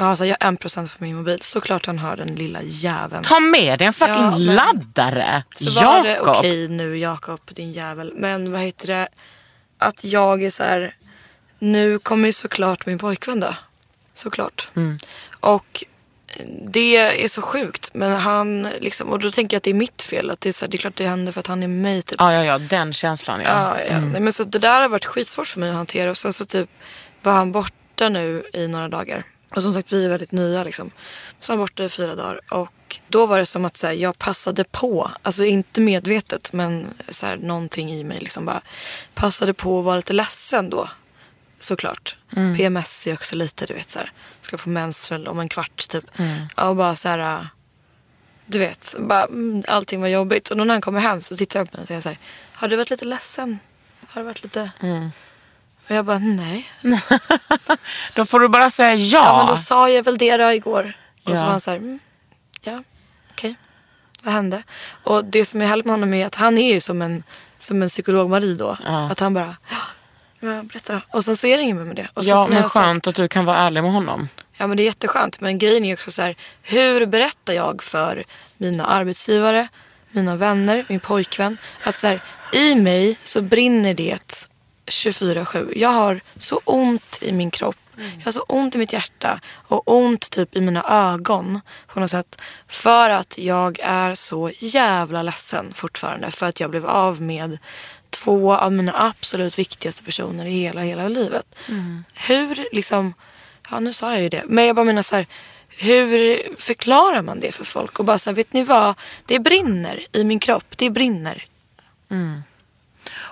Mm. 0.00 0.06
Ja, 0.06 0.10
alltså, 0.10 0.24
jag 0.26 0.36
har 0.40 0.48
en 0.48 0.56
procent 0.56 0.98
på 0.98 1.04
min 1.04 1.16
mobil. 1.16 1.38
Såklart 1.42 1.86
han 1.86 1.98
har 1.98 2.16
den 2.16 2.34
lilla 2.34 2.58
jäveln. 2.62 3.22
Ta 3.22 3.40
med 3.40 3.78
dig 3.78 3.86
en 3.86 3.92
fucking 3.92 4.14
Ja, 4.14 4.30
men- 4.30 4.44
laddare! 4.44 5.44
Så 5.54 5.70
var 5.70 6.02
det 6.02 6.20
okej 6.20 6.68
nu 6.68 6.98
Jakob 6.98 7.40
din 7.46 7.72
jävel. 7.72 8.12
Men 8.16 8.52
vad 8.52 8.60
heter 8.60 8.86
det? 8.86 9.08
Att 9.78 10.04
jag 10.04 10.42
är 10.42 10.50
så 10.50 10.62
här. 10.62 10.94
Nu 11.58 11.98
kommer 11.98 12.28
ju 12.28 12.32
såklart 12.32 12.86
min 12.86 12.98
pojkvän 12.98 13.40
dö. 13.40 13.54
Såklart. 14.14 14.68
Mm. 14.76 14.98
Och 15.40 15.84
det 16.62 16.96
är 16.96 17.28
så 17.28 17.42
sjukt. 17.42 17.90
Men 17.94 18.12
han 18.12 18.62
liksom, 18.80 19.08
och 19.08 19.18
då 19.18 19.30
tänker 19.30 19.54
jag 19.54 19.58
att 19.58 19.64
det 19.64 19.70
är 19.70 19.74
mitt 19.74 20.02
fel. 20.02 20.30
Att 20.30 20.40
det 20.40 20.48
är, 20.48 20.52
så 20.52 20.64
här, 20.64 20.70
det 20.70 20.76
är 20.76 20.78
klart 20.78 20.96
det 20.96 21.06
händer 21.06 21.32
för 21.32 21.40
att 21.40 21.46
han 21.46 21.62
är 21.62 21.68
mig 21.68 22.02
typ. 22.02 22.20
Ja, 22.20 22.32
ja, 22.32 22.44
ja, 22.44 22.58
den 22.58 22.92
känslan 22.92 23.40
ja. 23.40 23.48
Ja, 23.48 23.84
ja. 23.90 23.98
Nej, 24.00 24.20
men 24.20 24.32
så 24.32 24.44
det 24.44 24.58
där 24.58 24.80
har 24.80 24.88
varit 24.88 25.04
skitsvårt 25.04 25.48
för 25.48 25.60
mig 25.60 25.70
att 25.70 25.76
hantera. 25.76 26.10
Och 26.10 26.18
sen 26.18 26.32
så 26.32 26.44
typ 26.44 26.70
var 27.22 27.32
han 27.32 27.52
borta 27.52 28.08
nu 28.08 28.42
i 28.52 28.68
några 28.68 28.88
dagar. 28.88 29.24
Och 29.50 29.62
som 29.62 29.72
sagt 29.72 29.92
vi 29.92 30.04
är 30.04 30.08
väldigt 30.08 30.32
nya 30.32 30.64
liksom. 30.64 30.90
Så 31.38 31.52
var 31.52 31.58
borta 31.58 31.84
i 31.84 31.88
fyra 31.88 32.14
dagar. 32.14 32.40
Och 32.48 33.00
då 33.08 33.26
var 33.26 33.38
det 33.38 33.46
som 33.46 33.64
att 33.64 33.76
så 33.76 33.86
här, 33.86 33.94
jag 33.94 34.18
passade 34.18 34.64
på. 34.64 35.10
Alltså 35.22 35.44
inte 35.44 35.80
medvetet 35.80 36.52
men 36.52 36.86
så 37.08 37.26
här, 37.26 37.36
någonting 37.36 37.92
i 37.92 38.04
mig 38.04 38.20
liksom 38.20 38.44
bara 38.44 38.60
passade 39.14 39.54
på 39.54 39.78
att 39.78 39.84
vara 39.84 39.96
lite 39.96 40.12
ledsen 40.12 40.70
då. 40.70 40.88
Såklart. 41.60 42.16
PMS 42.56 43.06
är 43.06 43.14
också 43.14 43.36
lite 43.36 43.66
du 43.66 43.74
vet 43.74 43.90
så 43.90 43.98
här. 43.98 44.12
Ska 44.40 44.58
få 44.58 44.68
mens 44.68 45.10
om 45.10 45.40
en 45.40 45.48
kvart 45.48 45.88
typ. 45.88 46.04
Ja, 46.56 46.68
Och 46.68 46.76
bara 46.76 46.96
så 46.96 47.08
här. 47.08 47.48
Du 48.46 48.58
vet, 48.58 48.94
bara, 48.98 49.24
mm, 49.24 49.62
allting 49.68 50.00
var 50.00 50.08
jobbigt. 50.08 50.50
Och 50.50 50.56
då 50.56 50.64
när 50.64 50.74
han 50.74 50.80
kommer 50.80 51.00
hem 51.00 51.20
så 51.20 51.36
tittar 51.36 51.60
jag 51.60 51.70
på 51.70 51.76
mig 51.76 51.82
och 51.82 51.88
säger 51.88 52.00
så 52.00 52.08
här. 52.08 52.18
Har 52.52 52.68
du 52.68 52.76
varit 52.76 52.90
lite 52.90 53.04
ledsen? 53.04 53.58
Har 54.08 54.22
du 54.22 54.26
varit 54.26 54.42
lite... 54.42 54.70
Och 55.90 55.96
jag 55.96 56.04
bara, 56.04 56.18
nej. 56.18 56.68
Då 58.14 58.26
får 58.26 58.40
du 58.40 58.48
bara 58.48 58.70
säga 58.70 58.94
ja. 58.94 59.24
Ja, 59.26 59.36
men 59.38 59.46
då 59.46 59.56
sa 59.56 59.90
jag 59.90 60.02
väl 60.02 60.18
det 60.18 60.36
då 60.36 60.52
igår. 60.52 60.92
Och 61.24 61.30
Ja. 61.30 61.36
så 61.36 61.42
var 61.42 61.50
han 61.50 61.60
så 61.60 61.70
här, 61.70 61.76
mm, 61.78 61.98
ja, 62.62 62.82
okej. 63.30 63.54
Vad 64.22 64.34
hände? 64.34 64.62
Och 65.04 65.24
det 65.24 65.44
som 65.44 65.62
är 65.62 65.66
härligt 65.66 65.86
med 65.86 65.92
honom 65.92 66.14
är 66.14 66.26
att 66.26 66.34
han 66.34 66.58
är 66.58 66.74
ju 66.74 66.80
som 66.80 67.02
en, 67.02 67.22
som 67.58 67.82
en 67.82 67.88
psykolog-Marie 67.88 68.54
då. 68.54 68.76
Ja. 68.84 69.10
Att 69.10 69.20
han 69.20 69.34
bara, 69.34 69.56
ja, 69.70 69.76
men 70.40 70.66
berätta 70.66 70.92
då. 70.92 71.00
Och 71.10 71.24
sen 71.24 71.36
så 71.36 71.46
är 71.46 71.56
det 71.56 71.62
inget 71.62 71.76
mer 71.76 71.84
med 71.84 71.96
det. 71.96 72.08
Och 72.14 72.24
ja, 72.24 72.46
men 72.50 72.62
skönt 72.68 73.04
sagt- 73.04 73.06
att 73.06 73.14
du 73.14 73.28
kan 73.28 73.44
vara 73.44 73.58
ärlig 73.58 73.82
med 73.82 73.92
honom. 73.92 74.28
Ja 74.56 74.66
men 74.66 74.76
det 74.76 74.82
är 74.82 74.84
jätteskönt. 74.84 75.40
Men 75.40 75.58
grejen 75.58 75.84
är 75.84 75.94
också 75.94 76.10
så 76.10 76.22
här, 76.22 76.34
hur 76.62 77.06
berättar 77.06 77.52
jag 77.52 77.82
för 77.82 78.24
mina 78.56 78.84
arbetsgivare, 78.86 79.68
mina 80.10 80.36
vänner, 80.36 80.84
min 80.88 81.00
pojkvän. 81.00 81.58
Att 81.84 81.94
så 81.96 82.06
här, 82.06 82.20
i 82.52 82.74
mig 82.74 83.18
så 83.24 83.42
brinner 83.42 83.94
det 83.94 84.48
24-7. 84.90 85.72
Jag 85.76 85.88
har 85.88 86.20
så 86.38 86.60
ont 86.64 87.18
i 87.20 87.32
min 87.32 87.50
kropp. 87.50 87.76
Jag 88.18 88.24
har 88.24 88.32
så 88.32 88.40
ont 88.40 88.74
i 88.74 88.78
mitt 88.78 88.92
hjärta 88.92 89.40
och 89.52 89.82
ont 89.84 90.30
typ 90.30 90.56
i 90.56 90.60
mina 90.60 90.84
ögon 91.12 91.60
på 91.86 92.00
något 92.00 92.10
sätt. 92.10 92.40
För 92.68 93.10
att 93.10 93.38
jag 93.38 93.78
är 93.82 94.14
så 94.14 94.50
jävla 94.58 95.22
ledsen 95.22 95.72
fortfarande. 95.74 96.30
För 96.30 96.46
att 96.48 96.60
jag 96.60 96.70
blev 96.70 96.86
av 96.86 97.22
med 97.22 97.58
två 98.10 98.54
av 98.54 98.72
mina 98.72 98.92
absolut 98.96 99.58
viktigaste 99.58 100.02
personer 100.02 100.46
i 100.46 100.50
hela, 100.50 100.80
hela 100.80 101.08
livet. 101.08 101.46
Hur 102.14 102.68
liksom, 102.72 103.14
ja 103.70 103.80
nu 103.80 103.92
sa 103.92 104.12
jag 104.12 104.22
ju 104.22 104.28
det. 104.28 104.42
Men 104.46 104.66
jag 104.66 104.76
bara 104.76 104.84
menar 104.84 105.02
så 105.02 105.16
här, 105.16 105.26
hur 105.68 106.42
förklarar 106.56 107.22
man 107.22 107.40
det 107.40 107.54
för 107.54 107.64
folk? 107.64 107.98
Och 107.98 108.04
bara 108.04 108.18
så 108.18 108.30
här, 108.30 108.34
vet 108.34 108.52
ni 108.52 108.64
vad? 108.64 108.94
Det 109.26 109.38
brinner 109.38 110.04
i 110.12 110.24
min 110.24 110.38
kropp. 110.38 110.64
Det 110.76 110.90
brinner. 110.90 111.44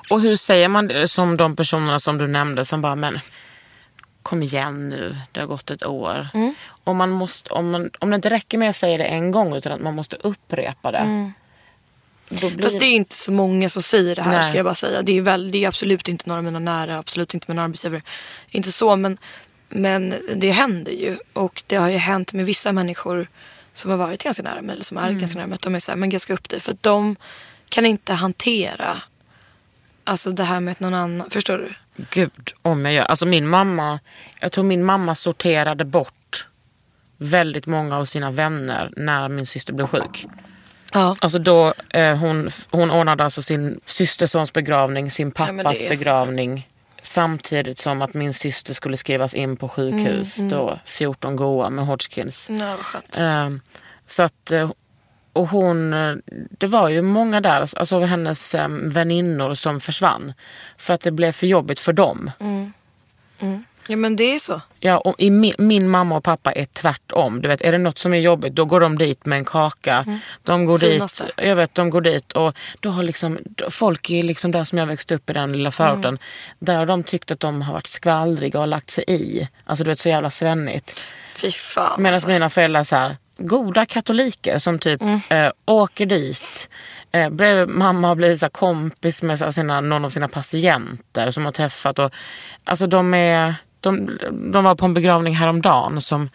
Och 0.08 0.20
hur 0.20 0.36
säger 0.36 0.68
man 0.68 0.88
det 0.88 1.08
som 1.08 1.36
de 1.36 1.56
personerna 1.56 2.00
som 2.00 2.18
du 2.18 2.26
nämnde 2.26 2.64
som 2.64 2.80
bara, 2.80 2.94
men 2.94 3.20
kom 4.22 4.42
igen 4.42 4.88
nu, 4.88 5.16
det 5.32 5.40
har 5.40 5.46
gått 5.46 5.70
ett 5.70 5.86
år. 5.86 6.28
Mm. 6.34 6.54
Och 6.84 6.96
man 6.96 7.10
måste, 7.10 7.50
om, 7.50 7.70
man, 7.70 7.90
om 7.98 8.10
det 8.10 8.16
inte 8.16 8.30
räcker 8.30 8.58
med 8.58 8.70
att 8.70 8.76
säga 8.76 8.98
det 8.98 9.04
en 9.04 9.30
gång 9.30 9.56
utan 9.56 9.72
att 9.72 9.80
man 9.80 9.94
måste 9.94 10.16
upprepa 10.16 10.90
det. 10.92 11.32
Då 12.28 12.50
blir... 12.50 12.62
Fast 12.62 12.78
det 12.78 12.86
är 12.86 12.94
inte 12.94 13.14
så 13.14 13.32
många 13.32 13.68
som 13.68 13.82
säger 13.82 14.16
det 14.16 14.22
här 14.22 14.32
Nej. 14.32 14.42
ska 14.42 14.56
jag 14.56 14.64
bara 14.64 14.74
säga. 14.74 15.02
Det 15.02 15.18
är, 15.18 15.22
väl, 15.22 15.50
det 15.50 15.64
är 15.64 15.68
absolut 15.68 16.08
inte 16.08 16.28
några 16.28 16.38
av 16.38 16.44
mina 16.44 16.58
nära, 16.58 16.98
absolut 16.98 17.34
inte 17.34 17.46
mina 17.48 17.62
arbetsgivare. 17.64 18.02
Inte 18.50 18.72
så 18.72 18.96
men, 18.96 19.18
men 19.68 20.14
det 20.36 20.50
händer 20.50 20.92
ju. 20.92 21.18
Och 21.32 21.62
det 21.66 21.76
har 21.76 21.88
ju 21.88 21.96
hänt 21.96 22.32
med 22.32 22.46
vissa 22.46 22.72
människor 22.72 23.28
som 23.72 23.90
har 23.90 23.98
varit 23.98 24.22
ganska 24.22 24.42
nära 24.42 24.62
mig 24.62 24.72
eller 24.74 24.84
som 24.84 24.96
är 24.96 25.08
Mm. 25.08 25.18
ganska 25.18 25.38
nära 25.38 25.46
mig. 25.46 25.54
Att 25.54 25.62
de 25.62 25.74
är 25.74 25.78
såhär, 25.78 25.96
men 25.96 26.10
jag 26.10 26.20
ska 26.20 26.32
upp 26.34 26.48
dig. 26.48 26.60
För 26.60 26.76
de 26.80 27.16
kan 27.68 27.86
inte 27.86 28.12
hantera 28.12 29.02
Alltså 30.08 30.30
det 30.30 30.42
här 30.44 30.60
med 30.60 30.72
att 30.72 30.80
någon 30.80 30.94
annan, 30.94 31.30
förstår 31.30 31.58
du? 31.58 31.74
Gud, 32.10 32.52
om 32.62 32.84
jag 32.84 32.94
gör. 32.94 33.04
Alltså 33.04 33.26
min 33.26 33.48
mamma, 33.48 33.98
jag 34.40 34.52
tror 34.52 34.64
min 34.64 34.84
mamma 34.84 35.14
sorterade 35.14 35.84
bort 35.84 36.46
väldigt 37.16 37.66
många 37.66 37.96
av 37.96 38.04
sina 38.04 38.30
vänner 38.30 38.90
när 38.96 39.28
min 39.28 39.46
syster 39.46 39.72
blev 39.72 39.86
sjuk. 39.86 40.26
Ja. 40.92 41.16
Alltså 41.20 41.38
då, 41.38 41.74
eh, 41.90 42.16
hon, 42.16 42.50
hon 42.70 42.90
ordnade 42.90 43.24
alltså 43.24 43.42
sin 43.42 43.80
systersons 43.84 44.52
begravning, 44.52 45.10
sin 45.10 45.32
Ja, 45.38 45.46
pappas 45.46 45.78
så. 45.78 45.88
begravning. 45.88 46.68
Samtidigt 47.02 47.78
som 47.78 48.02
att 48.02 48.14
min 48.14 48.34
syster 48.34 48.74
skulle 48.74 48.96
skrivas 48.96 49.34
in 49.34 49.56
på 49.56 49.68
sjukhus. 49.68 50.38
Mm, 50.38 50.50
Då 50.50 50.78
14 50.84 51.36
goa 51.36 51.70
med 51.70 51.86
Hodgkins. 51.86 52.48
Ja. 52.50 52.76
Ehm, 53.24 53.60
så 54.06 54.22
att, 54.22 54.50
eh, 54.50 54.70
och 55.38 55.48
hon, 55.48 55.92
eh, 55.92 56.14
det 56.58 56.66
var 56.66 56.88
ju 56.88 57.02
många 57.02 57.40
där, 57.40 57.60
alltså 57.60 58.00
hennes 58.00 58.54
eh, 58.54 58.68
väninnor 58.68 59.54
som 59.54 59.80
försvann. 59.80 60.32
För 60.76 60.94
att 60.94 61.00
det 61.00 61.10
blev 61.10 61.32
för 61.32 61.46
jobbigt 61.46 61.80
för 61.80 61.92
dem. 61.92 62.30
Ja 63.90 63.96
men 63.96 64.16
det 64.16 64.34
är 64.34 64.38
så. 64.38 64.60
Ja, 64.80 64.98
och 64.98 65.14
i 65.18 65.30
min, 65.30 65.54
min 65.58 65.88
mamma 65.88 66.16
och 66.16 66.24
pappa 66.24 66.52
är 66.52 66.64
tvärtom. 66.64 67.42
Du 67.42 67.48
vet, 67.48 67.60
är 67.60 67.72
det 67.72 67.78
något 67.78 67.98
som 67.98 68.14
är 68.14 68.18
jobbigt 68.18 68.54
då 68.54 68.64
går 68.64 68.80
de 68.80 68.98
dit 68.98 69.26
med 69.26 69.38
en 69.38 69.44
kaka. 69.44 70.20
De 70.42 70.64
går 70.64 70.78
Finaste. 70.78 71.24
dit, 71.24 71.32
jag 71.36 71.56
vet, 71.56 71.74
de 71.74 71.90
går 71.90 72.00
dit 72.00 72.32
och 72.32 72.54
då 72.80 72.90
har 72.90 73.02
liksom, 73.02 73.38
folk 73.70 74.10
är 74.10 74.22
liksom 74.22 74.50
där 74.50 74.64
som 74.64 74.78
jag 74.78 74.86
växte 74.86 75.14
upp 75.14 75.30
i 75.30 75.32
den 75.32 75.52
lilla 75.52 75.70
förorten. 75.70 76.18
Där 76.58 76.76
har 76.76 76.86
de 76.86 77.02
tyckt 77.02 77.30
att 77.30 77.40
de 77.40 77.62
har 77.62 77.72
varit 77.72 77.86
skvallriga 77.86 78.60
och 78.60 78.68
lagt 78.68 78.90
sig 78.90 79.04
i. 79.08 79.48
Alltså 79.64 79.84
du 79.84 79.90
vet 79.90 79.98
så 79.98 80.08
jävla 80.08 80.30
svennigt. 80.30 81.00
Fy 81.28 81.50
fan 81.50 82.02
Medan 82.02 82.14
alltså. 82.14 82.28
mina 82.28 82.48
föräldrar 82.48 82.84
så 82.84 82.96
här, 82.96 83.16
goda 83.38 83.86
katoliker 83.86 84.58
som 84.58 84.78
typ 84.78 85.02
eh, 85.30 85.50
åker 85.64 86.06
dit. 86.06 86.68
Eh, 87.12 87.30
blev, 87.30 87.68
mamma 87.68 88.08
har 88.08 88.14
blivit 88.14 88.40
så 88.40 88.48
kompis 88.48 89.22
med 89.22 89.38
så 89.38 89.52
sina, 89.52 89.80
någon 89.80 90.04
av 90.04 90.08
sina 90.08 90.28
patienter 90.28 91.30
som 91.30 91.44
har 91.44 91.52
träffat. 91.52 91.98
Och, 91.98 92.12
alltså 92.64 92.86
de, 92.86 93.14
är, 93.14 93.54
de, 93.80 94.18
de 94.52 94.64
var 94.64 94.74
på 94.74 94.84
en 94.84 94.94
begravning 94.94 95.36
häromdagen 95.36 96.00
som 96.00 96.28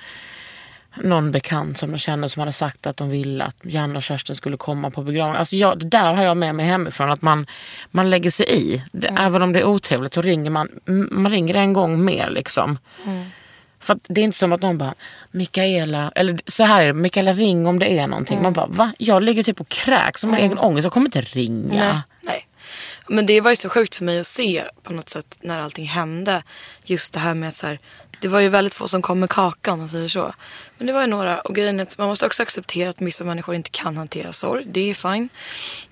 någon 0.96 1.32
bekant 1.32 1.78
som 1.78 1.92
de 1.92 1.98
kände 1.98 2.30
som 2.30 2.40
hade 2.40 2.52
sagt 2.52 2.88
att 2.88 2.98
de 2.98 3.10
ville 3.10 3.44
att 3.44 3.56
Janne 3.64 3.98
och 3.98 4.04
Kerstin 4.04 4.36
skulle 4.36 4.58
komma 4.58 4.92
på 4.92 5.02
begravningen. 5.02 5.40
Alltså 5.40 5.56
jag, 5.56 5.80
det 5.80 5.86
där 5.86 6.14
har 6.14 6.24
jag 6.24 6.38
med 6.38 6.56
mig 6.56 6.66
hemifrån, 6.66 7.12
att 7.12 7.22
man, 7.22 7.48
man 7.92 8.10
lägger 8.10 8.30
sig 8.30 8.46
i. 8.50 8.84
Det, 8.92 9.08
Även 9.08 9.42
om 9.42 9.54
det 9.54 9.60
är 9.60 9.66
otrevligt 9.66 10.14
så 10.14 10.22
ringer 10.22 10.50
man, 10.50 10.70
man 11.12 11.32
ringer 11.32 11.56
en 11.56 11.74
gång 11.74 12.06
mer. 12.06 12.30
liksom. 12.30 12.78
För 13.84 13.94
att 13.94 14.00
det 14.04 14.22
är 14.22 14.24
inte 14.24 14.38
som 14.38 14.54
att 14.54 14.62
någon 14.62 14.78
bara, 14.78 14.94
Mikaela, 15.32 16.12
eller 16.16 16.40
så 16.46 16.64
här 16.64 16.82
är 16.82 16.88
det, 16.88 16.94
Mikaela 16.94 17.34
ring 17.34 17.68
om 17.68 17.80
det 17.80 18.00
är 18.00 18.08
någonting. 18.08 18.42
Man 18.42 18.54
bara, 18.54 18.68
va? 18.68 18.94
Jag 18.98 19.24
ligger 19.24 19.44
typ 19.44 19.62
och 19.62 19.70
kräks 19.70 20.22
som 20.22 20.30
har 20.30 20.40
egen 20.40 20.60
ångest, 20.60 20.84
jag 20.84 20.94
kommer 20.94 21.08
inte 21.08 21.22
ringa. 21.22 21.94
Nej. 21.94 22.02
Nej. 22.22 22.48
Men 23.08 23.26
det 23.26 23.42
var 23.42 23.50
ju 23.50 23.56
så 23.56 23.70
sjukt 23.70 23.96
för 23.96 24.06
mig 24.06 24.20
att 24.20 24.28
se 24.28 24.64
på 24.84 24.94
något 24.94 25.10
sätt 25.10 25.38
när 25.42 25.60
allting 25.60 25.86
hände. 25.86 26.44
Just 26.86 27.14
det 27.14 27.20
här 27.20 27.34
med 27.34 27.50
att 27.50 27.56
så 27.56 27.68
här, 27.68 27.80
det 28.22 28.28
var 28.28 28.40
ju 28.40 28.50
väldigt 28.50 28.74
få 28.74 28.88
som 28.88 29.02
kom 29.02 29.20
med 29.20 29.30
kakan 29.30 29.74
om 29.74 29.80
man 29.80 29.90
säger 29.90 30.10
så. 30.10 30.34
Men 30.78 30.88
det 30.88 30.94
var 30.94 31.02
ju 31.02 31.08
några 31.08 31.42
och 31.42 31.56
grejen 31.56 31.80
är 31.80 31.84
att 31.84 31.98
man 31.98 32.08
måste 32.08 32.26
också 32.26 32.44
acceptera 32.44 32.90
att 32.90 33.02
vissa 33.02 33.24
människor 33.24 33.56
inte 33.56 33.70
kan 33.70 33.98
hantera 33.98 34.34
sorg. 34.34 34.66
Det 34.68 34.90
är 34.90 34.94
fine. 34.94 35.30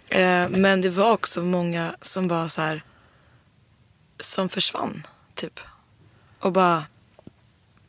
Eh, 0.10 0.50
men 0.50 0.82
det 0.82 0.90
var 0.90 1.12
också 1.12 1.42
många 1.42 1.96
som 2.02 2.28
var 2.28 2.48
så 2.48 2.62
här 2.62 2.84
som 4.20 4.50
försvann 4.50 5.08
typ. 5.36 5.60
Och 6.40 6.52
bara 6.52 6.84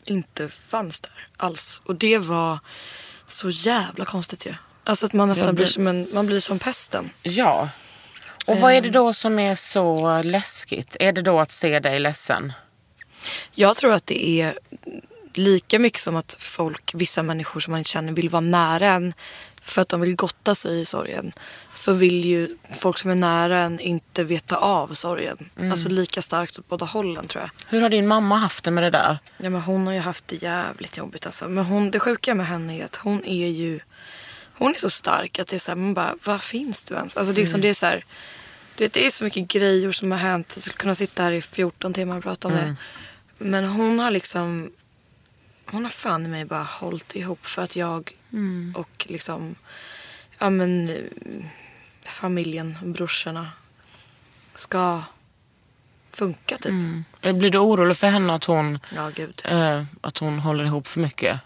inte 0.05 0.49
fanns 0.49 1.01
där 1.01 1.27
alls. 1.37 1.83
Och 1.85 1.97
det 1.97 2.19
var 2.19 2.59
så 3.27 3.51
jävla 3.51 4.05
konstigt 4.05 4.47
ju. 4.47 4.55
Alltså 4.85 5.07
att 5.07 5.13
man 5.13 5.29
nästan 5.29 5.55
blir 5.55 5.65
blir- 5.65 5.73
som 5.73 5.87
en, 5.87 6.09
man 6.13 6.27
blir 6.27 6.41
som 6.41 6.59
pesten. 6.59 7.11
Ja. 7.23 7.69
Och 8.47 8.59
vad 8.59 8.73
är 8.73 8.81
det 8.81 8.91
då 8.91 9.13
som 9.13 9.39
är 9.39 9.55
så 9.55 10.21
läskigt? 10.23 10.97
Är 11.01 11.13
det 11.13 11.23
då 11.23 11.41
att 11.41 11.53
se 11.53 11.81
dig 11.81 11.99
ledsen? 11.99 12.53
Jag 13.55 13.77
tror 13.77 13.93
att 13.93 14.07
det 14.07 14.27
är 14.41 14.59
lika 15.35 15.79
mycket 15.79 16.01
som 16.01 16.17
att 16.17 16.37
folk, 16.41 16.91
vissa 16.95 17.23
människor 17.23 17.61
som 17.61 17.71
man 17.71 17.79
inte 17.79 17.91
känner 17.91 18.13
vill 18.13 18.29
vara 18.29 18.41
nära 18.41 18.87
en 18.87 19.15
för 19.63 19.83
att 19.83 19.89
de 19.89 20.01
vill 20.01 20.17
gotta 20.17 20.55
sig 20.55 20.81
i 20.81 20.85
sorgen. 20.85 21.33
Så 21.73 21.93
vill 21.93 22.25
ju 22.25 22.57
folk 22.73 22.99
som 22.99 23.11
är 23.11 23.15
nära 23.15 23.61
en 23.61 23.81
inte 23.81 24.25
veta 24.25 24.57
av 24.57 24.95
sorgen. 24.95 25.51
Alltså 25.71 25.89
lika 25.89 26.23
starkt 26.23 26.59
åt 26.59 26.69
båda 26.69 26.87
hållen 26.87 27.27
tror 27.27 27.43
jag. 27.43 27.51
Hur 27.67 27.83
har 27.83 27.89
din 27.89 28.07
mamma 28.07 28.37
haft 28.37 28.65
det 28.65 28.71
med 28.71 28.85
det 28.85 28.91
där? 28.91 29.19
Ja 29.37 29.51
men 29.51 29.61
hon 29.61 29.87
har 29.87 29.95
ju 29.95 30.01
haft 30.01 30.29
det 30.29 30.43
jävligt 30.43 30.97
jobbigt 30.97 31.27
alltså. 31.27 31.49
Men 31.49 31.65
hon, 31.65 31.91
det 31.91 32.01
sjuka 32.01 32.35
med 32.35 32.47
henne 32.47 32.81
är 32.81 32.85
att 32.85 32.97
hon 32.97 33.25
är 33.25 33.49
ju 33.49 33.81
Hon 34.55 34.75
är 34.75 34.79
så 34.79 34.91
stark 34.91 35.39
att 35.39 35.49
det 35.49 35.57
är 35.57 35.61
så 35.61 35.71
här, 35.71 35.77
man 35.77 35.95
bara, 35.95 36.15
vad 36.25 36.43
finns 36.43 36.85
du 36.85 36.95
ens? 36.95 37.17
Alltså 37.17 37.33
det 37.33 37.43
är, 37.43 37.47
som, 37.47 37.61
det 37.61 37.69
är 37.69 37.75
så 37.75 37.87
här, 37.87 38.05
du 38.77 38.85
vet, 38.85 38.93
det 38.93 39.07
är 39.07 39.11
så 39.11 39.25
mycket 39.25 39.49
grejer 39.49 39.93
som 39.93 40.11
har 40.11 40.19
hänt. 40.19 40.53
Jag 40.57 40.63
skulle 40.63 40.77
kunna 40.77 40.95
sitta 40.95 41.23
här 41.23 41.33
i 41.33 41.43
14 41.43 41.95
timmar 41.95 42.17
och 42.17 42.23
prata 42.23 42.49
om 42.49 42.55
det. 42.55 42.77
Men 43.39 43.65
hon 43.65 43.99
har 43.99 44.11
liksom 44.11 44.71
Hon 45.73 45.83
har 45.83 45.91
fan 45.91 46.27
i 46.27 46.29
mig 46.29 46.45
bara 46.45 46.63
hållit 46.63 47.17
ihop 47.17 47.47
för 47.47 47.63
att 47.63 47.77
jag 47.77 48.11
och 48.75 49.07
liksom 49.09 49.55
Ja 50.39 50.51
men 50.51 50.89
eh, 50.91 50.97
Familjen, 52.05 52.79
brorsorna 52.83 53.51
Ska 54.55 55.03
funka 56.11 56.57
typ. 56.57 56.73
Blir 57.21 57.51
du 57.51 57.59
orolig 57.59 57.97
för 57.97 58.07
henne 58.07 58.35
att 58.35 58.45
hon, 58.45 58.79
Ja 58.97 59.11
gud. 59.15 59.43
eh, 59.45 59.85
att 60.01 60.19
hon 60.19 60.39
håller 60.39 60.65
ihop 60.65 60.87
för 60.89 61.01
mycket? 61.01 61.41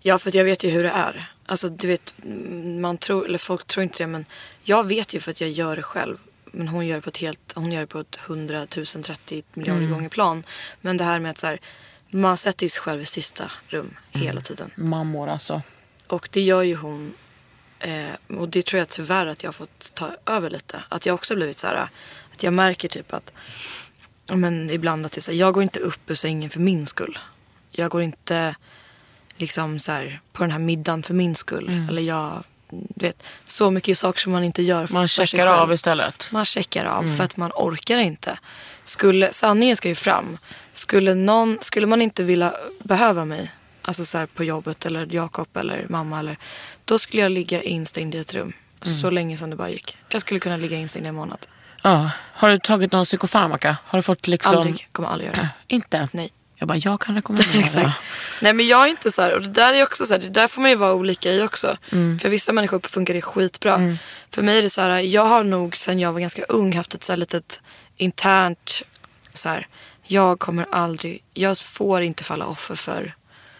Ja, 0.00 0.18
för 0.18 0.36
jag 0.36 0.44
vet 0.44 0.64
ju 0.64 0.70
hur 0.70 0.82
det 0.82 0.90
är. 0.90 1.30
Alltså, 1.46 1.68
du 1.68 1.86
vet, 1.88 2.14
mm, 2.24 2.80
man 2.80 2.98
tror, 2.98 3.24
eller 3.26 3.38
folk 3.38 3.66
tror 3.66 3.82
inte 3.84 3.98
det, 3.98 4.06
men 4.06 4.24
jag 4.62 4.86
vet 4.86 5.14
ju 5.14 5.20
för 5.20 5.30
att 5.30 5.40
jag 5.40 5.50
gör 5.50 5.76
det 5.76 5.82
själv. 5.82 6.18
men 6.52 6.68
hon 6.68 6.86
gör 6.86 6.96
det 6.96 7.02
på 7.02 7.08
ett 7.10 7.16
helt, 7.18 7.52
hon 7.54 7.72
gör 7.72 7.80
det 7.80 7.86
på 7.86 8.00
ett 8.00 8.18
100 8.26 8.66
000, 8.76 8.86
30 8.86 9.42
miljarder 9.54 9.86
gånger 9.86 10.08
plan. 10.08 10.44
Men 10.80 10.96
det 10.96 11.04
här 11.04 11.18
med 11.18 11.30
att 11.30 11.38
så 11.38 11.46
här, 11.46 11.60
man 12.10 12.36
sätter 12.36 12.66
ju 12.66 12.70
sig 12.70 12.80
själv 12.80 13.02
i 13.02 13.04
sista 13.04 13.50
rum 13.68 13.96
hela 14.10 14.40
tiden. 14.40 14.70
Mammor 14.74 15.28
alltså. 15.28 15.62
Och 16.06 16.28
det 16.32 16.40
gör 16.40 16.62
ju 16.62 16.76
hon. 16.76 17.14
Eh, 17.78 18.36
och 18.38 18.48
det 18.48 18.66
tror 18.66 18.78
jag 18.78 18.88
tyvärr 18.88 19.26
att 19.26 19.42
jag 19.42 19.48
har 19.48 19.52
fått 19.52 19.94
ta 19.94 20.10
över 20.26 20.50
lite. 20.50 20.82
Att 20.88 21.06
jag 21.06 21.14
också 21.14 21.36
blivit 21.36 21.58
så 21.58 21.66
här. 21.66 21.88
Att 22.34 22.42
jag 22.42 22.52
märker 22.52 22.88
typ 22.88 23.12
att. 23.12 23.32
Men 24.32 24.70
ibland 24.70 25.06
att 25.06 25.12
det 25.12 25.18
är 25.18 25.22
så 25.22 25.30
här, 25.30 25.38
jag 25.38 25.54
går 25.54 25.62
inte 25.62 25.80
upp 25.80 26.10
ur 26.10 26.14
sängen 26.14 26.50
för 26.50 26.60
min 26.60 26.86
skull. 26.86 27.18
Jag 27.70 27.90
går 27.90 28.02
inte 28.02 28.54
liksom 29.36 29.78
så 29.78 29.92
här 29.92 30.20
på 30.32 30.42
den 30.42 30.50
här 30.50 30.58
middagen 30.58 31.02
för 31.02 31.14
min 31.14 31.34
skull. 31.34 31.86
Eller 31.88 32.02
jag 32.02 32.44
vet, 32.94 33.22
så 33.46 33.70
mycket 33.70 33.98
saker 33.98 34.20
som 34.20 34.32
man 34.32 34.44
inte 34.44 34.62
gör 34.62 34.88
Man 34.90 35.08
checkar 35.08 35.46
av 35.46 35.72
istället. 35.72 36.28
Man 36.32 36.44
checkar 36.44 36.84
av 36.84 37.16
för 37.16 37.24
att 37.24 37.36
man 37.36 37.50
orkar 37.54 37.98
inte. 37.98 38.38
Skulle, 38.84 39.32
sanningen 39.32 39.76
ska 39.76 39.88
ju 39.88 39.94
fram. 39.94 40.38
Skulle, 40.76 41.14
någon, 41.14 41.58
skulle 41.60 41.86
man 41.86 42.02
inte 42.02 42.22
vilja 42.22 42.54
behöva 42.84 43.24
mig, 43.24 43.52
alltså 43.82 44.04
så 44.04 44.18
här 44.18 44.26
på 44.26 44.44
jobbet 44.44 44.86
eller 44.86 45.08
Jakob 45.10 45.56
eller 45.56 45.86
mamma 45.88 46.20
eller, 46.20 46.36
då 46.84 46.98
skulle 46.98 47.22
jag 47.22 47.32
ligga 47.32 47.62
instängd 47.62 48.14
i 48.14 48.18
ett 48.18 48.34
rum. 48.34 48.52
Så 48.82 49.10
länge 49.10 49.38
som 49.38 49.50
det 49.50 49.56
bara 49.56 49.70
gick. 49.70 49.98
Jag 50.08 50.20
skulle 50.20 50.40
kunna 50.40 50.56
ligga 50.56 50.76
instängd 50.76 51.06
i 51.06 51.08
en 51.08 51.14
månad. 51.14 51.46
Ja. 51.82 52.10
Har 52.32 52.48
du 52.48 52.58
tagit 52.58 52.92
någon 52.92 53.04
psykofarmaka? 53.04 53.76
Har 53.84 53.98
du 53.98 54.02
fått 54.02 54.28
liksom... 54.28 54.56
Aldrig, 54.56 54.88
kommer 54.92 55.08
aldrig 55.08 55.28
göra 55.28 55.36
det. 55.40 55.48
Inte? 55.74 56.08
Nej. 56.12 56.32
Jag 56.56 56.68
bara, 56.68 56.78
jag 56.78 57.00
kan 57.00 57.14
rekommendera. 57.14 57.58
Exakt. 57.60 58.00
Nej 58.42 58.52
men 58.52 58.66
jag 58.66 58.84
är 58.84 58.90
inte 58.90 59.12
så 59.12 59.22
här, 59.22 59.34
och 59.34 59.42
det 59.42 59.48
där 59.48 59.74
är 59.74 59.82
också 59.82 60.06
så 60.06 60.14
här, 60.14 60.20
det 60.20 60.28
där 60.28 60.48
får 60.48 60.62
man 60.62 60.70
ju 60.70 60.76
vara 60.76 60.94
olika 60.94 61.32
i 61.32 61.42
också. 61.42 61.76
Mm. 61.92 62.18
För 62.18 62.28
vissa 62.28 62.52
människor 62.52 62.80
funkar 62.88 63.14
det 63.14 63.22
skitbra. 63.22 63.96
För 64.30 64.42
mig 64.42 64.58
är 64.58 64.62
det 64.62 64.70
så 64.70 64.80
här, 64.80 64.90
jag 64.90 65.26
har 65.26 65.44
nog 65.44 65.76
sen 65.76 65.98
jag 65.98 66.12
var 66.12 66.20
ganska 66.20 66.42
ung 66.42 66.76
haft 66.76 66.94
ett 66.94 67.04
så 67.04 67.12
här 67.12 67.16
litet 67.16 67.60
internt 67.96 68.82
så 69.34 69.48
här, 69.48 69.66
jag 70.06 70.38
kommer 70.38 70.66
aldrig, 70.72 71.22
jag 71.34 71.58
får 71.58 72.02
inte 72.02 72.24
falla 72.24 72.46
offer 72.46 72.74
för, 72.74 73.14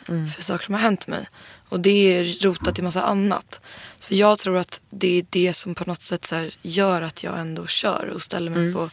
Mm. 0.09 0.28
för 0.28 0.42
saker 0.42 0.64
som 0.64 0.74
har 0.74 0.80
hänt 0.80 1.07
mig. 1.07 1.28
Och 1.68 1.80
det 1.80 1.90
är 1.90 2.24
rotat 2.44 2.78
i 2.78 2.82
massa 2.82 3.03
annat. 3.03 3.61
Så 3.99 4.14
jag 4.14 4.38
tror 4.38 4.57
att 4.59 4.80
det 4.90 5.18
är 5.18 5.26
det 5.30 5.53
som 5.53 5.74
på 5.74 5.84
något 5.84 6.03
sätt 6.03 6.24
så 6.24 6.49
gör 6.62 7.03
att 7.03 7.22
jag 7.22 7.38
ändå 7.38 7.66
kör 7.66 8.11
och 8.14 8.22
ställer 8.22 8.51
mig 8.51 8.61
Mm. 8.61 8.74
på. 8.74 8.90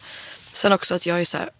Sen 0.52 0.72
också 0.72 0.94
att 0.94 1.06
jag 1.06 1.20
är 1.20 1.24
så 1.24 1.36
här, 1.38 1.50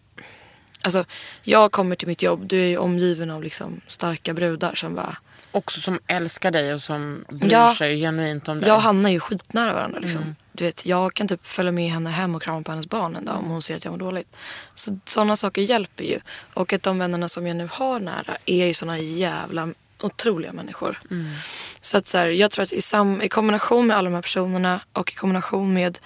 Alltså, 0.82 1.04
jag 1.42 1.72
kommer 1.72 1.96
till 1.96 2.08
mitt 2.08 2.22
jobb, 2.22 2.46
du 2.46 2.60
är 2.60 2.78
omgiven 2.78 3.30
av 3.30 3.42
liksom 3.42 3.80
starka 3.86 4.34
brudar 4.34 4.74
som 4.74 4.94
bara... 4.94 5.16
Också 5.52 5.80
som 5.80 6.00
älskar 6.06 6.50
dig 6.50 6.74
och 6.74 6.82
som 6.82 7.24
bryr 7.28 7.52
Ja. 7.52 7.74
sig 7.78 8.00
genuint 8.00 8.48
om 8.48 8.60
dig. 8.60 8.68
Jag 8.68 8.76
och 8.76 8.82
Hanna 8.82 9.08
är 9.08 9.12
ju 9.12 9.20
skitnära 9.20 9.72
varandra. 9.72 9.98
Liksom. 9.98 10.22
Mm. 10.22 10.36
Du 10.56 10.64
vet, 10.64 10.86
jag 10.86 11.14
kan 11.14 11.28
typ 11.28 11.46
följa 11.46 11.72
med 11.72 11.90
henne 11.90 12.10
hem 12.10 12.34
och 12.34 12.42
krama 12.42 12.62
på 12.62 12.72
hennes 12.72 12.88
barn 12.88 13.16
en 13.16 13.24
dag 13.24 13.38
om 13.38 13.44
hon 13.44 13.62
ser 13.62 13.76
att 13.76 13.84
jag 13.84 13.90
mår 13.90 13.98
dåligt. 13.98 14.36
Så 14.74 14.98
sådana 15.04 15.36
saker 15.36 15.62
hjälper 15.62 16.04
ju. 16.04 16.20
Och 16.54 16.72
att 16.72 16.82
de 16.82 16.98
vännerna 16.98 17.28
som 17.28 17.46
jag 17.46 17.56
nu 17.56 17.68
har 17.72 18.00
nära 18.00 18.36
är 18.46 18.66
ju 18.66 18.74
såna 18.74 18.98
jävla 18.98 19.68
otroliga 20.00 20.52
människor. 20.52 20.98
Mm. 21.10 21.32
Så 21.80 21.98
att 21.98 22.08
så 22.08 22.18
här, 22.18 22.26
jag 22.26 22.50
tror 22.50 22.62
att 22.62 22.72
i, 22.72 22.82
sam, 22.82 23.22
i 23.22 23.28
kombination 23.28 23.86
med 23.86 23.96
alla 23.96 24.10
de 24.10 24.14
här 24.14 24.22
personerna 24.22 24.80
och 24.92 25.12
i 25.12 25.14
kombination 25.14 25.72
med 25.72 25.98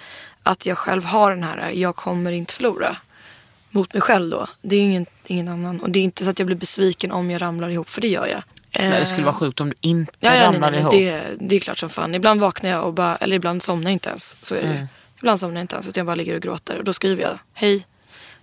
att 0.42 0.66
jag 0.66 0.78
själv 0.78 1.04
har 1.04 1.30
den 1.30 1.42
här, 1.42 1.70
jag 1.70 1.96
kommer 1.96 2.32
inte 2.32 2.54
förlora. 2.54 2.96
Mot 3.70 3.92
mig 3.92 4.00
själv 4.00 4.30
då. 4.30 4.46
Det 4.62 4.76
är 4.76 4.80
ingen, 4.80 5.06
ingen 5.26 5.48
annan. 5.48 5.80
Och 5.80 5.90
det 5.90 5.98
är 5.98 6.02
inte 6.02 6.24
så 6.24 6.30
att 6.30 6.38
jag 6.38 6.46
blir 6.46 6.56
besviken 6.56 7.12
om 7.12 7.30
jag 7.30 7.42
ramlar 7.42 7.68
ihop, 7.68 7.90
för 7.90 8.00
det 8.00 8.08
gör 8.08 8.26
jag. 8.26 8.42
Nej, 8.78 9.00
det 9.00 9.06
skulle 9.06 9.24
vara 9.24 9.34
sjukt 9.34 9.60
om 9.60 9.68
du 9.68 9.74
inte 9.80 10.12
Ja, 10.20 10.34
ja, 10.34 10.36
nej, 10.36 10.46
ramlade 10.46 10.70
nej, 10.70 10.80
ihop. 10.80 10.92
det, 10.92 11.46
det 11.48 11.56
är 11.56 11.60
klart 11.60 11.78
som 11.78 11.88
fan. 11.88 12.14
Ibland 12.14 12.40
vaknar 12.40 12.70
jag 12.70 12.84
och 12.86 12.94
bara, 12.94 13.16
eller 13.16 13.36
ibland 13.36 13.62
somnar 13.62 13.84
jag 13.84 13.92
inte 13.92 14.08
ens. 14.08 14.36
Så 14.42 14.54
är 14.54 14.62
det. 14.62 14.66
Mm. 14.66 14.86
Ibland 15.18 15.40
somnar 15.40 15.56
jag 15.56 15.62
inte 15.64 15.74
ens 15.74 15.88
utan 15.88 16.00
jag 16.00 16.06
bara 16.06 16.14
ligger 16.14 16.34
och 16.34 16.42
gråter. 16.42 16.78
Och 16.78 16.84
då 16.84 16.92
skriver 16.92 17.22
jag, 17.22 17.38
hej, 17.52 17.86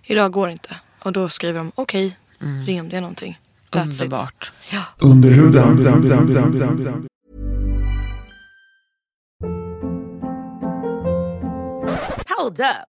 idag 0.02 0.32
går 0.32 0.50
inte. 0.50 0.76
Och 1.02 1.12
då 1.12 1.28
skriver 1.28 1.58
de, 1.58 1.72
okej, 1.74 2.16
ring 2.66 2.80
om 2.80 2.88
det 2.88 2.96
är 2.96 3.00
någonting. 3.00 3.38
That's 3.70 3.76
Mm. 3.82 3.88
Underbart. 3.90 4.52
It. 4.68 4.72
Ja. 4.72 4.82
Under 4.98 5.30
huden. 5.30 5.76
Hold 12.28 12.60
up. 12.60 12.95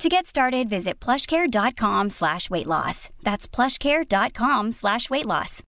To 0.00 0.08
get 0.08 0.26
started, 0.26 0.68
visit 0.68 1.04
plushcare.com 1.04 2.10
slash 2.10 2.50
weight 2.50 2.66
loss. 2.66 3.10
That's 3.22 3.46
plushcare.com 3.56 4.72
slash 4.72 5.10
weight 5.10 5.26
loss. 5.26 5.62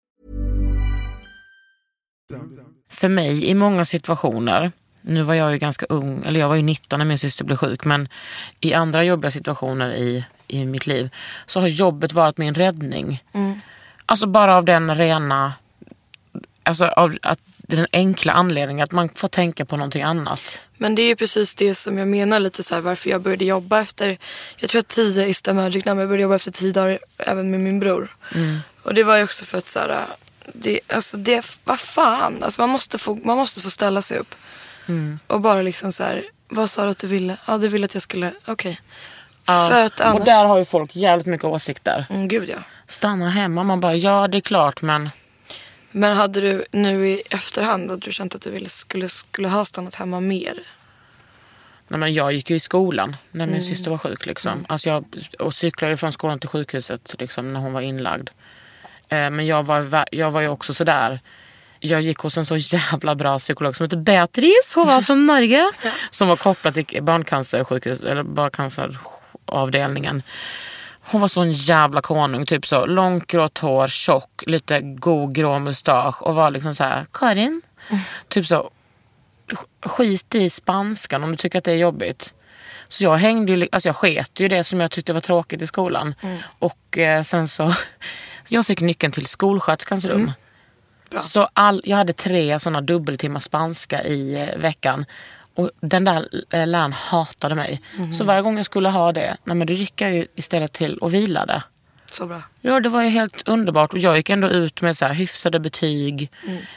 För 2.91 3.09
mig 3.09 3.47
i 3.47 3.55
många 3.55 3.85
situationer, 3.85 4.73
nu 5.01 5.23
var 5.23 5.35
jag 5.35 5.53
ju 5.53 5.59
ganska 5.59 5.87
ung, 5.89 6.23
eller 6.27 6.41
jag 6.41 6.49
var 6.49 6.57
ju 6.57 6.63
19 6.63 6.99
när 6.99 7.07
min 7.07 7.19
syster 7.19 7.45
blev 7.45 7.57
sjuk, 7.57 7.85
men 7.85 8.09
i 8.61 8.75
andra 8.75 9.05
jobbiga 9.05 9.31
situationer 9.31 9.93
i, 9.93 10.25
i 10.49 10.65
mitt 10.65 10.87
liv 10.87 11.11
så 11.47 11.61
har 11.61 11.69
jobbet 11.69 12.13
varit 12.13 12.39
min 12.39 12.55
räddning. 12.55 13.23
Alltså 14.07 14.27
bara 14.27 14.57
av 14.57 14.65
den 14.65 14.95
rena, 14.95 15.53
alltså 16.63 16.87
av 16.87 17.17
att, 17.23 17.41
den 17.57 17.87
enkla 17.93 18.33
anledningen 18.33 18.85
att 18.85 18.93
man 18.93 19.09
får 19.15 19.29
tänka 19.29 19.65
på 19.65 19.77
någonting 19.77 20.03
annat. 20.03 20.61
Men 20.83 20.95
det 20.95 21.03
är 21.03 21.07
ju 21.07 21.17
precis 21.17 21.55
det 21.55 21.75
som 21.75 21.99
jag 21.99 22.09
menar 22.09 22.39
lite 22.41 22.63
så 22.63 22.75
här 22.75 22.83
varför 22.83 23.11
jag 23.11 23.21
började 23.21 23.45
jobba 23.45 23.81
efter, 23.81 24.19
jag 24.57 24.71
tror 24.71 24.81
att 24.81 24.89
tio 24.89 25.27
is 25.27 25.43
the 25.43 25.53
magic 25.53 25.85
number, 25.85 26.03
jag 26.03 26.09
började 26.09 26.23
jobba 26.23 26.35
efter 26.35 26.51
tio 26.51 26.73
dagar 26.73 26.99
även 27.19 27.51
med 27.51 27.61
min 27.61 27.81
bror. 27.81 28.17
Och 28.83 28.95
det 28.95 29.05
var 29.05 29.17
ju 29.17 29.25
också 29.25 29.45
för 29.45 29.59
att 29.59 29.69
så 29.69 29.81
här, 29.81 30.05
det, 30.53 30.81
alltså 30.89 31.17
det, 31.17 31.47
vad 31.65 31.81
fan, 31.81 32.43
alltså 32.43 32.61
man 32.61 32.69
måste 32.71 32.99
få, 32.99 33.15
man 33.15 33.37
måste 33.37 33.61
få 33.61 33.71
ställa 33.71 34.03
sig 34.03 34.19
upp. 34.19 34.35
Och 35.27 35.41
bara 35.41 35.63
liksom 35.63 35.93
så 35.93 36.03
här, 36.03 36.25
vad 36.49 36.71
sa 36.71 36.85
du 36.85 36.91
att 36.91 36.99
du 36.99 37.07
ville? 37.07 37.37
Ja 37.47 37.59
du 37.59 37.69
ville 37.69 37.85
att 37.85 37.95
jag 37.95 38.03
skulle, 38.03 38.33
okej. 38.45 38.81
För 39.47 39.81
att 39.81 40.01
annars, 40.01 40.19
Och 40.21 40.25
där 40.25 40.45
har 40.45 40.59
ju 40.59 40.65
folk 40.65 40.97
jävligt 40.97 41.27
mycket 41.27 41.45
åsikter. 41.45 42.07
mm, 42.11 42.29
gud 42.29 42.49
ja. 42.49 42.59
Stanna 42.89 43.31
hemma, 43.31 43.65
man 43.65 43.81
bara 43.81 43.95
ja 43.95 44.29
det 44.29 44.39
är 44.39 44.41
klart 44.41 44.83
men 44.83 45.11
Men 45.93 46.17
hade 46.17 46.41
du 46.41 46.65
nu 46.73 47.09
i 47.09 47.23
efterhand, 47.31 47.91
hade 47.91 48.07
du 48.07 48.13
känt 48.13 48.35
att 48.35 48.43
du 48.43 48.51
ville, 48.51 48.69
skulle, 48.69 49.09
skulle 49.09 49.49
ha 49.49 49.65
stannat 49.65 49.95
hemma 49.95 50.21
mer? 50.21 50.55
Nej, 51.89 52.01
men 52.01 52.13
jag 52.13 52.33
gick 52.33 52.51
ju 52.51 52.57
i 52.57 52.61
skolan 52.61 53.17
när 53.31 53.47
min 53.47 53.63
syster 53.63 53.91
var 53.91 53.99
sjuk. 53.99 54.27
Liksom. 54.27 54.67
Alltså 54.69 54.89
jag, 54.89 55.05
och 55.39 55.55
cyklade 55.55 55.97
från 55.97 56.13
skolan 56.13 56.41
till 56.41 56.49
sjukhuset 56.49 57.15
liksom, 57.19 57.53
när 57.53 57.61
hon 57.61 57.73
var 57.73 57.81
inlagd. 57.81 58.31
Eh, 59.09 59.31
men 59.31 59.47
jag 59.47 59.63
var, 59.63 60.07
jag 60.13 60.31
var 60.31 60.41
ju 60.41 60.49
också 60.49 60.75
sådär. 60.75 61.21
Jag 61.81 62.03
gick 62.03 62.19
hos 62.19 62.39
en 62.39 62.47
så 62.47 62.57
jävla 62.57 63.15
bra 63.15 63.39
psykolog 63.39 63.77
som 63.77 63.85
heter 63.85 63.97
Beatrice. 63.97 64.73
Hon 64.75 64.87
var 64.87 65.03
från 65.03 65.27
Norge. 65.27 65.71
Som 66.11 66.29
var 66.29 66.37
kopplad 66.37 66.75
till 66.75 67.03
barncancersjukhus, 67.03 68.01
eller 68.01 68.23
barncanceravdelningen. 68.23 70.23
Hon 71.13 71.21
var 71.21 71.29
sån 71.29 71.51
jävla 71.51 72.01
konung. 72.01 72.47
Typ 72.47 72.67
så 72.67 72.87
långt 72.87 73.27
grått 73.27 73.59
hår, 73.59 73.89
tjock, 73.89 74.43
lite 74.47 74.81
god 74.81 75.35
grå 75.35 75.59
mustasch. 75.59 76.23
Och 76.23 76.35
var 76.35 76.51
liksom 76.51 76.75
så 76.75 76.85
här, 76.85 77.07
Karin. 77.13 77.63
Typ 78.29 78.47
så, 78.47 78.71
skit 79.83 80.35
i 80.35 80.51
spanskan 80.51 81.25
om 81.25 81.31
du 81.31 81.37
tycker 81.37 81.59
att 81.59 81.65
det 81.65 81.73
är 81.73 81.77
jobbigt. 81.77 82.35
Så 82.89 83.05
jag 83.05 83.17
hängde 83.17 83.53
ju, 83.53 83.69
alltså 83.73 83.89
jag 83.89 83.97
sket 83.97 84.41
ju 84.41 84.49
det 84.49 84.65
som 84.65 84.81
jag 84.81 84.91
tyckte 84.91 85.13
var 85.13 85.21
tråkigt 85.21 85.63
i 85.63 85.67
skolan. 85.67 86.15
Och 86.59 86.99
eh, 86.99 87.23
sen 87.23 87.49
så, 87.49 87.75
jag 88.49 88.67
fick 88.67 88.81
nyckeln 88.81 89.13
till 89.13 89.27
skolsköterskans 89.27 90.05
rum. 90.05 90.33
Så 91.21 91.49
all, 91.53 91.81
jag 91.85 91.97
hade 91.97 92.13
tre 92.13 92.61
sådana 92.61 92.81
dubbeltimmar 92.81 93.41
spanska 93.41 94.05
i 94.05 94.49
eh, 94.49 94.59
veckan. 94.59 95.05
Och 95.55 95.71
den 95.81 96.05
där 96.05 96.29
eh, 96.51 96.67
läraren 96.67 96.93
hatade 96.93 97.55
mig. 97.55 97.81
Så 98.19 98.25
varje 98.25 98.43
gång 98.43 98.57
jag 98.57 98.67
skulle 98.67 98.89
ha 98.89 99.13
det, 99.13 99.37
nej 99.45 99.57
men 99.57 99.67
då 99.67 99.73
gick 99.73 100.01
jag 100.01 100.15
ju 100.15 100.27
istället 100.35 100.73
till 100.73 100.99
och 100.99 101.15
vilade. 101.15 101.63
Så 102.13 102.27
bra. 102.27 102.43
Ja, 102.61 102.81
det 102.81 102.89
var 102.89 103.03
ju 103.03 103.09
helt 103.09 103.49
underbart. 103.49 103.93
Och 103.93 103.99
jag 103.99 104.17
gick 104.17 104.31
ändå 104.31 104.49
ut 104.49 104.81
med 104.83 104.97
så 104.97 105.05
här 105.05 105.15
hyfsade 105.15 105.61
betyg. 105.61 106.31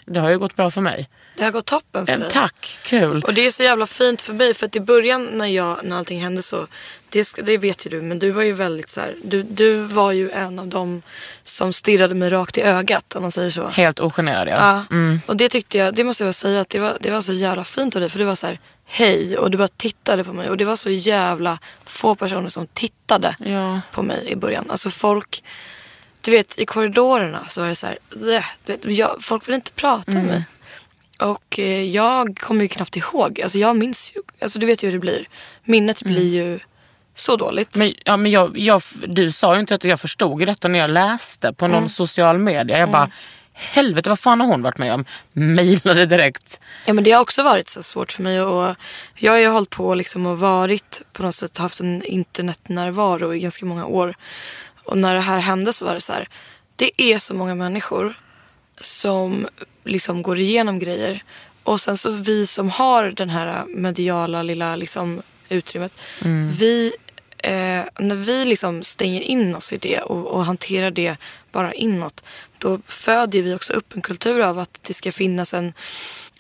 Det 0.05 0.19
har 0.19 0.29
ju 0.29 0.39
gått 0.39 0.55
bra 0.55 0.71
för 0.71 0.81
mig. 0.81 1.09
Det 1.37 1.43
har 1.43 1.51
gått 1.51 1.65
toppen 1.65 2.05
för 2.05 2.13
Eh, 2.13 2.19
dig. 2.19 2.29
Tack, 2.31 2.79
kul. 2.83 3.23
Och 3.23 3.33
det 3.33 3.47
är 3.47 3.51
så 3.51 3.63
jävla 3.63 3.87
fint 3.87 4.21
för 4.21 4.33
mig 4.33 4.53
för 4.53 4.65
att 4.65 4.75
i 4.75 4.79
början 4.79 5.25
när, 5.25 5.45
jag, 5.45 5.77
när 5.83 5.97
allting 5.97 6.21
hände 6.21 6.41
så, 6.41 6.67
det, 7.09 7.27
det 7.43 7.57
vet 7.57 7.85
ju 7.85 7.89
du, 7.89 8.01
men 8.01 8.19
du 8.19 8.31
var 8.31 8.43
ju 8.43 8.53
väldigt 8.53 8.89
så 8.89 9.01
här, 9.01 9.15
du, 9.23 9.43
du 9.43 9.79
var 9.79 10.11
ju 10.11 10.31
en 10.31 10.59
av 10.59 10.67
dem 10.67 11.01
som 11.43 11.73
stirrade 11.73 12.15
mig 12.15 12.29
rakt 12.29 12.57
i 12.57 12.61
ögat 12.61 13.15
om 13.15 13.21
man 13.21 13.31
säger 13.31 13.49
så. 13.49 13.67
Helt 13.67 13.99
ogenerad 13.99 14.47
ja. 14.47 14.83
Ja, 14.89 15.19
och 15.25 15.37
det 15.37 15.49
tyckte 15.49 15.77
jag, 15.77 15.95
det 15.95 16.03
måste 16.03 16.23
jag 16.23 16.35
säga 16.35 16.61
att 16.61 16.69
det 16.69 16.79
var, 16.79 16.97
det 16.99 17.11
var 17.11 17.21
så 17.21 17.33
jävla 17.33 17.63
fint 17.63 17.95
av 17.95 18.01
dig 18.01 18.09
för 18.09 18.19
det 18.19 18.25
var 18.25 18.35
så 18.35 18.47
här, 18.47 18.59
hej 18.85 19.37
och 19.37 19.51
du 19.51 19.57
bara 19.57 19.67
tittade 19.67 20.23
på 20.23 20.33
mig 20.33 20.49
och 20.49 20.57
det 20.57 20.65
var 20.65 20.75
så 20.75 20.89
jävla 20.89 21.59
få 21.85 22.15
personer 22.15 22.49
som 22.49 22.67
tittade 22.67 23.35
Ja. 23.39 23.81
på 23.91 24.03
mig 24.03 24.27
i 24.31 24.35
början. 24.35 24.65
Alltså 24.69 24.89
folk, 24.89 25.43
du 26.21 26.31
vet 26.31 26.59
i 26.59 26.65
korridorerna 26.65 27.45
så 27.47 27.61
var 27.61 27.67
det 27.67 27.75
så 27.75 27.87
här, 27.87 27.97
vet, 28.65 28.85
jag, 28.85 29.15
folk 29.19 29.47
vill 29.47 29.55
inte 29.55 29.71
prata 29.71 30.11
med 30.11 30.25
mig. 30.25 30.43
Och 31.19 31.59
eh, 31.59 31.83
jag 31.83 32.37
kommer 32.39 32.61
ju 32.61 32.67
knappt 32.67 32.95
ihåg, 32.95 33.41
alltså 33.41 33.57
jag 33.57 33.77
minns 33.77 34.11
ju, 34.15 34.21
alltså 34.41 34.59
du 34.59 34.65
vet 34.65 34.83
ju 34.83 34.87
hur 34.87 34.93
det 34.93 34.99
blir. 34.99 35.27
Minnet 35.63 36.03
blir 36.03 36.33
ju 36.33 36.59
så 37.13 37.35
dåligt. 37.35 37.75
Men, 37.75 37.93
ja, 38.05 38.17
men 38.17 38.31
jag, 38.31 38.57
jag, 38.57 38.81
du 39.07 39.31
sa 39.31 39.53
ju 39.53 39.59
inte 39.59 39.75
att 39.75 39.83
jag 39.83 39.99
förstod 39.99 40.45
detta 40.45 40.67
när 40.67 40.79
jag 40.79 40.89
läste 40.89 41.53
på 41.53 41.67
någon 41.67 41.89
social 41.89 42.37
media. 42.39 42.79
Jag 42.79 42.91
bara, 42.91 43.09
helvete 43.55 44.09
vad 44.09 44.19
fan 44.19 44.41
har 44.41 44.47
hon 44.47 44.61
varit 44.61 44.77
med 44.77 44.93
om? 44.93 45.05
Mailade 45.33 46.05
direkt. 46.05 46.59
Ja 46.85 46.93
men 46.93 47.03
det 47.03 47.11
har 47.11 47.21
också 47.21 47.43
varit 47.43 47.69
så 47.69 47.83
svårt 47.83 48.11
för 48.11 48.23
mig 48.23 48.41
och 48.41 48.75
jag 49.15 49.31
har 49.31 49.39
ju 49.39 49.47
hållit 49.47 49.69
på 49.69 49.95
liksom 49.95 50.25
och 50.25 50.39
varit 50.39 51.01
på 51.13 51.23
något 51.23 51.35
sätt 51.35 51.57
haft 51.57 51.79
en 51.79 52.03
internetnärvaro 52.03 53.33
i 53.33 53.39
ganska 53.39 53.65
många 53.65 53.85
år. 53.85 54.15
Och 54.85 54.97
när 54.97 55.13
det 55.13 55.21
här 55.21 55.39
hände 55.39 55.73
så 55.73 55.85
var 55.85 55.93
det 55.93 56.01
så 56.01 56.13
här. 56.13 56.27
Det 56.75 57.01
är 57.01 57.19
så 57.19 57.35
många 57.35 57.55
människor 57.55 58.15
som 58.79 59.47
liksom 59.83 60.21
går 60.21 60.39
igenom 60.39 60.79
grejer. 60.79 61.23
Och 61.63 61.81
sen 61.81 61.97
så 61.97 62.11
vi 62.11 62.45
som 62.45 62.69
har 62.69 63.11
den 63.11 63.29
här 63.29 63.65
mediala 63.65 64.43
lilla 64.43 64.75
liksom 64.75 65.21
utrymmet. 65.49 65.91
Vi, 66.59 66.93
eh, 67.37 67.83
när 67.99 68.15
vi 68.15 68.45
liksom 68.45 68.83
stänger 68.83 69.21
in 69.21 69.55
oss 69.55 69.73
i 69.73 69.77
det 69.77 69.99
och, 69.99 70.27
och 70.27 70.45
hanterar 70.45 70.91
det 70.91 71.17
bara 71.51 71.73
inåt. 71.73 72.23
Då 72.65 72.79
föder 72.85 73.41
vi 73.41 73.53
också 73.53 73.73
upp 73.73 73.95
en 73.95 74.01
kultur 74.01 74.39
av 74.41 74.59
att 74.59 74.79
det 74.81 74.93
ska 74.93 75.11
finnas 75.11 75.53
en, 75.53 75.73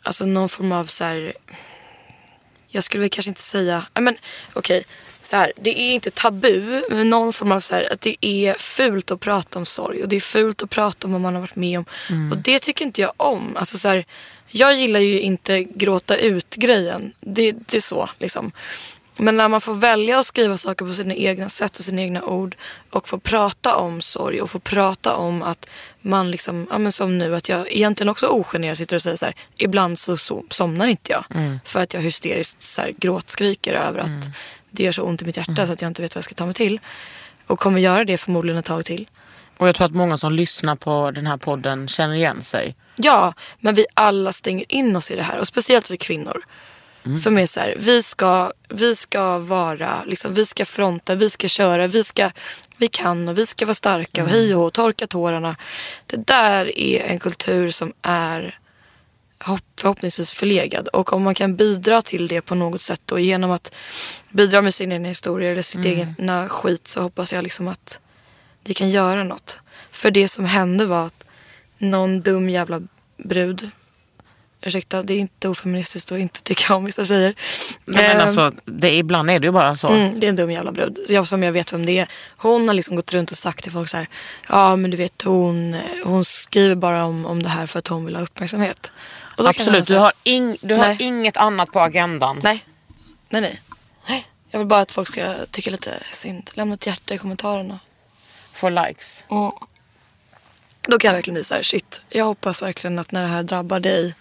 alltså 0.01 0.25
någon 0.25 0.49
form 0.49 0.71
av 0.71 0.85
så 0.85 1.03
här 1.03 1.33
jag 2.67 2.83
skulle 2.83 3.01
väl 3.01 3.09
kanske 3.09 3.29
inte 3.29 3.41
säga, 3.41 3.85
men 3.93 4.17
okej, 4.53 4.83
så 5.21 5.35
här, 5.35 5.53
det 5.57 5.79
är 5.79 5.93
inte 5.93 6.09
tabu, 6.09 6.83
men 6.89 7.09
någon 7.09 7.33
form 7.33 7.51
av 7.51 7.59
så 7.59 7.75
här, 7.75 7.93
att 7.93 8.01
det 8.01 8.25
är 8.25 8.53
fult 8.53 9.11
att 9.11 9.19
prata 9.19 9.59
om 9.59 9.65
sorg 9.65 10.03
och 10.03 10.09
det 10.09 10.15
är 10.15 10.19
fult 10.19 10.63
att 10.63 10.69
prata 10.69 11.07
om 11.07 11.11
vad 11.11 11.21
man 11.21 11.33
har 11.33 11.41
varit 11.41 11.55
med 11.55 11.79
om. 11.79 11.85
Och 12.31 12.37
det 12.37 12.59
tycker 12.59 12.85
inte 12.85 13.01
jag 13.01 13.13
om. 13.17 13.57
Alltså 13.57 13.77
så 13.77 13.87
här, 13.87 14.05
jag 14.47 14.73
gillar 14.73 14.99
ju 14.99 15.19
inte 15.19 15.63
gråta 15.63 16.17
ut 16.17 16.55
grejen, 16.55 17.13
det, 17.19 17.51
det 17.51 17.77
är 17.77 17.81
så 17.81 18.09
liksom. 18.19 18.51
Men 19.17 19.37
när 19.37 19.47
man 19.47 19.61
får 19.61 19.73
välja 19.73 20.19
att 20.19 20.25
skriva 20.25 20.57
saker 20.57 20.85
på 20.85 20.93
sina 20.93 21.13
egna 21.13 21.49
sätt 21.49 21.77
och 21.79 21.85
sina 21.85 22.01
egna 22.01 22.23
ord 22.23 22.55
och 22.89 23.07
få 23.07 23.19
prata 23.19 23.75
om 23.75 24.01
sorg 24.01 24.41
och 24.41 24.49
få 24.49 24.59
prata 24.59 25.15
om 25.15 25.43
att 25.43 25.69
man 26.01 26.31
liksom, 26.31 26.67
ja 26.71 26.77
men 26.77 26.91
som 26.91 27.17
nu 27.17 27.35
att 27.35 27.49
jag 27.49 27.71
egentligen 27.71 28.09
också 28.09 28.27
ogenerat 28.27 28.77
sitter 28.77 28.95
och 28.95 29.01
säger 29.01 29.17
så 29.17 29.25
här, 29.25 29.35
ibland 29.57 29.99
så, 29.99 30.17
så 30.17 30.43
somnar 30.49 30.87
inte 30.87 31.11
jag 31.11 31.23
för 31.65 31.83
att 31.83 31.93
jag 31.93 32.01
hysteriskt 32.01 32.61
så 32.61 32.81
här, 32.81 32.93
gråtskriker 32.97 33.73
över 33.73 33.99
att 33.99 34.29
det 34.71 34.83
gör 34.83 34.91
så 34.91 35.03
ont 35.03 35.21
i 35.21 35.25
mitt 35.25 35.37
hjärta 35.37 35.67
så 35.67 35.73
att 35.73 35.81
jag 35.81 35.89
inte 35.89 36.01
vet 36.01 36.15
vad 36.15 36.19
jag 36.19 36.23
ska 36.23 36.35
ta 36.35 36.45
mig 36.45 36.55
till. 36.55 36.79
Och 37.47 37.59
kommer 37.59 37.79
göra 37.79 38.05
det 38.05 38.17
förmodligen 38.17 38.59
ett 38.59 38.65
tag 38.65 38.85
till. 38.85 39.09
Och 39.57 39.67
jag 39.67 39.75
tror 39.75 39.85
att 39.85 39.93
många 39.93 40.17
som 40.17 40.33
lyssnar 40.33 40.75
på 40.75 41.11
den 41.11 41.27
här 41.27 41.37
podden 41.37 41.87
känner 41.87 42.15
igen 42.15 42.41
sig. 42.41 42.75
Ja, 42.95 43.33
men 43.59 43.75
vi 43.75 43.85
alla 43.93 44.33
stänger 44.33 44.65
in 44.69 44.95
oss 44.95 45.11
i 45.11 45.15
det 45.15 45.23
här 45.23 45.39
och 45.39 45.47
speciellt 45.47 45.91
vi 45.91 45.97
kvinnor. 45.97 46.45
Som 47.17 47.37
är 47.37 47.45
så 47.45 47.59
här, 47.59 47.75
vi 47.77 48.03
ska, 48.03 48.51
vi 48.69 48.95
ska 48.95 49.39
vara, 49.39 50.03
liksom, 50.05 50.33
vi 50.33 50.45
ska 50.45 50.65
fronta, 50.65 51.15
vi 51.15 51.29
ska 51.29 51.47
köra, 51.47 51.87
vi 51.87 52.03
ska, 52.03 52.31
vi 52.77 52.87
kan 52.87 53.29
och 53.29 53.37
vi 53.37 53.45
ska 53.45 53.65
vara 53.65 53.73
starka 53.73 54.23
och 54.23 54.29
hej 54.29 54.55
och 54.55 54.73
torka 54.73 55.07
tårarna. 55.07 55.55
Det 56.05 56.27
där 56.27 56.79
är 56.79 57.03
en 57.03 57.19
kultur 57.19 57.71
som 57.71 57.93
är 58.01 58.59
hopp, 59.43 59.63
förhoppningsvis 59.79 60.33
förlegad. 60.33 60.87
Och 60.87 61.13
om 61.13 61.23
man 61.23 61.35
kan 61.35 61.55
bidra 61.55 62.01
till 62.01 62.27
det 62.27 62.41
på 62.41 62.55
något 62.55 62.81
sätt 62.81 63.11
och 63.11 63.19
genom 63.19 63.51
att 63.51 63.75
bidra 64.29 64.61
med 64.61 64.73
sin 64.73 64.91
egen 64.91 65.05
historia 65.05 65.51
eller 65.51 65.61
sitt 65.61 65.85
egna 65.85 66.49
skit 66.49 66.87
så 66.87 67.01
hoppas 67.01 67.33
jag 67.33 67.43
liksom 67.43 67.67
att 67.67 67.99
det 68.63 68.73
kan 68.73 68.89
göra 68.89 69.23
något. 69.23 69.59
För 69.91 70.11
det 70.11 70.27
som 70.27 70.45
hände 70.45 70.85
var 70.85 71.05
att 71.05 71.25
någon 71.77 72.21
dum 72.21 72.49
jävla 72.49 72.81
brud 73.17 73.69
Ursäkta, 74.65 75.03
det 75.03 75.13
är 75.13 75.17
inte 75.17 75.49
ofeministiskt 75.49 76.11
och 76.11 76.19
inte 76.19 76.41
tycka 76.41 76.75
om 76.75 76.85
vissa 76.85 77.05
tjejer. 77.05 77.35
Nej, 77.85 78.07
men 78.07 78.17
Ehm, 78.17 78.21
alltså, 78.21 78.51
det, 78.65 78.95
ibland 78.95 79.29
är 79.29 79.39
det 79.39 79.47
ju 79.47 79.51
bara 79.51 79.75
så. 79.75 79.87
Mm, 79.87 80.19
det 80.19 80.27
är 80.27 80.29
en 80.29 80.35
dum 80.35 80.51
jävla 80.51 80.71
brud. 80.71 80.99
Jag, 81.07 81.27
som 81.27 81.43
jag 81.43 81.51
vet 81.51 81.73
vem 81.73 81.85
det 81.85 81.99
är. 81.99 82.07
Hon 82.37 82.67
har 82.67 82.75
liksom 82.75 82.95
gått 82.95 83.13
runt 83.13 83.31
och 83.31 83.37
sagt 83.37 83.63
till 83.63 83.71
folk 83.71 83.89
så 83.89 83.97
här. 83.97 84.07
Ja 84.49 84.75
men 84.75 84.91
du 84.91 84.97
vet 84.97 85.21
hon, 85.21 85.75
hon 86.03 86.25
skriver 86.25 86.75
bara 86.75 87.05
om, 87.05 87.25
om 87.25 87.43
det 87.43 87.49
här 87.49 87.65
för 87.65 87.79
att 87.79 87.87
hon 87.87 88.05
vill 88.05 88.15
ha 88.15 88.23
uppmärksamhet. 88.23 88.91
Absolut, 89.37 89.87
säga, 89.87 89.99
du 89.99 90.03
har, 90.03 90.13
ing, 90.23 90.57
du 90.61 90.75
har 90.75 90.85
Nej. 90.85 90.97
inget 90.99 91.37
annat 91.37 91.71
på 91.71 91.79
agendan. 91.79 92.39
Nej. 92.43 92.63
Nej 93.29 93.41
nej. 93.41 93.61
Jag 94.55 94.59
vill 94.59 94.67
bara 94.67 94.81
att 94.81 94.91
folk 94.91 95.07
ska 95.07 95.35
tycka 95.51 95.71
lite 95.71 95.99
synd. 96.11 96.51
Lämna 96.53 96.73
ett 96.73 96.87
hjärta 96.87 97.13
i 97.13 97.17
kommentarerna. 97.17 97.79
For 98.51 98.69
likes. 98.69 99.23
Och 99.27 99.63
då 100.81 100.99
kan 100.99 101.07
jag 101.09 101.13
verkligen 101.13 101.33
bli 101.33 101.43
så 101.43 101.55
här, 101.55 101.63
shit. 101.63 102.01
Jag 102.09 102.25
hoppas 102.25 102.61
verkligen 102.61 102.99
att 102.99 103.11
när 103.11 103.21
det 103.21 103.27
här 103.27 103.43
drabbar 103.43 103.79
dig. 103.79 104.15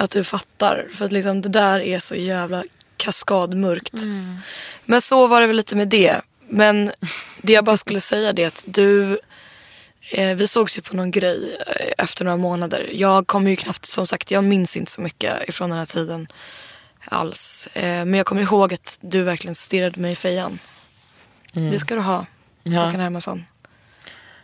Att 0.00 0.10
du 0.10 0.24
fattar. 0.24 0.86
För 0.94 1.04
att 1.04 1.12
liksom 1.12 1.42
det 1.42 1.48
där 1.48 1.80
är 1.80 1.98
så 1.98 2.14
jävla 2.14 2.64
kaskadmörkt. 2.96 3.92
Men 4.84 5.00
så 5.00 5.26
var 5.26 5.40
det 5.40 5.46
väl 5.46 5.56
lite 5.56 5.76
med 5.76 5.88
det. 5.88 6.20
Men 6.48 6.92
det 7.42 7.52
jag 7.52 7.64
bara 7.64 7.76
skulle 7.76 8.00
säga 8.00 8.32
det 8.32 8.42
är 8.42 8.46
att 8.46 8.64
du. 8.66 9.18
Eh, 10.12 10.34
vi 10.36 10.46
sågs 10.46 10.78
ju 10.78 10.82
på 10.82 10.96
någon 10.96 11.10
grej 11.10 11.56
eh, 11.66 12.04
efter 12.04 12.24
några 12.24 12.36
månader. 12.36 12.90
Jag 12.92 13.26
kommer 13.26 13.50
ju 13.50 13.56
knappt, 13.56 13.84
som 13.86 14.06
sagt, 14.06 14.30
jag 14.30 14.44
minns 14.44 14.76
inte 14.76 14.90
så 14.92 15.00
mycket 15.00 15.48
ifrån 15.48 15.70
den 15.70 15.78
här 15.78 15.86
tiden 15.86 16.26
alls. 17.04 17.68
Eh, 17.74 17.82
men 17.82 18.14
jag 18.14 18.26
kommer 18.26 18.42
ihåg 18.42 18.74
att 18.74 18.98
du 19.00 19.22
verkligen 19.22 19.54
stirrade 19.54 20.00
mig 20.00 20.12
i 20.12 20.16
fejan. 20.16 20.58
Det 21.52 21.78
ska 21.78 21.94
du 21.94 22.00
ha, 22.00 22.26
Ja. 22.62 22.84
Håkan 22.84 23.00
Hermansson. 23.00 23.44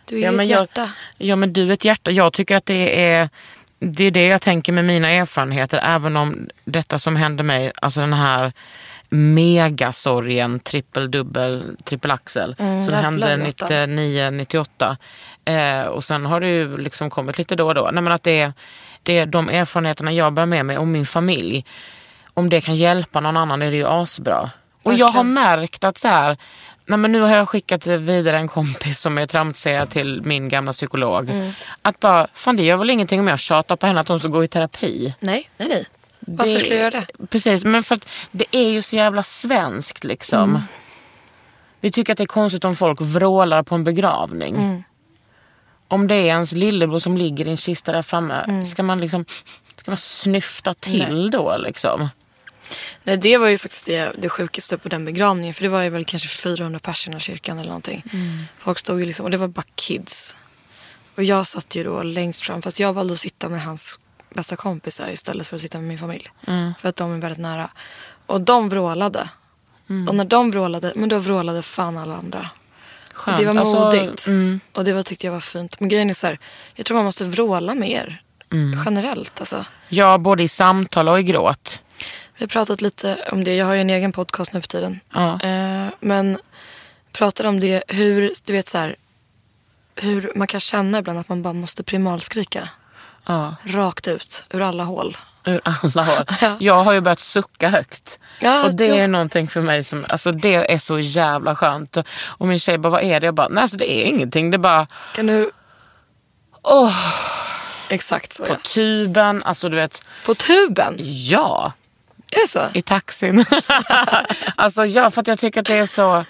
Du 0.05 0.17
är 0.17 0.21
Ja, 0.21 0.29
ett 0.31 0.37
jag- 0.37 0.45
hjärta. 0.59 0.91
Ja 1.17 1.35
men 1.35 1.53
du 1.53 1.69
är 1.69 1.73
ett 1.73 1.85
hjärta. 1.85 2.11
Jag 2.11 2.33
tycker 2.33 2.55
att 2.55 2.65
det 2.65 3.05
är 3.11 3.29
det 3.79 4.03
är 4.03 4.11
det 4.11 4.27
jag 4.27 4.41
tänker 4.41 4.73
med 4.73 4.85
mina 4.85 5.11
erfarenheter. 5.11 5.79
Även 5.83 6.17
om 6.17 6.49
detta 6.65 6.99
som 6.99 7.15
hände 7.15 7.43
mig, 7.43 7.71
alltså 7.81 7.99
den 7.99 8.13
här 8.13 8.53
megasorgen, 9.09 10.59
trippel, 10.59 11.11
dubbel, 11.11 11.63
trippel 11.83 12.11
axel. 12.11 12.55
Mm, 12.59 12.85
som 12.85 12.93
hände 12.93 13.37
Lotta. 13.37 13.85
99, 13.85 14.29
98. 14.29 14.97
Eh, 15.45 15.81
och 15.81 16.03
sen 16.03 16.25
har 16.25 16.39
det 16.39 16.49
ju 16.49 16.77
liksom 16.77 17.09
kommit 17.09 17.37
lite 17.37 17.55
då 17.55 17.67
och 17.67 17.75
då. 17.75 17.89
Nej, 17.93 18.03
men 18.03 18.13
att 18.13 18.23
det, 18.23 18.39
är, 18.39 18.53
det 19.03 19.17
är 19.17 19.25
de 19.25 19.49
erfarenheterna 19.49 20.11
jag 20.11 20.33
bär 20.33 20.45
med 20.45 20.65
mig 20.65 20.77
om 20.77 20.91
min 20.91 21.05
familj. 21.05 21.65
Om 22.33 22.49
det 22.49 22.61
kan 22.61 22.75
hjälpa 22.75 23.19
någon 23.19 23.37
annan 23.37 23.61
är 23.61 23.71
det 23.71 23.77
ju 23.77 23.87
asbra. 23.87 24.49
Och 24.83 24.93
jag 24.93 25.07
har 25.07 25.23
märkt 25.23 25.83
att 25.83 25.97
så 25.97 26.07
här, 26.07 26.37
nej 26.87 26.97
men 26.97 27.11
nu 27.11 27.21
har 27.21 27.35
jag 27.35 27.49
skickat 27.49 27.87
vidare 27.87 28.37
en 28.37 28.47
kompis 28.47 28.99
som 28.99 29.17
är 29.17 29.27
traumatiserad 29.27 29.89
till 29.89 30.21
min 30.21 30.49
gamla 30.49 30.71
psykolog. 30.71 31.29
Mm. 31.29 31.51
Att 31.81 31.99
bara, 31.99 32.27
fan 32.33 32.55
det 32.55 32.63
gör 32.63 32.77
väl 32.77 32.89
ingenting 32.89 33.19
om 33.19 33.27
jag 33.27 33.39
tjatar 33.39 33.75
på 33.75 33.87
henne 33.87 33.99
att 33.99 34.07
hon 34.07 34.19
ska 34.19 34.27
gå 34.27 34.43
i 34.43 34.47
terapi. 34.47 35.15
Nej, 35.19 35.49
nej, 35.57 35.69
nej. 35.69 35.85
Varför 36.19 36.57
skulle 36.57 36.75
jag 36.75 36.93
göra 36.93 37.05
det? 37.17 37.27
Precis, 37.27 37.65
men 37.65 37.83
för 37.83 37.95
att 37.95 38.09
det 38.31 38.45
är 38.51 38.69
ju 38.69 38.81
så 38.81 38.95
jävla 38.95 39.23
svenskt 39.23 40.03
liksom. 40.03 40.49
Mm. 40.49 40.61
Vi 41.81 41.91
tycker 41.91 42.13
att 42.13 42.17
det 42.17 42.23
är 42.23 42.25
konstigt 42.25 42.65
om 42.65 42.75
folk 42.75 43.01
vrålar 43.01 43.63
på 43.63 43.75
en 43.75 43.83
begravning. 43.83 44.55
Mm. 44.55 44.83
Om 45.87 46.07
det 46.07 46.15
är 46.15 46.25
ens 46.25 46.51
lillebror 46.51 46.99
som 46.99 47.17
ligger 47.17 47.47
i 47.47 47.49
en 47.49 47.57
kista 47.57 47.91
där 47.91 48.01
framme, 48.01 48.43
Mm. 48.47 48.65
ska 48.65 48.83
man 48.83 48.99
liksom 49.01 49.25
ska 49.75 49.91
man 49.91 49.97
snyfta 49.97 50.73
till 50.73 51.31
då 51.31 51.57
liksom? 51.57 52.09
Nej, 53.07 53.17
det 53.17 53.37
var 53.37 53.47
ju 53.47 53.57
faktiskt 53.57 53.85
det, 53.85 54.11
det 54.17 54.29
sjukaste 54.29 54.77
på 54.77 54.89
den 54.89 55.05
begravningen. 55.05 55.53
För 55.53 55.63
det 55.63 55.69
var 55.69 55.81
ju 55.81 55.89
väl 55.89 56.05
kanske 56.05 56.27
400 56.29 56.79
personer 56.79 57.17
i 57.17 57.19
kyrkan 57.19 57.57
eller 57.59 57.69
någonting. 57.69 58.03
Folk 58.57 58.79
stod 58.79 58.99
ju 58.99 59.05
liksom, 59.05 59.25
och 59.25 59.31
det 59.31 59.37
var 59.37 59.47
bara 59.47 59.63
kids. 59.75 60.35
Och 61.15 61.23
jag 61.23 61.47
satt 61.47 61.75
ju 61.75 61.83
då 61.83 62.03
längst 62.03 62.41
fram. 62.41 62.61
Fast 62.61 62.79
jag 62.79 62.93
valde 62.93 63.13
att 63.13 63.19
sitta 63.19 63.49
med 63.49 63.63
hans 63.63 63.99
bästa 64.33 64.55
kompisar 64.55 65.09
istället 65.09 65.47
för 65.47 65.55
att 65.55 65.61
sitta 65.61 65.77
med 65.77 65.87
min 65.87 65.99
familj. 65.99 66.31
För 66.79 66.89
att 66.89 66.95
de 66.95 67.13
är 67.13 67.17
väldigt 67.17 67.39
nära. 67.39 67.69
Och 68.25 68.41
de 68.41 68.69
vrålade. 68.69 69.29
Och 70.07 70.15
när 70.15 70.25
de 70.25 70.51
vrålade, 70.51 70.93
men 70.95 71.09
då 71.09 71.19
vrålade 71.19 71.61
fan 71.63 71.97
alla 71.97 72.15
andra. 72.15 72.49
Och 73.09 73.15
Skönt. 73.15 73.37
det 73.37 73.45
var 73.45 73.57
Alltså, 73.57 73.79
modigt. 73.79 74.27
mm. 74.27 74.59
Och 74.73 74.83
det 74.83 74.93
var, 74.93 75.03
tyckte 75.03 75.27
jag 75.27 75.33
var 75.33 75.39
fint. 75.39 75.79
Men 75.79 75.89
grejen 75.89 76.09
är 76.09 76.13
så 76.13 76.27
här, 76.27 76.39
jag 76.75 76.85
tror 76.85 76.95
man 76.97 77.05
måste 77.05 77.23
vråla 77.25 77.75
mer. 77.75 78.21
Mm. 78.51 78.81
Generellt 78.85 79.39
alltså. 79.39 79.65
Ja, 79.89 80.17
både 80.17 80.43
i 80.43 80.47
samtal 80.47 81.09
och 81.09 81.19
i 81.19 81.23
gråt. 81.23 81.81
Vi 82.37 82.43
har 82.43 82.47
pratat 82.47 82.81
lite 82.81 83.17
om 83.31 83.43
det. 83.43 83.55
Jag 83.55 83.65
har 83.65 83.73
ju 83.73 83.81
en 83.81 83.89
egen 83.89 84.11
podcast 84.11 84.53
nu 84.53 84.61
för 84.61 84.67
tiden. 84.67 84.99
Ja. 85.13 85.39
Eh, 85.41 85.87
men 85.99 86.37
pratade 87.13 87.49
om 87.49 87.59
det, 87.59 87.83
hur, 87.87 88.33
du 88.45 88.53
vet 88.53 88.69
så 88.69 88.77
här, 88.77 88.95
hur 89.95 90.31
man 90.35 90.47
kan 90.47 90.59
känna 90.59 90.99
ibland 90.99 91.19
att 91.19 91.29
man 91.29 91.41
bara 91.41 91.53
måste 91.53 91.83
primalskrika. 91.83 92.69
Ja, 93.25 93.55
Rakt 93.63 94.07
ut, 94.07 94.43
ur 94.49 94.61
alla 94.61 94.83
hål. 94.83 95.17
ur 95.45 95.61
alla 95.63 96.03
håll. 96.03 96.25
Jag 96.59 96.83
har 96.83 96.93
ju 96.93 97.01
börjat 97.01 97.19
sucka 97.19 97.69
högt. 97.69 98.19
Ja, 98.39 98.63
och 98.63 98.75
det 98.75 98.87
det- 98.87 98.99
är 98.99 99.07
någonting 99.07 99.47
för 99.47 99.61
mig 99.61 99.83
som, 99.83 100.05
alltså 100.09 100.31
det 100.31 100.71
är 100.73 100.77
så 100.79 100.99
jävla 100.99 101.55
skönt. 101.55 101.97
Och, 102.17 102.47
min 102.47 102.59
tjej 102.59 102.77
bara, 102.77 102.89
vad 102.89 103.03
är 103.03 103.19
det? 103.19 103.25
Jag 103.27 103.33
bara, 103.35 103.47
nej 103.47 103.61
alltså 103.61 103.77
det 103.77 103.91
är 103.91 104.03
ingenting. 104.05 104.51
Det 104.51 104.55
är 104.55 104.59
bara, 104.59 104.87
Kan 105.15 105.27
du... 105.27 105.51
åh, 106.61 106.93
Exakt 107.89 108.33
så 108.33 108.45
på 108.45 108.51
ja. 108.53 108.57
tuben, 108.73 109.43
alltså 109.43 109.69
du 109.69 109.75
vet, 109.75 110.03
På 110.25 110.35
tuben? 110.35 110.95
ja. 110.99 111.73
Är 112.37 112.41
det 112.41 112.47
så? 112.47 112.61
I 112.73 112.81
taxin. 112.81 113.45
alltså 114.55 114.85
ja, 114.85 115.11
för 115.11 115.21
att 115.21 115.27
jag 115.27 115.39
tycker 115.39 115.59
att 115.59 115.65
det 115.67 115.73
är 115.75 115.85
så... 115.85 116.25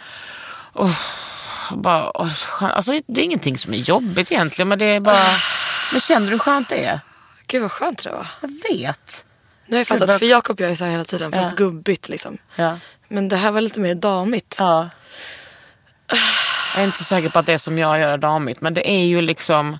Oh, 0.73 0.95
bara, 1.71 2.11
oh, 2.13 2.31
alltså, 2.61 2.91
det 3.07 3.21
är 3.21 3.25
ingenting 3.25 3.57
som 3.57 3.73
är 3.73 3.77
jobbigt 3.77 4.31
egentligen, 4.31 4.67
men 4.69 4.79
det 4.79 4.85
är 4.85 4.99
bara... 4.99 5.23
Men 5.91 6.01
känner 6.01 6.25
du 6.27 6.31
hur 6.31 6.39
skönt 6.39 6.69
det 6.69 6.85
är? 6.85 6.99
Gud 7.47 7.61
vad 7.61 7.71
skönt 7.71 8.03
det 8.03 8.11
var. 8.11 8.27
Jag 8.41 8.49
vet. 8.77 9.25
Nu 9.65 9.75
har 9.75 9.79
jag 9.79 9.87
fattat, 9.87 10.07
vad- 10.07 10.19
för 10.19 10.25
Jakob 10.25 10.59
gör 10.59 10.69
ju 10.69 10.75
så 10.75 10.83
här 10.83 10.91
hela 10.91 11.03
tiden 11.03 11.31
fast 11.31 11.49
Ja. 11.51 11.55
gubbigt 11.65 12.09
liksom. 12.09 12.37
Ja. 12.55 12.77
Men 13.07 13.27
det 13.29 13.35
här 13.35 13.51
var 13.51 13.61
lite 13.61 13.79
mer 13.79 13.95
damigt. 13.95 14.55
ja. 14.59 14.89
Jag 16.75 16.81
är 16.83 16.85
inte 16.85 16.97
så 16.97 17.03
säker 17.03 17.29
på 17.29 17.39
att 17.39 17.45
det 17.45 17.59
som 17.59 17.77
jag 17.77 17.99
gör 17.99 18.11
är 18.11 18.17
damigt, 18.17 18.61
men 18.61 18.73
det 18.73 18.91
är 18.91 19.03
ju 19.05 19.21
liksom... 19.21 19.77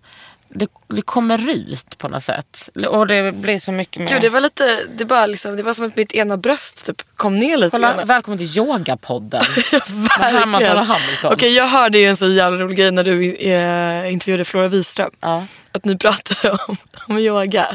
Det, 0.49 0.67
det 0.87 1.01
kommer 1.01 1.49
ut 1.49 1.97
på 1.97 2.07
något 2.07 2.23
sätt. 2.23 2.69
Och 2.87 3.07
det 3.07 3.31
blir 3.31 3.59
så 3.59 3.71
mycket 3.71 4.01
mer... 4.01 4.09
Gud, 4.09 4.21
det 4.21 4.29
var 4.29 4.39
lite, 4.39 4.77
det 4.97 5.05
bara 5.05 5.25
liksom, 5.25 5.57
det 5.57 5.63
var 5.63 5.73
som 5.73 5.85
att 5.85 5.95
mitt 5.95 6.11
ena 6.11 6.37
bröst 6.37 6.85
typ 6.85 7.03
kom 7.15 7.39
ner 7.39 7.57
lite 7.57 7.69
Kolla, 7.71 7.93
grann. 7.93 8.07
välkommen 8.07 8.37
till 8.37 8.57
yogapodden. 8.57 9.41
Hermansson 10.09 10.51
Verkligen. 10.51 10.77
och 10.77 10.85
Hamilton. 10.85 11.33
Okej, 11.33 11.55
jag 11.55 11.67
hörde 11.67 11.99
ju 11.99 12.05
en 12.05 12.17
så 12.17 12.27
jävla 12.27 12.59
rolig 12.59 12.77
grej 12.77 12.91
när 12.91 13.03
du 13.03 13.33
eh, 13.33 14.11
intervjuade 14.13 14.45
Flora 14.45 14.67
Wiström. 14.67 15.11
Ja. 15.19 15.45
Att 15.71 15.85
ni 15.85 15.97
pratade 15.97 16.57
om, 16.67 16.75
om 17.07 17.17
yoga. 17.19 17.67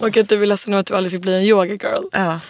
Och 0.00 0.16
att 0.16 0.28
du 0.28 0.36
ville 0.36 0.56
säga 0.56 0.78
att 0.78 0.86
du 0.86 0.96
aldrig 0.96 1.12
fick 1.12 1.20
bli 1.22 1.34
en 1.34 1.42
yoga 1.42 1.74
girl. 1.74 2.02
Ja. 2.12 2.40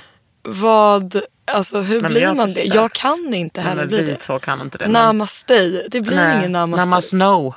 Vad, 0.46 1.20
alltså 1.52 1.80
hur 1.80 2.00
men 2.00 2.10
blir 2.12 2.32
man 2.34 2.52
det? 2.52 2.64
Jag 2.64 2.92
kan 2.92 3.34
inte 3.34 3.60
Nej, 3.60 3.68
heller 3.68 3.82
men 3.82 3.88
bli 3.88 4.02
vi 4.02 4.04
det. 4.06 4.14
två 4.14 4.38
kan 4.38 4.60
inte 4.60 4.78
det. 4.78 4.88
Namaste, 4.88 5.82
det 5.88 6.00
blir 6.00 6.38
ingen 6.38 6.52
namaste. 6.52 6.84
Namasno. 6.84 7.54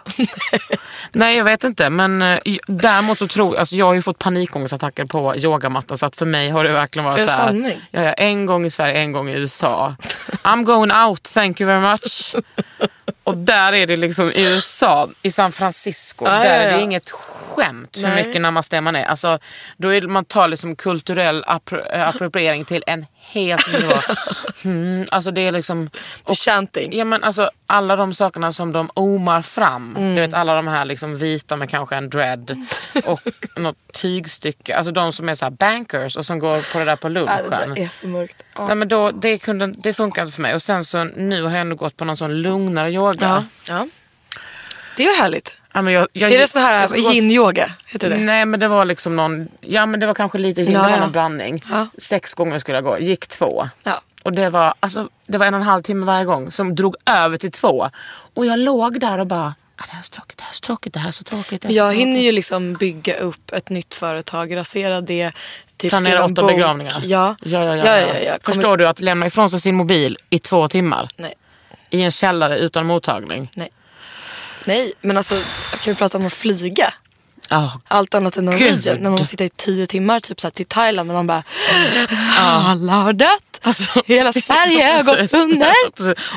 Nej 1.11 1.37
jag 1.37 1.43
vet 1.43 1.63
inte 1.63 1.89
men 1.89 2.21
eh, 2.21 2.39
däremot 2.67 3.17
så 3.19 3.27
tror 3.27 3.53
jag, 3.53 3.59
alltså 3.59 3.75
jag 3.75 3.85
har 3.85 3.93
ju 3.93 4.01
fått 4.01 4.19
panikångestattacker 4.19 5.05
på 5.05 5.35
yogamattan 5.35 5.97
så 5.97 6.05
att 6.05 6.15
för 6.15 6.25
mig 6.25 6.49
har 6.49 6.63
det 6.63 6.73
verkligen 6.73 7.05
varit 7.05 7.17
det 7.27 7.33
så 7.33 7.41
här. 7.41 7.73
ja, 7.91 8.01
en 8.01 8.45
gång 8.45 8.65
i 8.65 8.69
Sverige, 8.71 8.95
en 8.99 9.11
gång 9.11 9.29
i 9.29 9.33
USA. 9.33 9.95
I'm 10.43 10.63
going 10.63 10.91
out, 10.91 11.23
thank 11.23 11.61
you 11.61 11.67
very 11.67 11.81
much. 11.91 12.35
Och 13.29 13.37
där 13.37 13.73
är 13.73 13.87
det 13.87 13.95
liksom 13.95 14.31
i 14.31 14.53
USA, 14.53 15.09
i 15.21 15.31
San 15.31 15.51
Francisco, 15.51 16.25
Ja, 16.25 16.31
där 16.31 16.45
ja, 16.45 16.49
är 16.51 16.65
det 16.65 16.71
ja. 16.77 16.81
inget 16.81 17.09
skämt 17.11 17.97
hur 17.97 18.01
Nej. 18.01 18.25
mycket 18.27 18.41
namaste 18.41 18.81
man 18.81 18.95
är. 18.95 19.03
Alltså, 19.05 19.39
då 19.77 19.93
är 19.93 20.01
man 20.01 20.25
tar 20.25 20.47
liksom 20.47 20.75
kulturell 20.75 21.43
appro- 21.43 22.03
appropriering 22.09 22.65
till 22.65 22.83
en 22.87 23.05
helt 23.21 23.67
ny 23.73 23.79
nivå. 23.79 23.93
Mm, 24.63 25.05
alltså 25.11 25.31
det 25.31 25.47
är 25.47 25.51
liksom... 25.51 25.89
Chanting. 26.45 26.97
Ja 26.97 27.05
men 27.05 27.23
alltså 27.23 27.49
alla 27.65 27.95
de 27.95 28.13
sakerna 28.13 28.53
som 28.53 28.71
de 28.71 28.89
omar 28.93 29.41
fram. 29.41 29.95
Mm. 29.97 30.15
Du 30.15 30.21
vet 30.21 30.33
alla 30.33 30.55
de 30.55 30.67
här 30.67 30.85
liksom 30.85 31.15
vita 31.15 31.55
med 31.55 31.69
kanske 31.69 31.95
en 31.95 32.09
dread 32.09 32.65
och 33.05 33.21
något 33.55 33.93
tygstycke. 33.93 34.75
Alltså 34.75 34.91
de 34.91 35.13
som 35.13 35.29
är 35.29 35.35
så 35.35 35.45
här 35.45 35.51
bankers 35.51 36.17
och 36.17 36.25
som 36.25 36.39
går 36.39 36.73
på 36.73 36.79
det 36.79 36.85
där 36.85 36.95
på 36.95 37.09
lunchen. 37.09 37.73
det 37.75 37.83
är 37.83 37.87
så 37.87 38.07
mörkt. 38.07 38.43
Ja. 38.55 38.67
Nej, 38.67 38.75
men 38.75 38.87
då, 38.87 39.11
det, 39.11 39.37
kunde, 39.37 39.67
det 39.67 39.93
funkar 39.93 40.21
inte 40.21 40.33
för 40.33 40.41
mig. 40.41 40.55
Och 40.55 40.61
sen 40.61 40.85
så 40.85 41.03
nu 41.03 41.43
har 41.43 41.51
jag 41.51 41.61
ändå 41.61 41.75
gått 41.75 41.97
på 41.97 42.05
någon 42.05 42.17
sån 42.17 42.41
lugnare 42.41 42.91
yoga. 42.91 43.45
Ja. 43.67 43.73
ja. 43.73 43.87
Det 44.97 45.03
är 45.03 45.07
ju 45.07 45.21
härligt. 45.21 45.58
Ja, 45.73 45.81
men 45.81 45.93
jag, 45.93 46.07
jag, 46.13 46.31
Är 46.31 46.39
det 46.39 46.47
sån 46.47 46.61
här 46.61 46.81
jag 46.81 46.89
gå- 46.89 46.95
yin-yoga? 46.95 47.71
Heter 47.87 48.09
det? 48.09 48.17
Nej 48.17 48.45
men 48.45 48.59
det 48.59 48.67
var 48.67 48.85
liksom 48.85 49.15
någon, 49.15 49.47
ja 49.61 49.85
men 49.85 49.99
det 49.99 50.05
var 50.07 50.13
kanske 50.13 50.37
lite 50.37 50.61
yin, 50.61 50.71
Ja, 50.71 50.83
det 50.83 50.91
var 50.91 50.97
någon 50.99 51.11
blandning. 51.11 51.63
Ja. 51.71 51.87
Sex 51.97 52.33
gånger 52.33 52.59
skulle 52.59 52.77
jag 52.77 52.83
gå, 52.83 52.99
gick 52.99 53.27
två. 53.27 53.69
Ja. 53.83 54.01
Och 54.23 54.31
det 54.33 54.49
var, 54.49 54.73
alltså, 54.79 55.09
det 55.25 55.37
var 55.37 55.45
en 55.45 55.53
och 55.53 55.59
en 55.59 55.65
halv 55.65 55.83
timme 55.83 56.05
varje 56.05 56.25
gång 56.25 56.51
som 56.51 56.75
drog 56.75 56.95
över 57.05 57.37
till 57.37 57.51
två. 57.51 57.89
Och 58.33 58.45
jag 58.45 58.59
låg 58.59 58.99
där 58.99 59.19
och 59.19 59.27
bara, 59.27 59.53
ah, 59.75 59.83
det 59.85 59.91
här 59.91 59.99
är 59.99 60.03
så 60.03 60.11
tråkigt, 60.11 60.37
det 60.37 60.43
här 60.43 60.49
är 60.49 60.53
så 60.53 60.61
tråkigt, 60.61 60.93
det 60.93 60.99
här 60.99 61.07
är 61.07 61.11
så 61.11 61.23
tråkigt. 61.23 61.63
Jag 61.63 61.73
tråkigt." 61.73 61.99
hinner 61.99 62.19
ju 62.21 62.31
liksom 62.31 62.73
bygga 62.73 63.15
upp 63.15 63.51
ett 63.51 63.69
nytt 63.69 63.95
företag, 63.95 64.55
rasera 64.55 65.01
det. 65.01 65.31
Typ 65.77 65.89
Planera 65.89 66.25
åtta 66.25 66.41
bok. 66.41 66.51
begravningar. 66.51 66.99
Ja. 67.03 67.35
Ja, 67.41 67.63
ja, 67.63 67.75
ja, 67.75 67.85
ja, 67.85 67.97
ja. 67.99 68.05
ja. 68.07 68.37
Kommer- 68.37 68.39
Förstår 68.55 68.77
du 68.77 68.87
att 68.87 68.99
lämna 69.01 69.25
ifrån 69.25 69.49
sig 69.49 69.59
sin 69.59 69.75
mobil 69.75 70.17
i 70.29 70.39
två 70.39 70.67
timmar 70.67 71.09
Nej. 71.17 71.33
i 71.89 72.01
en 72.03 72.11
källare 72.11 72.57
utan 72.59 72.85
mottagning? 72.85 73.51
Nej. 73.55 73.69
Nej, 74.69 74.93
men 75.01 75.17
alltså 75.17 75.35
kan 75.83 75.93
vi 75.93 75.95
prata 75.95 76.17
om 76.17 76.25
att 76.25 76.33
flyga? 76.33 76.93
Ja, 77.49 77.79
Allt 77.87 78.13
annat 78.13 78.37
än 78.37 78.45
Norwegian. 78.45 78.95
När 78.95 79.03
man 79.03 79.11
måste 79.11 79.25
sitta 79.27 79.45
i 79.45 79.49
tio 79.49 79.87
timmar 79.87 80.19
typ 80.19 80.39
så 80.41 80.47
här, 80.47 80.51
till 80.51 80.65
Thailand 80.65 81.09
och 81.09 81.15
man 81.15 81.27
bara 81.27 81.43
alla 82.37 82.93
har 82.93 83.13
dött. 83.13 83.59
Alltså, 83.61 84.01
Hela 84.05 84.33
Sverige 84.33 84.83
har 84.93 85.03
gått 85.03 85.33
under. 85.33 85.73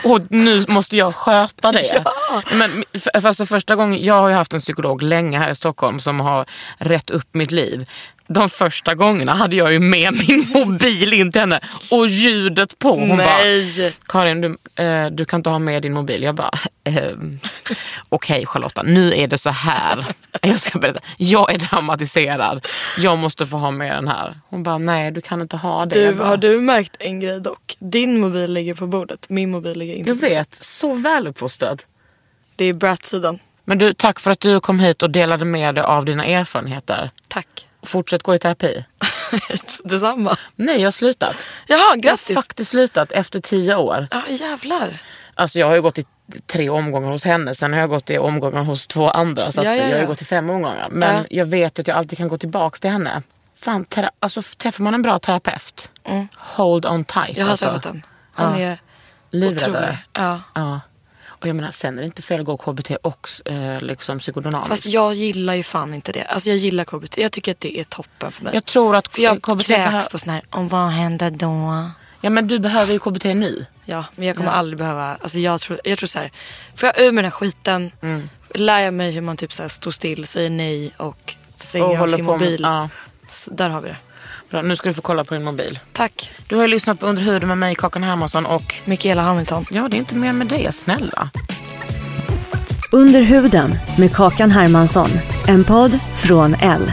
Och 0.12 0.20
nu 0.30 0.64
måste 0.68 0.96
jag 0.96 1.14
sköta 1.14 1.72
det. 1.72 2.04
Men, 2.52 2.84
f- 2.92 3.22
fast 3.22 3.36
för 3.38 3.44
första 3.46 3.76
gången, 3.76 4.04
jag 4.04 4.14
har 4.14 4.28
ju 4.28 4.34
haft 4.34 4.54
en 4.54 4.60
psykolog 4.60 5.02
länge 5.02 5.38
här 5.38 5.50
i 5.50 5.54
Stockholm 5.54 6.00
som 6.00 6.20
har 6.20 6.46
rätt 6.78 7.10
upp 7.10 7.34
mitt 7.34 7.50
liv. 7.50 7.88
De 8.32 8.48
första 8.48 8.94
gångerna 8.94 9.32
hade 9.32 9.56
jag 9.56 9.72
ju 9.72 9.78
med 9.80 10.14
min 10.28 10.46
mobil 10.54 11.12
in 11.12 11.32
till 11.32 11.40
henne 11.40 11.60
och 11.90 12.08
ljudet 12.08 12.78
på. 12.78 12.88
Hon 12.88 13.16
Nej. 13.16 13.74
bara, 13.78 13.90
Karin 14.06 14.40
du, 14.40 14.56
eh, 14.84 15.06
du 15.06 15.24
kan 15.24 15.40
inte 15.40 15.50
ha 15.50 15.58
med 15.58 15.82
din 15.82 15.92
mobil. 15.92 16.22
Jag 16.22 16.34
bara, 16.34 16.50
ehm, 16.84 17.38
okej 18.08 18.46
Charlotta, 18.46 18.82
nu 18.82 19.14
är 19.14 19.26
det 19.26 19.38
så 19.38 19.50
här. 19.50 20.06
Jag 20.42 20.60
ska 20.60 20.78
berätta, 20.78 21.00
jag 21.16 21.52
är 21.52 21.58
dramatiserad. 21.58 22.66
Jag 22.98 23.18
måste 23.18 23.46
få 23.46 23.56
ha 23.56 23.70
med 23.70 23.96
den 23.96 24.08
här. 24.08 24.40
Hon 24.48 24.62
bara, 24.62 24.78
nej 24.78 25.10
du 25.10 25.20
kan 25.20 25.40
inte 25.40 25.56
ha 25.56 25.86
det. 25.86 26.06
Du, 26.06 26.14
bara, 26.14 26.28
har 26.28 26.36
du 26.36 26.60
märkt 26.60 26.96
en 26.98 27.20
grej 27.20 27.40
dock? 27.40 27.76
Din 27.78 28.20
mobil 28.20 28.52
ligger 28.52 28.74
på 28.74 28.86
bordet, 28.86 29.28
min 29.28 29.50
mobil 29.50 29.78
ligger 29.78 29.94
inte 29.94 30.10
Jag 30.10 30.16
vet, 30.16 30.54
så 30.54 30.94
väluppfostrad. 30.94 31.82
Det 32.56 32.64
är 32.64 32.72
brat-sidan. 32.72 33.38
Men 33.64 33.78
du, 33.78 33.92
tack 33.94 34.20
för 34.20 34.30
att 34.30 34.40
du 34.40 34.60
kom 34.60 34.80
hit 34.80 35.02
och 35.02 35.10
delade 35.10 35.44
med 35.44 35.74
dig 35.74 35.84
av 35.84 36.04
dina 36.04 36.24
erfarenheter. 36.24 37.10
Tack. 37.28 37.66
Fortsätt 37.86 38.22
gå 38.22 38.34
i 38.34 38.38
terapi. 38.38 38.84
Detsamma. 39.84 40.36
Nej, 40.56 40.78
jag 40.80 40.86
har 40.86 40.90
slutat. 40.92 41.36
Jaha, 41.66 41.78
Jag 41.78 41.86
har 41.88 41.96
grattis. 41.96 42.36
faktiskt 42.36 42.70
slutat 42.70 43.12
efter 43.12 43.40
tio 43.40 43.76
år. 43.76 44.08
Ja, 44.10 44.22
jävlar. 44.28 45.02
Alltså 45.34 45.58
jag 45.58 45.66
har 45.66 45.74
ju 45.74 45.82
gått 45.82 45.98
i 45.98 46.04
tre 46.46 46.68
omgångar 46.70 47.10
hos 47.10 47.24
henne, 47.24 47.54
sen 47.54 47.72
har 47.72 47.80
jag 47.80 47.88
gått 47.88 48.10
i 48.10 48.18
omgångar 48.18 48.62
hos 48.62 48.86
två 48.86 49.08
andra. 49.08 49.52
Så 49.52 49.60
Ja, 49.64 49.74
ja, 49.74 49.84
jag 49.86 49.92
har 49.94 50.00
ju 50.00 50.06
gått 50.06 50.22
i 50.22 50.24
fem 50.24 50.50
omgångar. 50.50 50.88
Men 50.90 51.16
Ja. 51.16 51.24
jag 51.30 51.46
vet 51.46 51.78
att 51.78 51.88
jag 51.88 51.96
alltid 51.96 52.18
kan 52.18 52.28
gå 52.28 52.38
tillbaka 52.38 52.78
till 52.78 52.90
henne. 52.90 53.22
Fan, 53.56 53.84
tera- 53.84 54.10
alltså, 54.20 54.42
träffar 54.58 54.84
man 54.84 54.94
en 54.94 55.02
bra 55.02 55.18
terapeut, 55.18 55.90
hold 56.36 56.86
on 56.86 57.04
tight. 57.04 57.24
Mm. 57.28 57.38
Jag 57.38 57.44
har 57.44 57.50
alltså. 57.50 57.64
träffat 57.66 57.82
den. 57.82 58.02
Han 58.34 58.54
är 58.60 58.78
Livräddare. 59.30 59.70
otrolig. 59.70 59.98
Ja. 60.54 60.80
Ja. 61.42 61.44
Och 61.44 61.48
jag 61.48 61.56
menar, 61.56 61.70
sen 61.70 61.94
är 61.98 62.02
det 62.02 62.06
inte 62.06 62.22
fel 62.22 62.40
att 62.40 62.46
gå 62.46 62.56
KBT 62.56 62.90
och 63.02 63.28
eh, 63.44 63.80
liksom 63.80 64.18
psykodynamiskt. 64.18 64.68
Fast 64.68 64.86
jag 64.86 65.14
gillar 65.14 65.54
ju 65.54 65.62
fan 65.62 65.94
inte 65.94 66.12
det. 66.12 66.24
Alltså 66.24 66.48
jag 66.48 66.56
gillar 66.58 66.84
KBT. 66.84 67.18
Jag 67.18 67.32
tycker 67.32 67.52
att 67.52 67.60
det 67.60 67.78
är 67.80 67.84
toppen 67.84 68.32
för 68.32 68.44
mig. 68.44 68.54
Jag 68.54 68.64
tror 68.64 68.96
att 68.96 69.08
för 69.08 69.22
jag 69.22 69.42
KBT 69.42 69.64
kräks 69.66 70.08
på 70.08 70.18
sån 70.18 70.32
här, 70.32 70.42
om 70.50 70.68
vad 70.68 70.88
händer 70.88 71.30
då? 71.30 71.90
Ja 72.20 72.30
men 72.30 72.48
du 72.48 72.58
behöver 72.58 72.92
ju 72.92 72.98
KBT 72.98 73.24
nu. 73.24 73.66
Ja, 73.84 74.04
men 74.16 74.26
jag 74.28 74.36
kommer 74.36 74.50
aldrig 74.50 74.78
behöva, 74.78 75.14
alltså 75.22 75.38
jag 75.38 75.60
tror, 75.60 75.80
jag 75.84 75.98
tror 75.98 76.06
så 76.06 76.18
här, 76.18 76.32
får 76.74 76.86
jag 76.86 77.00
ur 77.00 77.12
med 77.12 77.24
den 77.24 77.30
här 77.32 77.38
skiten, 77.38 77.90
Mm. 78.02 78.28
lär 78.54 78.78
jag 78.78 78.94
mig 78.94 79.10
hur 79.12 79.20
man 79.20 79.36
typ 79.36 79.52
så 79.52 79.62
här 79.62 79.68
står 79.68 79.90
still, 79.90 80.26
säger 80.26 80.50
nej 80.50 80.92
och 80.96 81.34
stänger 81.56 81.86
Och 81.86 81.96
av 81.98 82.08
sin 82.08 82.26
på 82.26 82.32
med- 82.32 82.40
mobil. 82.40 82.60
ja. 82.62 82.88
Där 83.50 83.68
har 83.68 83.80
vi 83.80 83.88
det. 83.88 83.96
Bra, 84.52 84.62
nu 84.62 84.76
ska 84.76 84.88
du 84.88 84.94
få 84.94 85.02
kolla 85.02 85.24
på 85.24 85.34
din 85.34 85.44
mobil. 85.44 85.78
Tack, 85.92 86.30
Du 86.48 86.56
har 86.56 86.62
ju 86.62 86.68
lyssnat 86.68 87.00
på 87.00 87.06
Under 87.06 87.22
huden 87.22 87.48
med 87.48 87.58
mig, 87.58 87.74
Kakan 87.74 88.02
Hermansson 88.02 88.46
och 88.46 88.74
Mikaela 88.84 89.22
Hamilton. 89.22 89.66
ja, 89.70 89.86
det 89.90 89.96
är 89.96 89.98
inte 89.98 90.14
mer 90.14 90.32
med 90.32 90.46
det, 90.46 90.74
snälla. 90.74 91.30
Under 92.92 93.20
huden 93.22 93.74
med 93.98 94.14
Kakan 94.14 94.50
Hermansson. 94.50 95.10
En 95.46 95.64
podd 95.64 95.98
från 96.22 96.54
L. 96.54 96.92